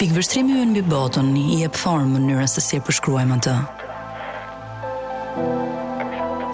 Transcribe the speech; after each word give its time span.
Pikvështrimi 0.00 0.54
ju 0.56 0.60
në 0.64 0.74
bi 0.78 0.80
botën 0.88 1.26
i 1.36 1.58
e 1.66 1.66
pëformë 1.68 2.14
mënyrën 2.14 2.48
se 2.48 2.62
si 2.64 2.78
e 2.78 2.82
përshkruajmë 2.86 3.36
të. 3.44 3.52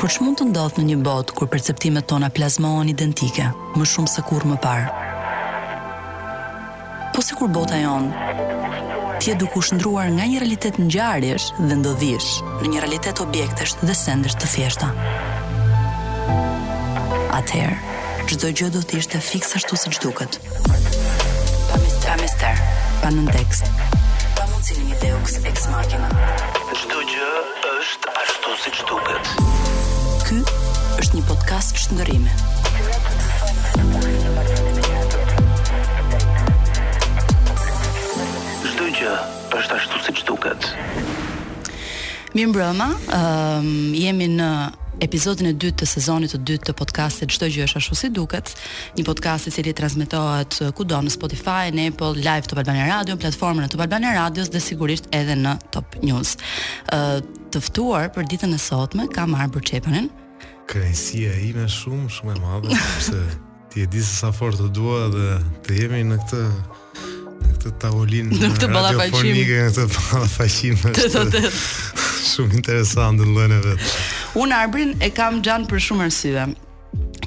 Por 0.02 0.10
që 0.10 0.24
mund 0.24 0.40
të 0.40 0.46
ndodhë 0.48 0.82
në 0.82 0.86
një 0.88 0.96
botë 1.06 1.34
kur 1.38 1.46
perceptimet 1.52 2.08
tona 2.10 2.26
plazmohen 2.34 2.90
identike, 2.90 3.46
më 3.78 3.84
shumë 3.92 4.10
se 4.10 4.24
kur 4.26 4.42
më 4.50 4.56
parë? 4.64 5.04
Po 7.14 7.22
se 7.22 7.38
kur 7.38 7.52
bota 7.54 7.78
jonë, 7.78 8.32
ti 9.22 9.30
e 9.30 9.36
duku 9.38 9.62
shëndruar 9.68 10.10
nga 10.16 10.26
një 10.26 10.42
realitet 10.42 10.80
në 10.82 10.88
gjarësh 10.96 11.46
dhe 11.70 11.76
ndodhish 11.84 12.30
në 12.48 12.72
një 12.72 12.82
realitet 12.82 13.22
objektesh 13.28 13.76
dhe 13.84 13.94
sendesh 14.00 14.34
të 14.42 14.50
fjeshta. 14.56 14.90
Atëherë, 17.38 17.78
çdo 18.26 18.50
gjë 18.50 18.72
do 18.74 18.82
të 18.82 18.98
ishte 19.04 19.22
fiksa 19.30 19.62
ashtu 19.62 19.78
siç 19.84 20.02
duket. 20.02 20.40
Pa 21.70 21.78
mister, 21.78 22.10
pa 22.10 22.18
mister 22.26 22.62
pa 23.02 23.10
nën 23.12 23.26
tekst. 23.30 23.64
Pa 24.36 24.46
mundësi 24.50 24.76
në 24.78 24.92
një 24.92 24.98
deoks 25.02 25.36
ex 25.42 25.66
machina. 25.72 26.08
Çdo 26.80 27.02
gjë 27.10 27.28
është 27.74 28.14
ashtu 28.22 28.54
siç 28.64 28.78
duket. 28.88 29.32
Ky 30.28 30.40
është 31.02 31.18
një 31.18 31.22
podcast 31.28 31.80
shndërrimi. 31.84 32.32
Çdo 38.70 38.90
gjë 39.00 39.14
është 39.60 39.80
ashtu 39.80 40.04
siç 40.10 40.24
duket. 40.28 40.72
Mirë 42.36 42.50
mbrëma, 42.52 42.86
um, 43.16 43.68
jemi 43.96 44.26
në 44.28 44.46
Episodin 45.02 45.50
e 45.50 45.52
dytë 45.56 45.82
të 45.82 45.86
sezonit 45.88 46.32
të 46.32 46.38
dytë 46.48 46.68
të 46.70 46.74
podcastit 46.76 47.32
Çdo 47.32 47.48
gjë 47.52 47.64
është 47.66 47.80
ashtu 47.80 47.96
si 48.00 48.08
duket, 48.16 48.52
një 48.96 49.04
podcast 49.08 49.48
i 49.48 49.52
cili 49.52 49.72
transmetohet 49.76 50.56
eh, 50.64 50.70
kudo 50.76 50.98
në 51.04 51.12
Spotify, 51.12 51.66
në 51.72 51.86
Apple 51.92 52.12
Live, 52.20 52.48
Top 52.48 52.60
Albania 52.60 52.86
Radio, 52.90 53.16
në 53.16 53.22
platformën 53.24 53.66
e 53.68 53.70
Top 53.72 53.84
Albania 53.86 54.12
Radios 54.18 54.52
dhe 54.52 54.60
sigurisht 54.64 55.08
edhe 55.16 55.36
në 55.44 55.54
Top 55.72 55.96
News. 56.04 56.34
Ë, 56.92 56.96
eh, 56.96 57.44
të 57.52 57.62
ftuar 57.70 58.10
për 58.16 58.28
ditën 58.34 58.56
e 58.56 58.60
sotme 58.60 59.08
ka 59.12 59.24
marr 59.28 59.52
Burçepanin. 59.56 60.10
Kënaqësia 60.68 61.36
ime 61.48 61.68
shumë 61.76 62.12
shumë 62.18 62.36
e 62.36 62.42
madhe 62.44 62.76
sepse 62.76 63.22
ti 63.72 63.84
e 63.84 63.88
di 63.92 64.04
se 64.04 64.16
sa 64.16 64.32
fort 64.32 64.60
të 64.60 64.72
dua 64.76 65.06
dhe 65.12 65.28
të 65.66 65.82
jemi 65.82 66.04
në 66.08 66.20
këtë 66.24 66.44
këtë 67.66 67.82
tavolinë 67.82 68.30
në 68.30 68.36
këtë 68.36 68.68
në 68.72 69.74
këtë 69.76 69.88
ballafaqim. 69.96 70.78
Të 70.94 71.50
Shumë 72.26 72.58
interesante 72.60 73.26
lloja 73.28 73.58
e 73.60 73.60
vet. 73.68 73.96
Unë 74.42 74.56
arbrin 74.62 74.94
e 75.02 75.10
kam 75.14 75.38
xhan 75.44 75.66
për 75.70 75.82
shumë 75.86 76.08
arsye. 76.08 76.46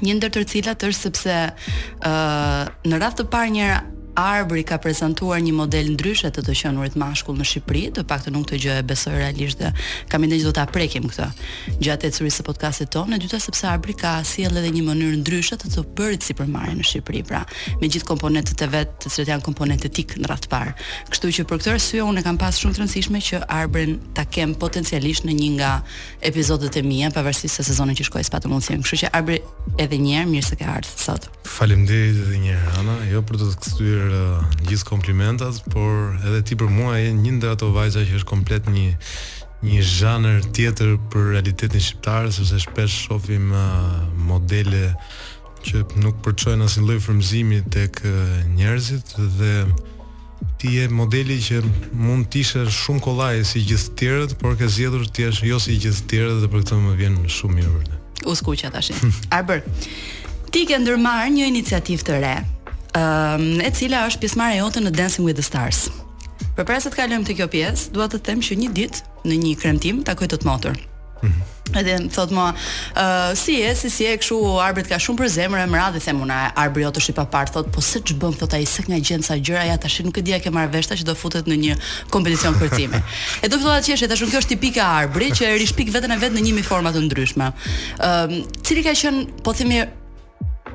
Një 0.04 0.16
ndër 0.18 0.32
të 0.34 0.42
cilat 0.52 0.84
është 0.86 0.98
sepse 1.04 1.32
ë 1.32 2.10
uh, 2.10 2.68
në 2.88 3.00
radh 3.02 3.16
të 3.20 3.26
parë 3.32 3.54
njëra 3.58 3.78
Arbri 4.18 4.62
ka 4.66 4.74
prezantuar 4.82 5.38
një 5.42 5.52
model 5.54 5.92
ndryshe 5.94 6.30
të 6.34 6.42
të 6.42 6.54
qenurit 6.58 6.96
mashkull 6.98 7.36
në 7.38 7.44
Shqipëri, 7.46 7.82
të 7.94 8.02
paktën 8.10 8.34
nuk 8.34 8.48
të 8.50 8.58
gjë 8.62 8.76
e 8.80 8.84
besoj 8.86 9.12
realisht 9.14 9.60
dhe 9.62 9.70
kam 10.10 10.24
ndenjë 10.26 10.48
do 10.48 10.52
ta 10.56 10.64
prekim 10.70 11.06
këtë. 11.06 11.28
Gjatë 11.80 12.08
ecurisë 12.10 12.40
së 12.40 12.46
podcast-it 12.48 12.90
tonë, 12.94 13.20
dyta 13.22 13.38
sepse 13.42 13.68
Arbri 13.70 13.94
ka 13.98 14.16
sjell 14.26 14.58
edhe 14.58 14.72
një 14.74 14.82
mënyrë 14.88 15.20
ndryshe 15.22 15.60
të 15.62 15.70
të 15.76 15.84
bërit 15.98 16.26
si 16.26 16.34
përmarrje 16.38 16.76
në 16.80 16.88
Shqipëri, 16.90 17.22
pra 17.30 17.44
me 17.80 17.86
gjithë 17.86 18.08
komponentët 18.10 18.64
e 18.66 18.70
vet, 18.74 18.96
të 19.04 19.12
cilët 19.14 19.30
janë 19.34 19.46
komponentë 19.46 19.90
etik 19.92 20.16
në 20.18 20.32
radhë 20.32 20.46
të 20.48 20.52
parë. 20.54 20.74
Kështu 21.14 21.32
që 21.38 21.46
për 21.46 21.62
këtë 21.62 21.74
arsye 21.76 22.02
unë 22.10 22.24
kam 22.26 22.40
pas 22.42 22.58
shumë 22.58 22.76
të 22.76 22.82
rëndësishme 22.82 23.22
që 23.30 23.42
Arbrin 23.60 23.96
ta 24.18 24.26
kem 24.26 24.56
potencialisht 24.58 25.26
në 25.30 25.38
një 25.38 25.50
nga 25.60 25.70
episodet 26.26 26.74
e 26.76 26.82
mia 26.82 27.12
pavarësisht 27.14 27.60
se 27.62 27.68
sezoni 27.70 27.94
që 28.00 28.10
shkoi 28.10 28.26
s'patë 28.26 28.50
mundsi. 28.50 28.74
Kështu 28.80 29.04
që 29.06 29.14
Arbri 29.14 29.38
edhe 29.78 30.02
një 30.02 30.18
herë 30.18 30.30
mirë 30.34 30.48
se 30.50 30.58
ke 30.60 30.66
ardhur 30.66 31.04
sot. 31.06 31.30
Faleminderit 31.46 32.18
edhe 32.24 32.38
një 32.42 32.56
herë 32.58 32.76
Ana, 32.80 32.96
jo 33.10 33.20
për 33.26 33.38
të 33.40 33.48
kthyer 33.60 33.99
uh, 34.08 34.40
gjithë 34.68 34.86
komplimentat, 34.88 35.60
por 35.72 36.16
edhe 36.24 36.40
ti 36.46 36.56
për 36.60 36.70
mua 36.72 36.98
e 37.02 37.10
një 37.14 37.34
ndër 37.38 37.56
ato 37.56 37.70
vajza 37.74 38.04
që 38.06 38.18
është 38.20 38.28
komplet 38.30 38.70
një 38.70 38.86
një 39.60 39.82
zhanër 39.84 40.38
tjetër 40.56 40.94
për 41.12 41.26
realitetin 41.34 41.82
shqiptar, 41.84 42.30
sepse 42.32 42.60
shpesh 42.62 42.94
shohim 43.06 43.50
uh, 43.52 43.98
modele 44.24 44.86
që 45.66 45.82
nuk 46.00 46.22
përçojnë 46.24 46.64
asnjë 46.64 46.84
lloj 46.86 46.96
frymëzimi 47.04 47.58
tek 47.74 48.00
uh, 48.08 48.14
njerëzit 48.56 49.12
dhe 49.36 49.54
ti 50.60 50.70
je 50.78 50.86
modeli 50.92 51.36
që 51.44 51.60
mund 51.92 52.30
të 52.32 52.40
ishe 52.40 52.62
shumë 52.72 53.04
kollaj 53.04 53.42
si 53.50 53.64
gjithë 53.68 53.90
të 53.92 53.98
tjerët, 54.00 54.32
por 54.40 54.56
ke 54.56 54.68
zgjedhur 54.72 55.04
të 55.10 55.26
jesh 55.26 55.42
jo 55.50 55.58
si 55.60 55.76
gjithë 55.82 56.06
të 56.06 56.14
tjerët 56.14 56.40
dhe 56.46 56.50
për 56.54 56.64
këtë 56.64 56.78
më 56.86 56.94
vjen 57.02 57.18
shumë 57.34 57.58
mirë 57.58 57.74
vërde. 57.76 58.00
U 58.32 58.36
skuqja 58.40 58.72
tash. 58.72 58.94
Arber, 59.32 59.60
ti 60.56 60.64
ke 60.68 60.80
ndërmarr 60.80 61.28
një 61.36 61.48
iniciativë 61.52 62.08
të 62.08 62.18
re, 62.24 62.34
um, 62.94 63.60
e 63.64 63.70
cila 63.76 64.04
është 64.10 64.24
pjesëmarrja 64.24 64.60
jote 64.62 64.82
në 64.86 64.94
Dancing 64.98 65.26
with 65.26 65.38
the 65.40 65.46
Stars. 65.46 65.86
Për 66.56 66.66
para 66.66 66.80
se 66.82 66.90
të 66.92 66.98
kalojmë 67.02 67.28
te 67.30 67.36
kjo 67.38 67.46
pjesë, 67.52 67.90
dua 67.94 68.08
të 68.10 68.22
them 68.26 68.42
që 68.44 68.56
një 68.64 68.72
ditë 68.76 69.26
në 69.30 69.40
një 69.46 69.56
kremtim 69.62 70.02
takoj 70.06 70.28
të 70.32 70.40
të 70.42 70.48
motur. 70.50 70.78
Mm 71.20 71.28
-hmm. 71.28 71.46
Edhe 71.78 71.98
më 72.00 72.10
thot 72.10 72.30
mua, 72.34 72.48
ë 72.96 73.02
uh, 73.02 73.36
si 73.36 73.60
e, 73.62 73.74
si 73.76 73.90
si 73.90 74.04
e 74.08 74.16
kshu 74.18 74.38
arbrit 74.58 74.88
ka 74.88 74.96
shumë 74.98 75.18
për 75.18 75.28
zemrën 75.30 75.62
e 75.64 75.66
mradh 75.66 75.92
dhe 75.94 76.00
them 76.00 76.22
arbri 76.56 76.82
jot 76.82 76.96
është 76.98 77.10
i 77.10 77.12
papar 77.14 77.46
thot, 77.50 77.72
po 77.72 77.80
se 77.80 77.98
ç'bën 77.98 78.34
thot 78.38 78.54
ai 78.54 78.66
sek 78.66 78.88
nga 78.88 78.96
gjën 78.98 79.22
sa 79.22 79.34
gjëra 79.34 79.64
ja 79.64 79.76
tash 79.76 80.00
nuk 80.02 80.16
e 80.18 80.22
dia 80.22 80.40
ke 80.40 80.50
marr 80.50 80.68
veshta 80.72 80.94
që 80.94 81.04
do 81.04 81.14
futet 81.14 81.46
në 81.46 81.54
një 81.56 81.76
kompeticion 82.10 82.54
kërcime. 82.54 83.02
e 83.42 83.48
do 83.48 83.56
fillova 83.58 83.80
të 83.80 83.86
qeshë 83.92 84.08
tash 84.08 84.22
kjo 84.30 84.38
është 84.40 84.48
tipike 84.48 84.80
arbri 84.82 85.30
që 85.30 85.44
e 85.46 85.58
rishpik 85.58 85.92
veten 85.92 86.10
e 86.10 86.16
vet 86.18 86.32
në 86.32 86.40
një 86.40 86.62
forma 86.62 86.90
të 86.92 87.00
ndryshme. 87.04 87.52
Ë 87.52 87.52
ehm, 88.06 88.40
uh, 88.40 88.46
cili 88.66 88.82
ka 88.82 88.94
qen 88.94 89.26
po 89.44 89.52
themi 89.52 89.86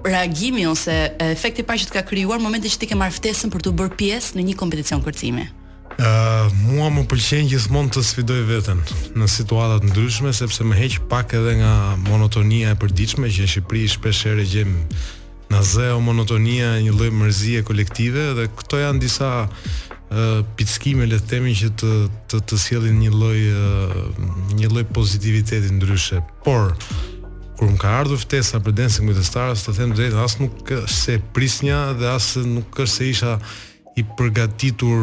reagimi 0.05 0.67
ose 0.69 0.93
efekti 1.19 1.63
pa 1.65 1.73
që 1.77 1.89
të 1.89 1.95
ka 1.97 2.03
krijuar 2.07 2.41
momente 2.43 2.69
që 2.69 2.77
ti 2.81 2.89
ke 2.91 2.97
marrë 2.97 3.15
ftesën 3.17 3.51
për 3.53 3.65
të 3.65 3.73
bërë 3.81 3.97
pjesë 3.99 4.37
në 4.37 4.45
një 4.49 4.55
kompeticion 4.59 5.01
kërcimi? 5.03 5.47
Uh, 5.95 6.49
mua 6.67 6.89
më 6.91 7.05
pëlqen 7.07 7.47
gjithmonë 7.49 7.93
të 7.95 8.01
sfidoj 8.03 8.41
veten 8.49 8.81
në 9.15 9.29
situata 9.31 9.77
të 9.79 9.89
ndryshme 9.93 10.33
sepse 10.35 10.65
më 10.67 10.75
heq 10.81 10.97
pak 11.11 11.31
edhe 11.39 11.53
nga 11.61 11.71
monotonia 12.09 12.73
e 12.73 12.79
përditshme 12.81 13.29
që 13.31 13.45
në 13.45 13.51
Shqipëri 13.53 13.85
shpesh 13.93 14.25
herë 14.27 14.47
gjem 14.51 14.73
na 15.53 15.61
o 15.95 15.99
monotonia 16.03 16.73
një 16.83 16.91
lloj 16.91 17.11
mërzije 17.15 17.63
kolektive 17.63 18.33
dhe 18.35 18.49
këto 18.59 18.81
janë 18.83 18.99
disa 19.05 19.29
uh, 19.47 20.43
pickime 20.59 21.07
le 21.07 21.19
të 21.23 21.39
që 21.63 21.69
të 21.79 21.91
të, 22.27 22.41
të 22.43 22.55
sjellin 22.59 22.99
një 22.99 23.11
lloj 23.15 23.39
uh, 23.47 23.97
një 24.59 24.67
lloj 24.73 24.83
pozitiviteti 24.91 25.71
ndryshe 25.79 26.19
por 26.43 26.75
kur 27.55 27.71
më 27.71 27.79
ka 27.79 27.89
ardhur 28.03 28.19
ftesa 28.19 28.59
për 28.63 28.75
Dancing 28.81 29.07
with 29.07 29.19
the 29.19 29.23
Stars, 29.25 29.63
të 29.63 29.75
them 29.79 29.93
drejtë, 29.95 30.19
as 30.19 30.37
nuk 30.41 30.71
se 30.91 31.17
prisnja 31.35 31.93
dhe 31.97 32.09
as 32.15 32.35
nuk 32.43 32.75
është 32.75 32.93
se 32.95 33.07
isha 33.13 33.33
i 33.95 34.03
përgatitur, 34.03 34.99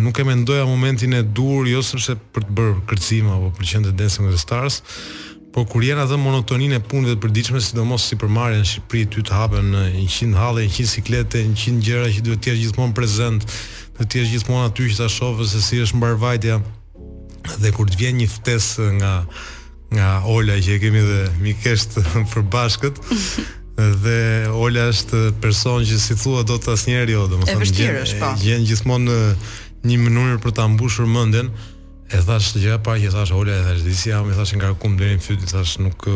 nuk 0.00 0.16
e 0.20 0.24
mendoja 0.24 0.64
momentin 0.68 1.12
e 1.18 1.22
dur, 1.22 1.68
jo 1.68 1.82
sepse 1.84 2.16
për 2.34 2.46
të 2.48 2.54
bërë 2.56 2.76
kërcim 2.88 3.28
apo 3.34 3.50
për 3.58 3.68
qendrën 3.72 3.92
e 3.96 3.98
Dancing 4.00 4.24
with 4.28 4.38
the 4.38 4.42
Stars, 4.42 4.80
por 5.52 5.66
kur 5.68 5.84
jena 5.84 6.04
dhe 6.08 6.16
monotoninë 6.20 6.78
e 6.78 6.82
punëve 6.88 7.18
të 7.18 7.22
përditshme, 7.26 7.60
sidomos 7.64 8.08
si 8.08 8.16
për 8.20 8.32
marrjen 8.32 8.64
në 8.64 8.70
Shqipëri, 8.72 9.04
ty 9.12 9.26
të 9.28 9.36
hapen 9.36 9.70
100 10.06 10.34
halle, 10.40 10.64
100 10.68 10.88
siklete, 10.94 11.44
100 11.52 11.84
gjëra 11.84 12.08
që 12.14 12.24
duhet 12.26 12.42
të 12.46 12.52
jesh 12.54 12.62
gjithmonë 12.64 12.96
prezant, 12.96 13.44
të 13.98 14.22
jesh 14.22 14.32
gjithmonë 14.36 14.70
aty 14.70 14.88
që 14.92 15.00
ta 15.02 15.10
shohësh 15.12 15.52
se 15.56 15.62
si 15.68 15.82
është 15.84 16.00
mbarvajtja 16.00 16.58
dhe 17.64 17.72
kur 17.76 17.88
të 17.88 18.00
vjen 18.04 18.20
një 18.20 18.30
ftesë 18.38 18.90
nga 19.00 19.12
nga 19.94 20.22
Ola 20.26 20.56
që 20.62 20.74
e 20.76 20.82
kemi 20.82 21.00
dhe 21.04 21.20
Mikesh 21.42 21.86
të 21.94 22.02
përbashkët 22.32 23.00
dhe 24.04 24.18
Ola 24.52 24.88
është 24.92 25.22
person 25.42 25.84
që 25.88 25.98
si 26.02 26.16
thua 26.20 26.42
do 26.46 26.58
të 26.60 26.74
asnjeri 26.74 27.16
jo, 27.16 27.24
e 27.48 27.54
vështirë 27.60 28.02
është 28.04 28.20
pa 28.20 28.32
po. 28.34 28.42
gjenë 28.42 28.68
gjithmonë 28.68 29.08
në 29.08 29.88
një 29.88 29.98
mënyrë 30.04 30.40
për 30.44 30.56
të 30.56 30.64
ambushur 30.66 31.06
mëndin 31.08 31.48
e 32.12 32.20
thash 32.26 32.50
të 32.54 32.62
gjitha 32.64 32.78
pa 32.84 32.98
e 32.98 33.12
thash 33.14 33.32
Ola 33.36 33.56
e 33.60 33.64
thash 33.68 33.84
disi 33.86 34.10
jam 34.12 34.28
e 34.32 34.36
thash 34.36 34.52
nga 34.58 34.74
kumë 34.82 34.98
dhe 35.00 35.12
një 35.14 35.24
fyti 35.24 35.48
e 35.48 35.52
thash 35.54 35.78
nuk 35.80 36.08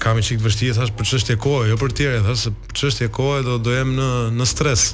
kam 0.00 0.20
i 0.22 0.24
vështirë 0.38 0.72
e 0.72 0.78
thash 0.78 0.94
për 0.96 1.08
çështje 1.12 1.36
e 1.36 1.42
kohë 1.44 1.68
jo 1.74 1.78
për 1.80 1.96
tjere 1.98 2.20
e 2.22 2.26
thash 2.30 2.46
për 2.54 2.78
çështje 2.80 3.10
e 3.10 3.16
kohë 3.16 3.42
do 3.48 3.58
dojem 3.66 3.90
në, 3.98 4.08
në 4.40 4.46
stres 4.48 4.92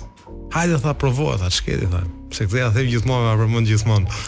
hajde 0.55 0.81
tha 0.83 0.95
provoa 0.99 1.37
tha, 1.39 1.47
qkedi, 1.53 1.87
tha. 1.93 2.01
Se 2.35 2.43
këtë 2.51 2.81
e 2.83 2.87
gjithmonë, 2.89 3.27
a 3.31 3.37
përmonë 3.39 3.69
gjithmonë 3.69 4.23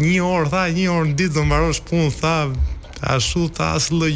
një 0.00 0.20
orë 0.24 0.50
tha, 0.52 0.62
një 0.72 0.86
orë 0.92 1.10
në 1.10 1.16
ditë 1.18 1.34
do 1.36 1.44
mbarosh 1.48 1.82
punë 1.88 2.12
tha, 2.20 2.34
ashtu 3.12 3.46
tha 3.56 3.72
as 3.76 3.90
lloj 3.92 4.12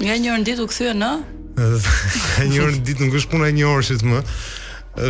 Nga 0.00 0.16
një 0.16 0.32
orë 0.32 0.42
në 0.42 0.46
ditë 0.48 0.64
u 0.64 0.68
kthye 0.70 0.94
në? 0.96 1.10
Nga 1.58 2.48
një 2.52 2.62
orë 2.62 2.76
në 2.78 2.82
ditë 2.88 3.06
nuk 3.06 3.16
është 3.20 3.30
puna 3.34 3.50
një 3.52 3.66
orësit 3.74 4.04
më. 4.08 4.22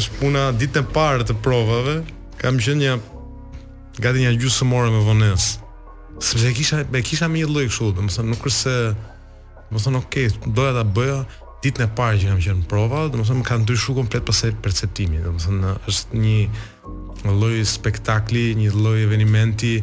Është 0.00 0.20
puna 0.20 0.42
ditën 0.58 0.84
e 0.84 0.92
parë 0.94 1.24
të 1.28 1.36
provave. 1.44 1.96
Kam 2.40 2.58
qenë 2.60 2.82
një 2.82 2.96
gati 4.02 4.24
një 4.24 4.34
gjysmë 4.40 4.82
me 4.92 5.02
vonës. 5.06 5.52
Sepse 6.22 6.52
kisha 6.54 6.82
me 6.92 7.02
kisha 7.02 7.28
me 7.30 7.42
një 7.42 7.48
lloj 7.52 7.68
kështu, 7.70 7.92
domethënë 7.96 8.32
nuk 8.34 8.44
është 8.46 8.58
se 8.58 8.74
domethënë 9.70 10.02
okay, 10.02 10.28
doja 10.46 10.74
ta 10.80 10.84
bëja 10.94 11.22
ditën 11.62 11.84
e 11.86 11.92
parë 11.96 12.18
që 12.18 12.30
kam 12.32 12.40
qenë 12.42 12.60
në 12.60 12.68
prova, 12.70 13.04
domethënë 13.14 13.40
më 13.40 13.46
kanë 13.48 13.64
ndryshuar 13.64 13.98
komplet 14.02 14.24
pas 14.26 14.42
perceptimit, 14.64 15.22
domethënë 15.24 15.74
është 15.90 16.22
një 16.22 16.36
një 17.24 17.32
lloj 17.38 17.58
spektakli, 17.64 18.54
një 18.58 18.72
lloj 18.74 19.02
evenimenti 19.06 19.82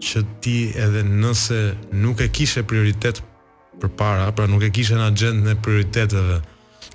që 0.00 0.20
ti 0.44 0.70
edhe 0.76 1.02
nëse 1.02 1.74
nuk 1.96 2.20
e 2.20 2.28
kishe 2.28 2.62
prioritet 2.62 3.22
përpara, 3.80 4.30
pra 4.32 4.46
nuk 4.46 4.62
e 4.64 4.70
kishe 4.70 4.94
në 4.96 5.06
agjendën 5.10 5.52
e 5.54 5.58
prioriteteve 5.62 6.38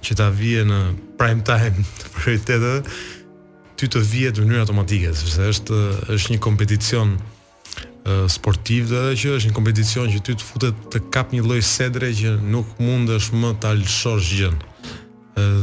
që 0.02 0.16
ta 0.18 0.30
vije 0.34 0.64
në 0.66 0.80
prime 1.20 1.44
time 1.46 1.84
prioriteteve, 2.16 2.76
ty 3.78 3.90
të 3.90 4.02
vije 4.06 4.32
në 4.38 4.42
mënyrë 4.46 4.64
automatike, 4.66 5.12
sepse 5.18 5.50
është 5.56 5.82
është 6.16 6.36
një 6.36 6.42
kompeticion 6.42 7.18
sportiv 8.34 8.88
dhe 8.90 8.98
edhe 9.04 9.18
që 9.22 9.34
është 9.38 9.50
një 9.52 9.56
kompeticion 9.60 10.08
që 10.10 10.22
ty 10.26 10.34
të 10.40 10.46
futet 10.48 10.78
të 10.94 11.04
kap 11.14 11.36
një 11.36 11.44
lloj 11.46 11.60
sedre 11.66 12.10
që 12.18 12.32
nuk 12.42 12.72
mundesh 12.82 13.28
më 13.38 13.52
ta 13.62 13.76
lëshosh 13.78 14.32
gjën. 14.40 14.56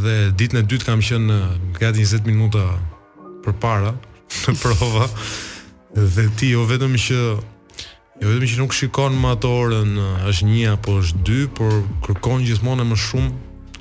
Dhe 0.05 0.15
ditën 0.39 0.61
e 0.61 0.67
dytë 0.71 0.87
kam 0.87 1.03
qenë 1.05 1.39
gati 1.83 2.07
20 2.07 2.31
minuta 2.31 2.63
përpara, 3.43 3.91
në 4.31 4.55
prova 4.63 5.07
dhe 5.97 6.27
ti 6.39 6.51
jo 6.55 6.65
vetëm 6.69 6.97
që 7.01 7.17
jo 7.19 8.29
vetëm 8.33 8.47
që 8.51 8.59
nuk 8.61 8.75
shikon 8.75 9.17
më 9.21 9.31
atë 9.37 9.49
orën 9.57 9.95
është 10.31 10.49
një 10.51 10.73
apo 10.77 10.97
është 11.01 11.23
dy 11.29 11.45
por 11.59 11.73
kërkon 12.07 12.45
gjithmonë 12.45 12.85
më 12.91 12.97
shumë 13.05 13.31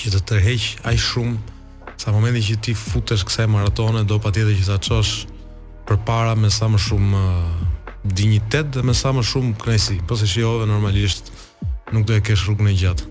që 0.00 0.14
të 0.16 0.22
tërheq 0.30 0.70
aq 0.86 1.02
shumë 1.04 1.96
sa 2.00 2.14
momenti 2.14 2.40
që 2.46 2.58
ti 2.64 2.74
futesh 2.78 3.26
kësaj 3.28 3.46
maratone 3.52 4.06
do 4.08 4.16
patjetër 4.22 4.56
që 4.62 4.70
ta 4.70 4.78
çosh 4.86 5.12
përpara 5.90 6.34
me 6.38 6.50
sa 6.54 6.68
më 6.70 6.78
shumë 6.86 7.18
uh, 7.18 7.46
dinjitet 8.04 8.70
dhe 8.76 8.84
me 8.86 8.94
sa 8.96 9.10
më 9.14 9.24
shumë 9.26 9.56
kënaqësi. 9.60 9.98
Po 10.06 10.16
se 10.18 10.26
shijove 10.30 10.66
normalisht 10.70 11.32
nuk 11.90 12.06
do 12.06 12.14
e 12.14 12.22
kesh 12.24 12.46
rrugën 12.48 12.70
e 12.70 12.76
gjatë. 12.82 13.08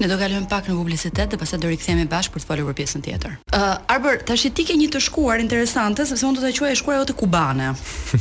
Ne 0.00 0.08
do 0.10 0.16
kalojmë 0.20 0.48
pak 0.50 0.68
në 0.70 0.76
publicitet 0.78 1.32
dhe 1.32 1.38
pastaj 1.40 1.60
do 1.64 1.70
rikthehemi 1.72 2.06
bashkë 2.10 2.34
për 2.36 2.42
të 2.44 2.48
folur 2.50 2.68
për 2.70 2.76
pjesën 2.80 3.04
tjetër. 3.06 3.36
Ë, 3.52 3.58
uh, 3.58 3.94
Arber, 3.96 4.20
tash 4.28 4.46
ti 4.56 4.64
ke 4.68 4.76
një 4.78 4.90
të 4.94 5.02
shkuar 5.08 5.42
interesante 5.42 6.04
sepse 6.08 6.26
unë 6.30 6.38
do 6.40 6.44
ta 6.48 6.52
quaj 6.56 6.76
shkuar 6.80 7.00
ajo 7.00 7.12
te 7.12 7.16
Kubane. 7.18 7.72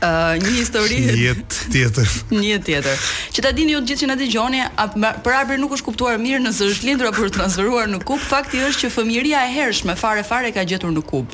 Uh, 0.00 0.36
një 0.40 0.50
histori 0.58 0.96
një 1.12 1.30
tjetër. 1.74 2.08
një 2.42 2.56
tjetër. 2.64 3.04
Që 3.32 3.42
ta 3.44 3.50
dini 3.56 3.72
ju 3.74 3.78
të 3.80 3.88
gjithë 3.88 4.00
që 4.04 4.08
na 4.10 4.16
dëgjoni, 4.20 4.58
për 5.24 5.34
arbër 5.36 5.60
nuk 5.60 5.72
është 5.76 5.86
kuptuar 5.86 6.18
mirë 6.20 6.40
nëse 6.44 6.66
është 6.72 6.88
lindur 6.88 7.08
apo 7.10 7.24
është 7.26 7.38
transferuar 7.38 7.88
në 7.88 8.00
kup. 8.08 8.20
Fakti 8.30 8.60
është 8.66 8.84
që 8.84 8.90
fëmijëria 8.96 9.40
e 9.46 9.54
hershme 9.54 9.94
fare 10.00 10.24
fare 10.26 10.52
ka 10.56 10.66
gjetur 10.68 10.92
në 10.92 11.02
kup. 11.08 11.32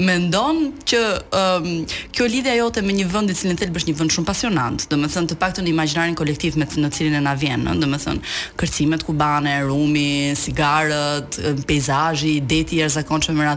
Mendon 0.00 0.60
që 0.92 1.00
um, 1.40 1.70
kjo 2.16 2.28
lidhja 2.34 2.56
jote 2.58 2.84
me 2.84 2.96
një 2.98 3.08
vend 3.14 3.32
i 3.32 3.36
cili 3.40 3.56
thel 3.58 3.72
bësh 3.76 3.88
një 3.88 3.96
vend 4.02 4.16
shumë 4.18 4.28
pasionant, 4.28 4.86
domethënë 4.92 5.32
të 5.32 5.40
paktën 5.40 5.66
në 5.68 5.72
imagjinarin 5.72 6.18
kolektiv 6.20 6.60
me 6.60 6.68
të 6.68 6.84
në 6.84 6.92
cilin 6.96 7.16
e 7.20 7.24
na 7.24 7.32
vjen, 7.40 7.64
ëh, 7.72 7.80
domethënë 7.80 8.36
kërcimet 8.60 9.06
kubane, 9.08 9.56
rumi, 9.68 10.34
cigaret, 10.40 11.40
peizazhi, 11.68 12.36
deti 12.44 12.76
i 12.78 12.84
jashtëzakonshëm 12.84 13.40
me 13.40 13.52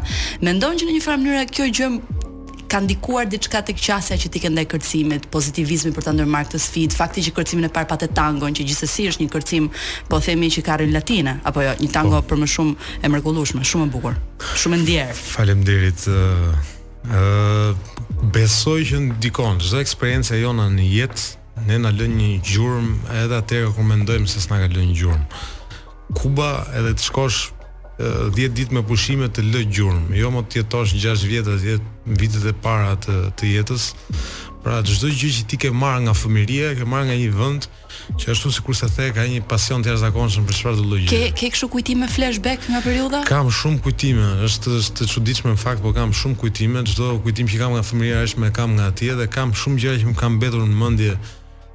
Mendon 0.48 0.80
që 0.80 0.88
në 0.90 0.98
një 0.98 1.06
farë 1.08 1.22
mënyrë 1.26 1.48
kjo 1.56 1.70
gjë 1.76 1.92
ka 2.70 2.80
ndikuar 2.82 3.26
diçka 3.26 3.62
tek 3.66 3.78
qasja 3.82 4.16
që 4.22 4.30
ti 4.32 4.40
ke 4.44 4.50
ndaj 4.54 4.66
kërcimit, 4.72 5.26
pozitivizmi 5.34 5.92
për 5.96 6.06
ta 6.06 6.14
ndërmarrë 6.14 6.50
këtë 6.54 6.62
sfidë, 6.62 6.96
fakti 7.02 7.24
që 7.26 7.34
kërcimin 7.38 7.68
e 7.68 7.72
parë 7.74 7.90
pa 7.90 7.98
të 8.00 8.12
tangon, 8.18 8.54
që 8.54 8.66
gjithsesi 8.70 9.08
është 9.10 9.26
një 9.26 9.32
kërcim, 9.34 9.68
po 10.12 10.22
themi 10.24 10.52
që 10.54 10.64
ka 10.68 10.78
rin 10.82 10.94
latine, 10.94 11.34
apo 11.50 11.66
jo, 11.66 11.74
një 11.82 11.90
tango 11.96 12.22
po. 12.22 12.28
për 12.30 12.42
më 12.44 12.50
shumë 12.54 12.76
e 13.04 13.12
mrekullueshme, 13.16 13.64
shumë 13.72 13.90
e 13.90 13.94
bukur, 13.96 14.20
shumë 14.62 14.78
e 14.78 14.82
ndjer. 14.86 15.14
Faleminderit. 15.34 16.06
ë 16.06 16.22
uh, 16.22 16.74
ë 17.10 17.22
uh, 17.26 17.70
besoj 18.38 18.82
që 18.90 18.98
ndikon, 19.18 19.60
çdo 19.64 19.80
eksperiencë 19.82 20.42
jona 20.44 20.68
në 20.70 20.86
jetë 20.94 21.24
ne 21.72 21.78
na 21.82 21.90
lën 21.96 22.14
një 22.22 22.32
gjurmë, 22.46 22.98
edhe 23.24 23.40
atë 23.42 23.64
rekomendojmë 23.68 24.28
se 24.30 24.44
s'na 24.44 24.60
ka 24.62 24.68
lënë 24.76 24.94
gjurmë. 25.00 25.26
Kuba 26.22 26.52
edhe 26.78 26.92
të 26.98 27.08
shkosh 27.10 27.40
10 28.00 28.32
eh, 28.32 28.52
ditë 28.56 28.76
me 28.80 28.84
pushime 28.88 29.28
të 29.28 29.44
lë 29.52 29.62
gjurm, 29.76 30.06
jo 30.16 30.30
më 30.32 30.46
të 30.48 30.62
jetosh 30.62 30.94
6 31.04 31.26
vjet, 31.28 31.48
10 31.48 32.14
vitet 32.20 32.46
e 32.48 32.54
para 32.64 32.96
të 32.96 33.18
të 33.38 33.50
jetës. 33.58 33.90
Pra 34.64 34.80
çdo 34.84 35.08
gjë 35.08 35.30
që 35.38 35.44
ti 35.52 35.58
ke 35.62 35.70
marrë 35.72 36.06
nga 36.08 36.14
fëmiria, 36.20 36.72
ke 36.80 36.84
marrë 36.88 37.10
nga 37.10 37.16
një 37.20 37.30
vend, 37.38 37.68
që 38.20 38.32
ashtu 38.34 38.52
sikur 38.56 38.76
sa 38.76 38.88
the 38.92 39.10
ka 39.16 39.24
një 39.28 39.44
pasion 39.48 39.84
të 39.84 39.92
jashtëzakonshëm 39.94 40.46
për 40.50 40.56
çfarë 40.58 40.76
do 40.80 40.84
të 40.86 40.88
lloj. 40.88 41.02
Ke 41.12 41.22
ke 41.36 41.52
kështu 41.54 41.70
kujtime 41.74 42.08
flashback 42.12 42.64
nga 42.72 42.82
periudha? 42.84 43.22
Kam 43.28 43.52
shumë 43.56 43.80
kujtime, 43.86 44.26
është 44.48 44.80
të 45.00 45.10
çuditshme 45.14 45.52
në 45.56 45.60
fakt, 45.64 45.84
por 45.84 45.96
kam 45.96 46.12
shumë 46.16 46.40
kujtime, 46.44 46.84
çdo 46.92 47.18
kujtim 47.24 47.52
që 47.52 47.60
kam 47.62 47.76
nga 47.76 47.84
fëmiria 47.88 48.24
është 48.28 48.44
më 48.46 48.54
kam 48.60 48.76
nga 48.80 48.88
atje 48.92 49.16
dhe 49.20 49.28
kam 49.32 49.52
shumë 49.56 49.80
gjëra 49.84 50.00
që 50.04 50.12
më 50.12 50.18
kanë 50.20 50.36
mbetur 50.40 50.68
në 50.68 50.82
mendje 50.84 51.14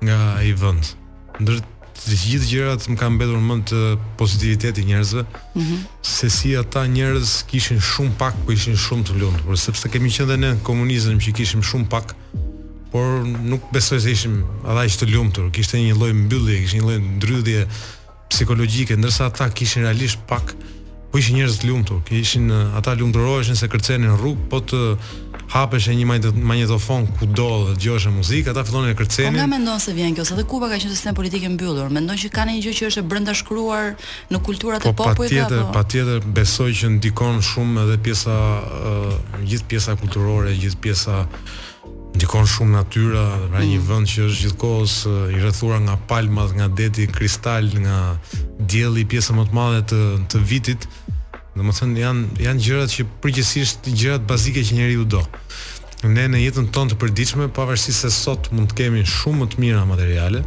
nga 0.05 0.21
ai 0.41 0.53
vend. 0.62 0.93
Ndër 1.41 1.65
të 1.94 2.17
gjithë 2.20 2.49
gjërat 2.50 2.87
më 2.91 2.96
kanë 3.00 3.14
mbetur 3.17 3.43
mend 3.49 3.64
të 3.70 3.81
pozitiviteti 4.19 4.85
njerëzve. 4.88 5.23
Mm 5.23 5.62
-hmm. 5.67 5.79
Se 6.02 6.31
si 6.31 6.56
ata 6.56 6.82
njerëz 6.87 7.44
kishin 7.46 7.81
shumë 7.81 8.14
pak, 8.19 8.35
po 8.46 8.52
ishin 8.52 8.76
shumë 8.76 9.05
të 9.05 9.19
lumtur, 9.20 9.58
sepse 9.58 9.88
kemi 9.88 10.11
qenë 10.11 10.26
dhe 10.29 10.37
ne 10.37 10.50
komunizëm 10.62 11.19
që 11.23 11.32
kishim 11.37 11.62
shumë 11.62 11.88
pak, 11.88 12.14
por 12.93 13.06
nuk 13.50 13.62
besoj 13.73 13.99
se 14.00 14.11
ishim 14.11 14.44
edhe 14.70 14.81
aq 14.85 14.94
të 15.00 15.06
lumtur. 15.14 15.50
Kishte 15.50 15.76
një 15.79 15.94
lloj 15.99 16.12
mbyllje, 16.12 16.56
kishte 16.61 16.75
një 16.79 16.82
lloj 16.87 16.99
ndrydhje 17.17 17.67
psikologjike, 18.31 18.97
ndërsa 18.97 19.26
ata 19.26 19.50
kishin 19.50 19.82
realisht 19.82 20.19
pak, 20.29 20.55
po 21.11 21.19
ishin 21.19 21.37
njerëz 21.37 21.56
të 21.58 21.67
lumtur, 21.69 21.99
kishin 22.06 22.50
ata 22.79 22.94
lumturoheshin 22.94 23.56
se 23.56 23.67
kërcenin 23.69 24.11
rrugë, 24.19 24.43
po 24.50 24.58
të 24.58 24.81
hapesh 25.50 25.88
një 25.93 26.06
magnetofon 26.41 27.06
ku 27.19 27.26
do 27.26 27.46
dhe 27.69 27.75
dëgjosh 27.76 28.08
muzikë, 28.14 28.52
ata 28.55 28.64
fillonin 28.67 28.94
të 28.94 28.99
kërcenin. 29.00 29.35
Po 29.35 29.41
nga 29.41 29.49
mendon 29.50 29.81
se 29.82 29.93
vjen 29.96 30.14
kjo, 30.17 30.25
se 30.25 30.38
dhe 30.38 30.44
Kuba 30.49 30.69
ka 30.70 30.79
një 30.79 30.91
sistem 30.91 31.14
politik 31.19 31.44
i 31.44 31.50
mbyllur, 31.52 31.91
mendon 31.93 32.17
që 32.19 32.31
kanë 32.35 32.56
një 32.56 32.64
gjë 32.64 32.75
që 32.81 32.88
është 32.88 33.05
e 33.05 33.08
brenda 33.11 33.35
shkruar 33.37 33.91
në 34.32 34.41
kulturat 34.46 34.85
po, 34.87 34.94
e 34.94 34.99
popujve 35.02 35.12
apo. 35.12 35.20
patjetër, 35.20 35.69
patjetër 35.76 36.32
besoj 36.38 36.70
që 36.81 36.93
ndikon 36.96 37.41
shumë 37.50 37.85
edhe 37.85 37.99
pjesa 38.08 38.37
uh, 38.81 39.14
gjithë 39.44 39.69
pjesa 39.75 39.96
kulturore, 40.00 40.55
gjithë 40.62 40.81
pjesa 40.87 41.25
ndikon 42.17 42.47
shumë 42.49 42.75
natyra, 42.79 43.25
pra 43.50 43.61
mm. 43.61 43.69
një 43.70 43.79
vend 43.88 44.06
që 44.06 44.26
është 44.29 44.40
gjithkohës 44.49 44.94
i 45.35 45.40
rrethuar 45.43 45.81
nga 45.85 45.97
palma, 46.08 46.44
nga 46.56 46.69
deti, 46.73 47.06
kristal, 47.11 47.67
nga 47.75 48.17
dielli, 48.61 49.05
pjesa 49.05 49.35
më 49.37 49.50
të 49.50 49.58
madhe 49.61 49.81
të, 49.93 49.99
të 50.32 50.38
vitit, 50.52 50.88
Dhe 51.55 51.62
më 51.62 51.73
thënë, 51.79 52.01
janë, 52.03 52.23
janë 52.43 52.62
gjërat 52.67 52.93
që 52.97 53.05
përgjësisht 53.23 53.89
gjërat 53.95 54.25
bazike 54.27 54.62
që 54.67 54.75
njeri 54.75 54.97
do. 55.06 55.21
Ne 56.11 56.25
në 56.29 56.41
jetën 56.49 56.67
tonë 56.75 56.93
të 56.93 56.97
përdiqme, 57.05 57.47
pavarësisht 57.55 58.05
se 58.05 58.11
sot 58.12 58.49
mund 58.53 58.73
të 58.73 58.81
kemi 58.81 59.05
shumë 59.06 59.41
më 59.41 59.47
të 59.53 59.61
mira 59.62 59.85
materiale, 59.87 60.41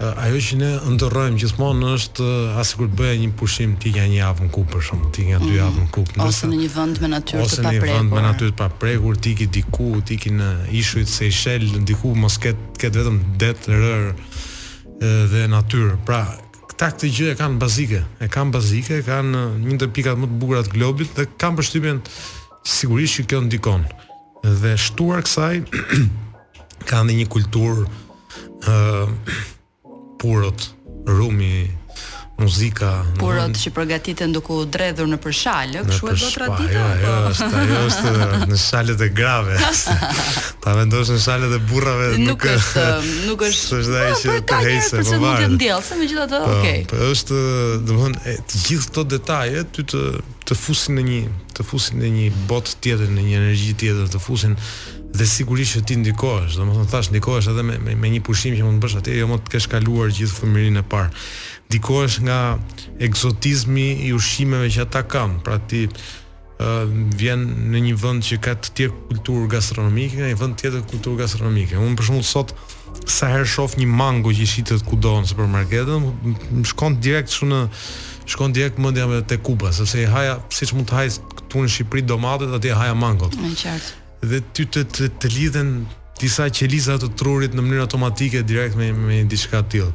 ajo 0.00 0.38
që 0.46 0.56
ne 0.60 0.68
ndërrojmë 0.94 1.38
gjithmonë 1.42 1.90
është 1.96 2.28
asë 2.62 2.78
të 2.82 2.88
bëja 3.00 3.18
një 3.24 3.32
pushim 3.40 3.74
ti 3.82 3.90
nga 3.94 4.06
një 4.10 4.22
avë 4.28 4.46
në 4.46 4.54
kupë 4.54 4.72
për 4.74 4.84
shumë, 4.88 5.10
ti 5.16 5.26
nga 5.28 5.40
dy 5.42 5.50
mm. 5.50 5.66
avë 5.66 5.82
në 5.82 5.90
kupë. 5.98 6.16
ose 6.28 6.50
në 6.50 6.58
një 6.62 6.70
vënd 6.76 7.02
me 7.04 7.10
natyrë 7.12 7.34
të 7.34 7.42
paprekur. 7.42 7.50
Ose 7.50 7.66
në 7.66 7.74
një 7.74 7.90
vënd 7.90 8.14
me 8.18 8.24
natyrë 8.28 8.54
të 8.54 8.58
paprekur, 8.62 9.20
ti 9.26 9.34
ki 9.38 9.50
diku, 9.58 9.90
ti 10.06 10.20
ki 10.22 10.32
në 10.38 10.48
ishujt 10.82 11.10
se 11.16 11.26
i 11.30 11.34
shel 11.42 11.66
diku 11.90 12.14
mos 12.14 12.38
ket 12.42 12.64
ket 12.78 12.94
vetëm 13.02 13.20
detë 13.42 13.82
rër 13.82 14.08
dhe 15.34 15.44
natyrë. 15.54 15.98
Pra, 16.06 16.22
ata 16.84 16.92
këtë 16.92 17.12
gjë 17.16 17.26
e 17.32 17.36
kanë 17.40 17.60
bazike, 17.62 18.00
e 18.20 18.28
kanë 18.28 18.52
bazike, 18.54 18.98
kanë 19.06 19.40
eh, 19.40 19.60
një 19.64 19.76
ndër 19.78 19.92
pikat 19.96 20.18
më 20.20 20.28
të 20.30 20.38
bukura 20.42 20.62
të 20.62 20.74
globit 20.76 21.14
dhe 21.16 21.24
kanë 21.40 21.58
përshtypjen 21.60 22.00
sigurisht 22.74 23.16
që 23.18 23.24
kjo 23.30 23.40
ndikon. 23.46 23.86
Dhe 24.60 24.74
shtuar 24.84 25.22
kësaj 25.24 25.64
kanë 26.84 27.08
dhe 27.10 27.16
një 27.22 27.28
kulturë 27.32 27.84
ë 27.84 28.74
uh, 28.74 28.74
eh, 28.74 29.52
purët, 30.20 30.68
rumi, 31.08 31.66
muzika. 32.38 32.88
Purot 33.18 33.54
që 33.58 33.70
përgatiten 33.76 34.32
duke 34.34 34.54
u 34.56 34.64
dredhur 34.66 35.06
në 35.08 35.18
përshalë, 35.22 35.82
kështu 35.86 36.08
është 36.10 36.26
do 36.26 36.30
tradita. 36.34 36.72
Jo, 36.72 36.86
po. 36.86 37.04
jo, 37.04 37.18
është, 37.30 37.62
jo, 37.70 37.82
është 38.24 38.48
në 38.50 38.58
shalet 38.64 39.04
e 39.06 39.08
grave. 39.16 39.58
ta 40.64 40.74
vendosh 40.78 41.12
në 41.14 41.18
shalet 41.28 41.54
e 41.54 41.60
burrave 41.70 42.08
nuk, 42.18 42.26
nuk 42.32 42.48
është 42.54 42.86
nuk 43.28 43.46
është. 43.48 43.68
Po, 43.68 43.70
po, 43.70 43.80
është 43.80 43.94
dai 43.94 44.08
që 44.10 44.34
të 44.50 44.62
hejse 44.66 44.90
po 44.90 45.04
varet. 45.12 45.54
Nuk 45.54 45.86
se 45.86 46.00
megjithatë, 46.02 46.42
okay. 46.56 46.82
Po 46.90 47.00
është, 47.12 47.40
domthonë, 47.92 48.36
të 48.50 48.64
gjithë 48.66 48.90
këto 48.94 49.06
detaje 49.16 49.66
ty 49.74 49.86
të 49.94 50.04
të 50.44 50.56
fusin 50.60 50.98
në 50.98 51.06
një 51.08 51.20
të 51.56 51.64
fusin 51.64 52.02
në 52.02 52.08
një 52.18 52.24
botë 52.50 52.74
tjetër, 52.84 53.12
në 53.14 53.22
një 53.30 53.36
energji 53.40 53.76
tjetër, 53.80 54.08
të 54.12 54.20
fusin 54.20 54.58
dhe 55.14 55.28
sigurisht 55.30 55.76
që 55.78 55.84
ti 55.86 55.96
ndikohesh, 56.02 56.56
domethënë 56.58 56.90
thash 56.90 57.08
ndikohesh 57.14 57.46
edhe 57.54 57.62
me, 57.64 57.76
me, 57.80 57.94
me 57.96 58.10
një 58.16 58.20
pushim 58.26 58.56
që 58.58 58.64
mund 58.66 58.80
të 58.82 58.82
bësh 58.82 58.96
atje, 58.98 59.14
jo 59.20 59.28
më 59.30 59.38
të 59.46 59.52
kesh 59.54 59.68
kaluar 59.72 60.10
gjithë 60.12 60.40
fëmirin 60.42 60.80
e 60.80 60.84
parë 60.90 61.14
dikohesh 61.70 62.20
nga 62.20 62.58
egzotizmi 63.00 63.94
i 64.08 64.12
ushqimeve 64.12 64.68
që 64.70 64.84
ata 64.84 65.02
kanë. 65.08 65.40
Pra 65.44 65.56
ti 65.58 65.86
ë 65.86 67.10
vjen 67.18 67.44
në 67.72 67.80
një 67.88 67.94
vend 68.00 68.22
që 68.28 68.36
ka 68.44 68.52
të 68.58 68.74
tjerë 68.76 68.98
kulturë 69.10 69.48
gastronomike, 69.56 70.20
në 70.20 70.28
një 70.32 70.40
vend 70.42 70.58
tjetër 70.60 70.84
kulturë 70.92 71.22
gastronomike. 71.24 71.80
Unë 71.82 71.98
për 71.98 72.08
shembull 72.10 72.28
sot 72.28 72.54
sa 73.10 73.32
herë 73.32 73.48
shoh 73.56 73.74
një 73.80 73.88
mango 73.90 74.30
që 74.32 74.46
shitet 74.48 74.84
kudo 74.86 75.16
në 75.24 75.32
supermarket, 75.32 75.90
më 75.98 76.64
shkon 76.70 77.00
direkt 77.04 77.34
shumë 77.34 77.64
në 77.64 78.32
shkon 78.32 78.54
direkt 78.56 78.78
mendja 78.80 79.08
me 79.10 79.18
te 79.28 79.36
Kuba, 79.44 79.72
sepse 79.76 79.98
i 80.00 80.06
haja, 80.08 80.38
siç 80.54 80.70
mund 80.72 80.86
të 80.88 80.96
haj 80.96 81.08
këtu 81.42 81.64
në 81.66 81.72
Shqipëri 81.74 82.04
domatet, 82.08 82.54
atje 82.56 82.72
haja 82.72 82.94
mangot. 82.96 83.34
Në 83.36 83.50
qartë. 83.60 83.92
Dhe 84.24 84.38
ty 84.56 84.64
të 84.64 84.86
të, 84.88 85.08
të 85.20 85.30
lidhen 85.34 85.74
disa 86.22 86.46
qeliza 86.48 86.94
të 87.02 87.10
trurit 87.18 87.52
në 87.52 87.60
mënyrë 87.66 87.82
automatike 87.84 88.40
direkt 88.48 88.78
me 88.80 88.92
me 88.94 89.18
diçka 89.28 89.60
të 89.66 89.70
tillë. 89.74 89.90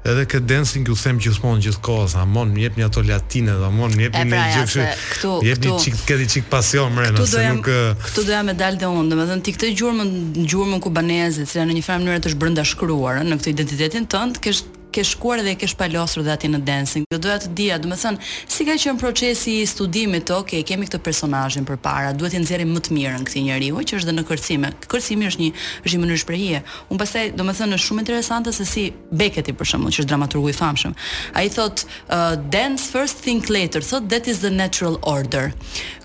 Edhe 0.00 0.22
këtë 0.24 0.46
dancing 0.48 0.86
ju 0.88 0.94
them 0.96 1.18
gjithmonë 1.20 1.60
gjithkohës, 1.66 2.14
a 2.16 2.22
mon 2.24 2.54
më 2.54 2.62
jepni 2.64 2.84
ato 2.86 3.02
latine, 3.04 3.52
a 3.52 3.68
mon 3.74 3.92
më 3.92 4.06
jepni 4.06 4.22
ne 4.30 4.38
pra, 4.38 4.46
gjë 4.54 4.62
kështu. 4.70 4.86
Këtu 5.10 5.32
jepni 5.44 5.74
çik 5.84 5.98
këti 6.08 6.28
çik 6.36 6.46
pasion 6.52 6.88
mre, 6.96 7.10
nëse 7.12 7.36
doja, 7.36 7.52
nuk 7.58 7.68
Këtu 8.06 8.24
doja 8.30 8.40
me 8.48 8.56
dalë 8.62 8.80
dhe 8.80 8.88
unë, 8.88 9.10
domethënë 9.12 9.44
ti 9.50 9.56
këtë 9.58 9.72
gjurmën, 9.76 10.14
gjurmën 10.48 10.80
kubaneze, 10.86 11.44
e 11.44 11.50
cila 11.52 11.68
në 11.68 11.76
një 11.80 11.86
farë 11.90 12.04
mënyrë 12.08 12.32
është 12.32 12.40
brenda 12.46 12.64
shkruar 12.72 13.20
në 13.28 13.42
këtë 13.42 13.52
identitetin 13.58 14.08
tënd, 14.16 14.40
kesh 14.46 14.64
ke 14.90 15.02
shkuar 15.06 15.40
dhe 15.46 15.54
ke 15.60 15.68
shpalosur 15.70 16.24
dhe 16.26 16.32
aty 16.34 16.48
në 16.50 16.60
dancing. 16.66 17.04
Do 17.12 17.18
doja 17.22 17.38
të 17.44 17.50
dija, 17.58 17.76
do 17.78 17.88
të 17.90 17.98
thënë, 18.02 18.28
si 18.54 18.66
ka 18.66 18.76
qenë 18.84 19.00
procesi 19.00 19.56
i 19.62 19.66
studimit, 19.66 20.30
ok, 20.34 20.58
kemi 20.66 20.88
këtë 20.88 21.00
personazhin 21.06 21.66
përpara, 21.68 22.12
duhet 22.18 22.34
të 22.34 22.42
nxjerrim 22.44 22.72
më 22.74 22.82
të 22.88 22.96
mirën 22.96 23.26
këtë 23.28 23.44
njeriu 23.46 23.80
që 23.82 23.98
është 24.00 24.10
dhe 24.10 24.16
në 24.18 24.26
kërcime. 24.28 24.72
Kërcimi 24.90 25.30
është 25.30 25.42
një 25.42 25.50
është 25.84 25.94
një 25.96 26.02
mënyrë 26.04 26.22
shprehje. 26.24 26.62
Un 26.92 27.02
pastaj, 27.02 27.30
do 27.38 27.46
thënë, 27.60 27.78
është 27.78 27.86
shumë 27.88 28.04
interesante 28.06 28.54
se 28.58 28.66
si 28.72 28.86
Beckett 29.20 29.52
për 29.60 29.70
shembull, 29.74 29.94
që 29.94 30.02
është 30.02 30.10
dramaturgu 30.10 30.50
i 30.52 30.56
famshëm, 30.58 30.94
ai 31.38 31.46
thot 31.54 31.84
uh, 32.10 32.34
dance 32.54 32.90
first 32.90 33.22
think 33.24 33.48
later, 33.50 33.82
thot 33.84 34.08
that 34.12 34.28
is 34.30 34.42
the 34.44 34.50
natural 34.50 34.98
order. 35.06 35.52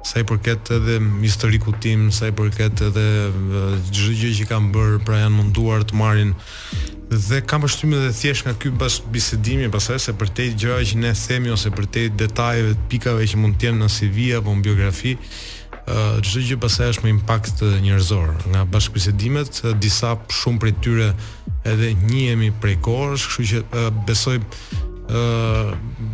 sa 0.02 0.18
i 0.18 0.24
përket 0.26 0.66
edhe 0.74 0.96
historikut 1.22 1.76
tim, 1.84 2.08
sa 2.10 2.26
i 2.26 2.32
përket 2.34 2.80
edhe 2.88 3.04
çdo 3.94 4.14
gjë 4.18 4.30
që 4.40 4.46
kanë 4.50 4.72
bërë, 4.74 4.96
pra 5.06 5.20
janë 5.20 5.36
munduar 5.36 5.84
të 5.86 6.00
marrin 6.00 6.32
dhe 7.12 7.40
kam 7.47 7.62
përshtymin 7.64 8.02
dhe 8.07 8.12
thjesht 8.16 8.47
nga 8.47 8.54
ky 8.59 8.71
bash 8.83 9.00
bisedimi 9.12 9.69
pasaj 9.73 10.00
se 10.07 10.12
për 10.16 10.31
te 10.37 10.47
gjëra 10.57 10.78
që 10.90 10.97
ne 11.02 11.11
themi 11.19 11.50
ose 11.54 11.71
për 11.76 11.87
te 11.95 12.04
detajeve 12.25 12.75
të 12.78 12.87
pikave 12.92 13.26
që 13.33 13.40
mund 13.40 13.59
të 13.61 13.69
jenë 13.69 13.81
në 13.85 13.88
CV 13.97 14.28
apo 14.38 14.54
në 14.57 14.64
biografi, 14.64 15.12
ë 15.16 16.23
çdo 16.25 16.45
gjë 16.49 16.61
pasaj 16.62 16.92
është 16.95 17.07
me 17.07 17.12
impakt 17.16 17.62
njerëzor. 17.85 18.28
Nga 18.54 18.64
bisedimet, 18.95 19.61
disa 19.83 20.14
shumë 20.40 20.61
prej 20.64 20.75
tyre 20.85 21.09
edhe 21.69 21.92
njihemi 22.09 22.50
prej 22.62 22.78
kohësh, 22.87 23.28
kështu 23.28 23.49
që 23.52 23.61
uh, 23.66 23.92
besoj 24.09 24.38
ë 25.12 25.23
uh, 25.23 25.73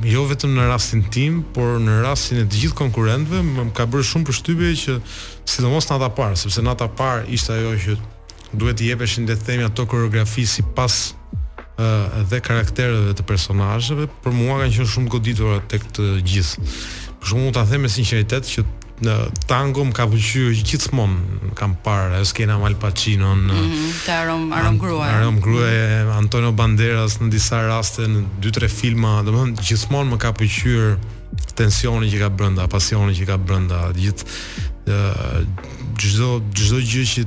jo 0.08 0.22
vetëm 0.26 0.56
në 0.58 0.64
rastin 0.72 1.04
tim, 1.14 1.42
por 1.54 1.76
në 1.82 2.00
rastin 2.08 2.40
e 2.42 2.46
të 2.48 2.62
gjithë 2.66 2.78
konkurrentëve, 2.82 3.44
më 3.46 3.68
ka 3.76 3.84
bërë 3.86 4.06
shumë 4.10 4.30
përshtypje 4.32 4.72
që 4.84 4.98
sidomos 5.46 5.86
në 5.86 5.98
ata 6.00 6.08
parë, 6.18 6.38
sepse 6.42 6.64
në 6.64 6.72
ata 6.74 6.88
parë 6.98 7.28
ishte 7.36 7.54
ajo 7.60 7.74
që 7.86 7.96
duhet 8.54 8.78
të 8.80 8.86
jepesh 8.92 9.18
një 9.20 9.36
themë 9.44 9.68
ato 9.68 9.84
koreografi 9.88 10.46
si 10.48 10.62
pas 10.76 10.96
ë 11.78 12.24
dhe 12.30 12.40
karaktereve 12.42 13.12
të 13.14 13.24
personazheve, 13.28 14.08
për 14.24 14.34
mua 14.34 14.60
kanë 14.62 14.74
qenë 14.78 14.90
shumë 14.94 15.12
goditura 15.12 15.60
tek 15.70 15.84
të 15.94 16.06
gjithë. 16.26 16.62
Për 17.20 17.28
shumë 17.32 17.44
mund 17.48 17.54
ta 17.58 17.62
them 17.68 17.84
me 17.86 17.90
sinqeritet 17.92 18.48
që 18.50 18.64
në 18.98 19.12
tango 19.46 19.84
më 19.86 19.94
ka 19.94 20.08
pëlqyer 20.10 20.56
gjithmonë. 20.66 21.50
Kam 21.58 21.76
parë 21.84 22.16
ajo 22.18 22.24
skena 22.32 22.56
me 22.58 22.66
Al 22.66 22.74
Pacino 22.82 23.36
në 23.38 23.52
mm 23.52 23.68
-hmm, 23.72 24.10
Arom 24.16 24.52
Arom 24.52 24.78
Grua. 24.78 25.06
Në 25.06 25.40
Grua 25.44 26.16
Antonio 26.16 26.52
Banderas 26.52 27.20
në 27.20 27.30
disa 27.30 27.62
raste 27.68 28.02
në 28.08 28.24
dy 28.42 28.50
tre 28.52 28.68
filma, 28.68 29.22
domethënë 29.22 29.62
gjithmonë 29.62 30.10
më 30.10 30.18
ka 30.18 30.32
pëlqyer 30.32 30.96
tensioni 31.54 32.10
që 32.10 32.18
ka 32.18 32.28
brenda, 32.28 32.66
pasioni 32.66 33.14
që 33.14 33.26
ka 33.26 33.36
brenda, 33.36 33.92
gjithë 33.94 34.24
çdo 35.98 36.40
çdo 36.54 36.76
gjë 36.80 37.04
që 37.12 37.22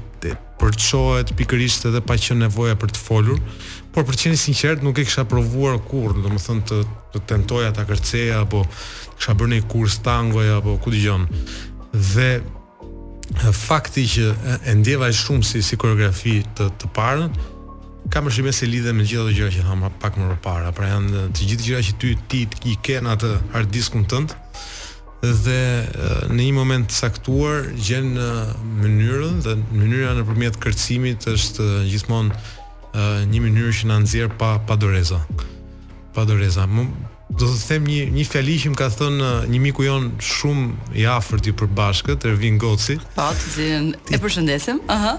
për 0.61 0.75
të 0.77 0.83
shohet 0.87 1.31
pikërisht 1.39 1.87
edhe 1.89 2.01
pa 2.05 2.15
që 2.21 2.35
nevoja 2.45 2.75
për 2.81 2.93
të 2.93 3.01
folur, 3.01 3.39
por 3.93 4.05
për 4.07 4.17
të 4.17 4.25
qenë 4.27 4.39
sinqert 4.39 4.83
nuk 4.85 4.99
e 5.01 5.05
kisha 5.07 5.25
provuar 5.29 5.79
kurrë, 5.87 6.21
do 6.23 6.33
të 6.35 6.43
them 6.47 6.63
të 7.17 7.21
tentoja 7.31 7.71
ta 7.75 7.87
kërceja 7.89 8.43
apo 8.45 8.61
kisha 9.17 9.37
bërë 9.39 9.55
një 9.55 9.65
kurs 9.73 9.97
tangoj 10.05 10.45
apo 10.59 10.77
ku 10.83 10.93
dëgjon. 10.93 11.25
Dhe 12.13 12.29
fakti 13.65 14.05
që 14.13 14.27
e 14.69 14.75
ndjeva 14.77 15.09
shumë 15.21 15.47
si 15.49 15.63
si 15.67 15.79
koreografi 15.81 16.37
të 16.57 16.69
të 16.81 16.91
parën, 16.95 17.33
kam 18.11 18.25
përshtypjen 18.27 18.55
se 18.57 18.67
lidhen 18.69 18.95
me 18.97 19.05
gjitha 19.07 19.25
ato 19.25 19.35
gjëra 19.37 19.53
që 19.57 19.65
ha 19.69 19.89
pak 20.03 20.15
më 20.19 20.37
parë, 20.45 20.71
pra 20.77 20.93
janë 20.93 21.25
të 21.35 21.49
gjitha 21.49 21.67
gjërat 21.69 21.89
që 21.89 21.95
ty 22.01 22.13
ti 22.53 22.75
i 22.75 22.77
ken 22.85 23.09
atë 23.13 23.33
hard 23.55 23.73
diskun 23.75 24.05
tënd 24.13 24.37
dhe 25.21 25.59
në 26.33 26.41
një 26.41 26.53
moment 26.55 26.89
të 26.89 26.97
saktuar 26.97 27.67
gjen 27.77 28.15
në 28.17 28.27
mënyrën 28.81 29.37
dhe 29.45 29.53
mënyra 29.69 30.15
nëpërmjet 30.17 30.57
kërcimit 30.63 31.27
është 31.29 31.67
gjithmonë 31.91 33.05
një 33.29 33.41
mënyrë 33.45 33.73
që 33.79 33.89
na 33.91 33.99
nxjerr 34.01 34.33
pa 34.41 34.55
pa 34.65 34.75
doreza. 34.77 35.19
Pa 36.15 36.25
doreza. 36.27 36.65
Më, 36.67 36.87
do 37.37 37.47
të 37.47 37.61
them 37.69 37.85
një 37.87 37.99
një 38.17 38.25
fjali 38.27 38.55
që 38.65 38.71
më 38.73 38.79
ka 38.81 38.89
thënë 38.97 39.29
një 39.53 39.61
miku 39.67 39.85
jon 39.87 40.09
shumë 40.17 40.97
i 41.03 41.07
afërt 41.07 41.51
i 41.51 41.57
përbashkët, 41.61 42.25
Ervin 42.27 42.57
Goci. 42.59 42.97
pa 43.15 43.29
po, 43.29 43.37
të 43.37 43.55
zin, 43.55 43.89
e 44.11 44.17
përshëndesim. 44.17 44.81
Aha. 44.89 45.13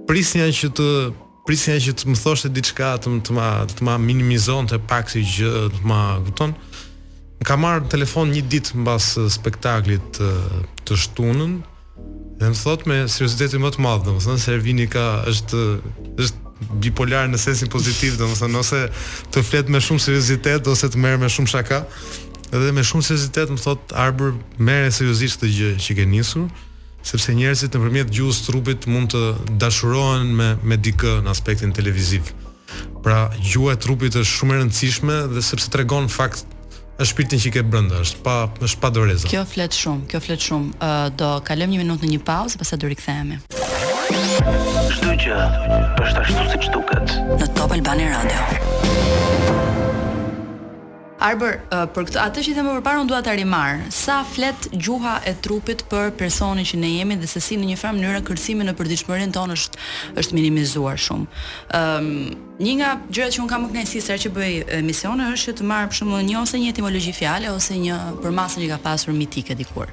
prisnja 0.07 0.47
që 0.55 0.69
të 0.77 0.87
prisnja 1.45 1.75
që 1.83 1.93
të 1.99 2.07
më 2.09 2.17
thoshte 2.21 2.49
diçka 2.55 2.93
të 3.03 3.11
më 3.11 3.19
të 3.27 3.35
më 3.35 3.49
të 3.75 3.85
më 3.89 3.97
minimizonte 4.07 4.79
pak 4.89 5.11
si 5.11 5.21
gjë, 5.21 5.51
të 5.75 5.83
më 5.83 5.99
kupton. 6.29 6.55
Më 7.41 7.43
ka 7.45 7.59
marr 7.59 7.83
telefon 7.91 8.31
një 8.33 8.45
ditë 8.53 8.79
mbas 8.81 9.11
spektaklit 9.35 10.05
të, 10.15 10.31
të 10.87 11.01
shtunën 11.03 11.59
dhe 12.39 12.49
më 12.49 12.59
thot 12.61 12.87
me 12.89 13.03
seriozitetin 13.07 13.59
më 13.63 13.75
të 13.75 13.83
madh, 13.83 14.07
domethënë 14.07 14.41
se 14.43 14.55
Ervini 14.55 14.87
ka 14.91 15.05
është 15.31 15.61
është 16.23 16.43
bipolar 16.83 17.25
në 17.27 17.37
sensin 17.39 17.67
pozitiv, 17.67 18.15
domethënë 18.21 18.59
ose 18.63 18.79
të 19.35 19.43
flet 19.43 19.67
me 19.71 19.79
shumë 19.83 20.03
seriozitet 20.07 20.67
ose 20.71 20.87
të 20.87 21.03
merr 21.03 21.19
me 21.21 21.27
shumë 21.31 21.51
shaka 21.51 21.83
edhe 22.53 22.71
me 22.75 22.83
shumë 22.85 23.05
seriozitet 23.09 23.49
më 23.53 23.57
thot 23.63 23.93
Arbur 23.97 24.35
merre 24.61 24.91
seriozisht 24.93 25.39
këtë 25.41 25.49
gjë 25.55 25.69
që 25.85 25.95
ke 25.99 26.05
nisur, 26.09 26.45
sepse 27.05 27.33
njerëzit 27.37 27.73
nëpërmjet 27.75 28.11
gjuhës 28.13 28.41
trupit 28.47 28.85
mund 28.89 29.13
të 29.13 29.21
dashurohen 29.61 30.27
me 30.37 30.51
me 30.63 30.77
dikë 30.77 31.15
në 31.25 31.31
aspektin 31.33 31.73
televiziv. 31.75 32.33
Pra 33.05 33.29
gjuha 33.37 33.75
e 33.75 33.79
trupit 33.85 34.17
është 34.17 34.31
shumë 34.39 34.55
e 34.55 34.61
rëndësishme 34.63 35.15
dhe 35.33 35.43
sepse 35.45 35.69
tregon 35.73 36.07
fakt 36.09 36.45
e 36.99 37.05
shpirtin 37.05 37.41
që 37.43 37.51
ke 37.57 37.63
brenda, 37.69 38.01
është 38.05 38.21
pa 38.25 38.35
është 38.65 38.79
pa 38.81 38.91
Kjo 39.29 39.45
flet 39.45 39.75
shumë, 39.81 40.07
kjo 40.09 40.19
flet 40.23 40.39
shumë. 40.49 40.69
Uh, 40.79 41.09
do 41.19 41.29
kalojmë 41.45 41.73
një 41.75 41.81
minutë 41.83 42.05
në 42.07 42.13
një 42.15 42.21
pauzë, 42.29 42.57
pastaj 42.61 42.79
do 42.85 42.91
rikthehemi. 42.93 43.41
Çdo 44.95 45.11
gjë 45.11 45.41
është 46.01 46.23
ashtu 46.23 46.47
siç 46.53 46.69
duket 46.73 47.17
në 47.41 47.51
Top 47.57 47.73
Albani 47.75 48.07
Radio. 48.09 49.53
Arber, 51.25 51.57
uh, 51.73 51.85
për 51.89 52.05
këtë 52.09 52.19
atë 52.21 52.41
që 52.45 52.53
them 52.53 52.67
më 52.69 52.81
parë 52.85 53.01
unë 53.01 53.09
dua 53.09 53.19
ta 53.25 53.33
rimar. 53.33 53.79
Sa 53.93 54.19
flet 54.27 54.67
gjuha 54.75 55.15
e 55.25 55.33
trupit 55.41 55.81
për 55.89 56.11
personin 56.19 56.67
që 56.67 56.77
ne 56.81 56.91
jemi 56.99 57.17
dhe 57.21 57.29
se 57.29 57.41
si 57.41 57.57
në 57.57 57.71
një 57.71 57.77
farë 57.81 57.97
mënyrë 57.97 58.21
kërcimi 58.27 58.67
në 58.67 58.75
përditshmërinë 58.77 59.33
tonë 59.33 59.57
është 59.57 59.85
është 60.21 60.37
minimizuar 60.37 61.01
shumë. 61.05 61.45
Ëm 61.73 62.11
um, 62.11 62.43
një 62.61 62.73
nga 62.81 62.91
gjërat 63.09 63.33
që 63.35 63.39
un 63.43 63.49
kam 63.51 63.65
më 63.65 63.71
kënaqësi 63.73 64.01
sa 64.05 64.15
që 64.21 64.31
bëj 64.35 64.53
uh, 64.53 64.69
emisione 64.83 65.31
është 65.33 65.55
të 65.61 65.67
marr 65.71 65.89
për 65.91 65.99
shembull 66.01 66.23
një 66.29 66.37
ose 66.43 66.61
një 66.61 66.71
etimologji 66.75 67.15
fjale 67.17 67.51
ose 67.57 67.75
një 67.81 67.97
përmasje 68.23 68.61
që 68.63 68.69
ka 68.75 68.81
pasur 68.85 69.17
mitike 69.17 69.57
dikur. 69.63 69.89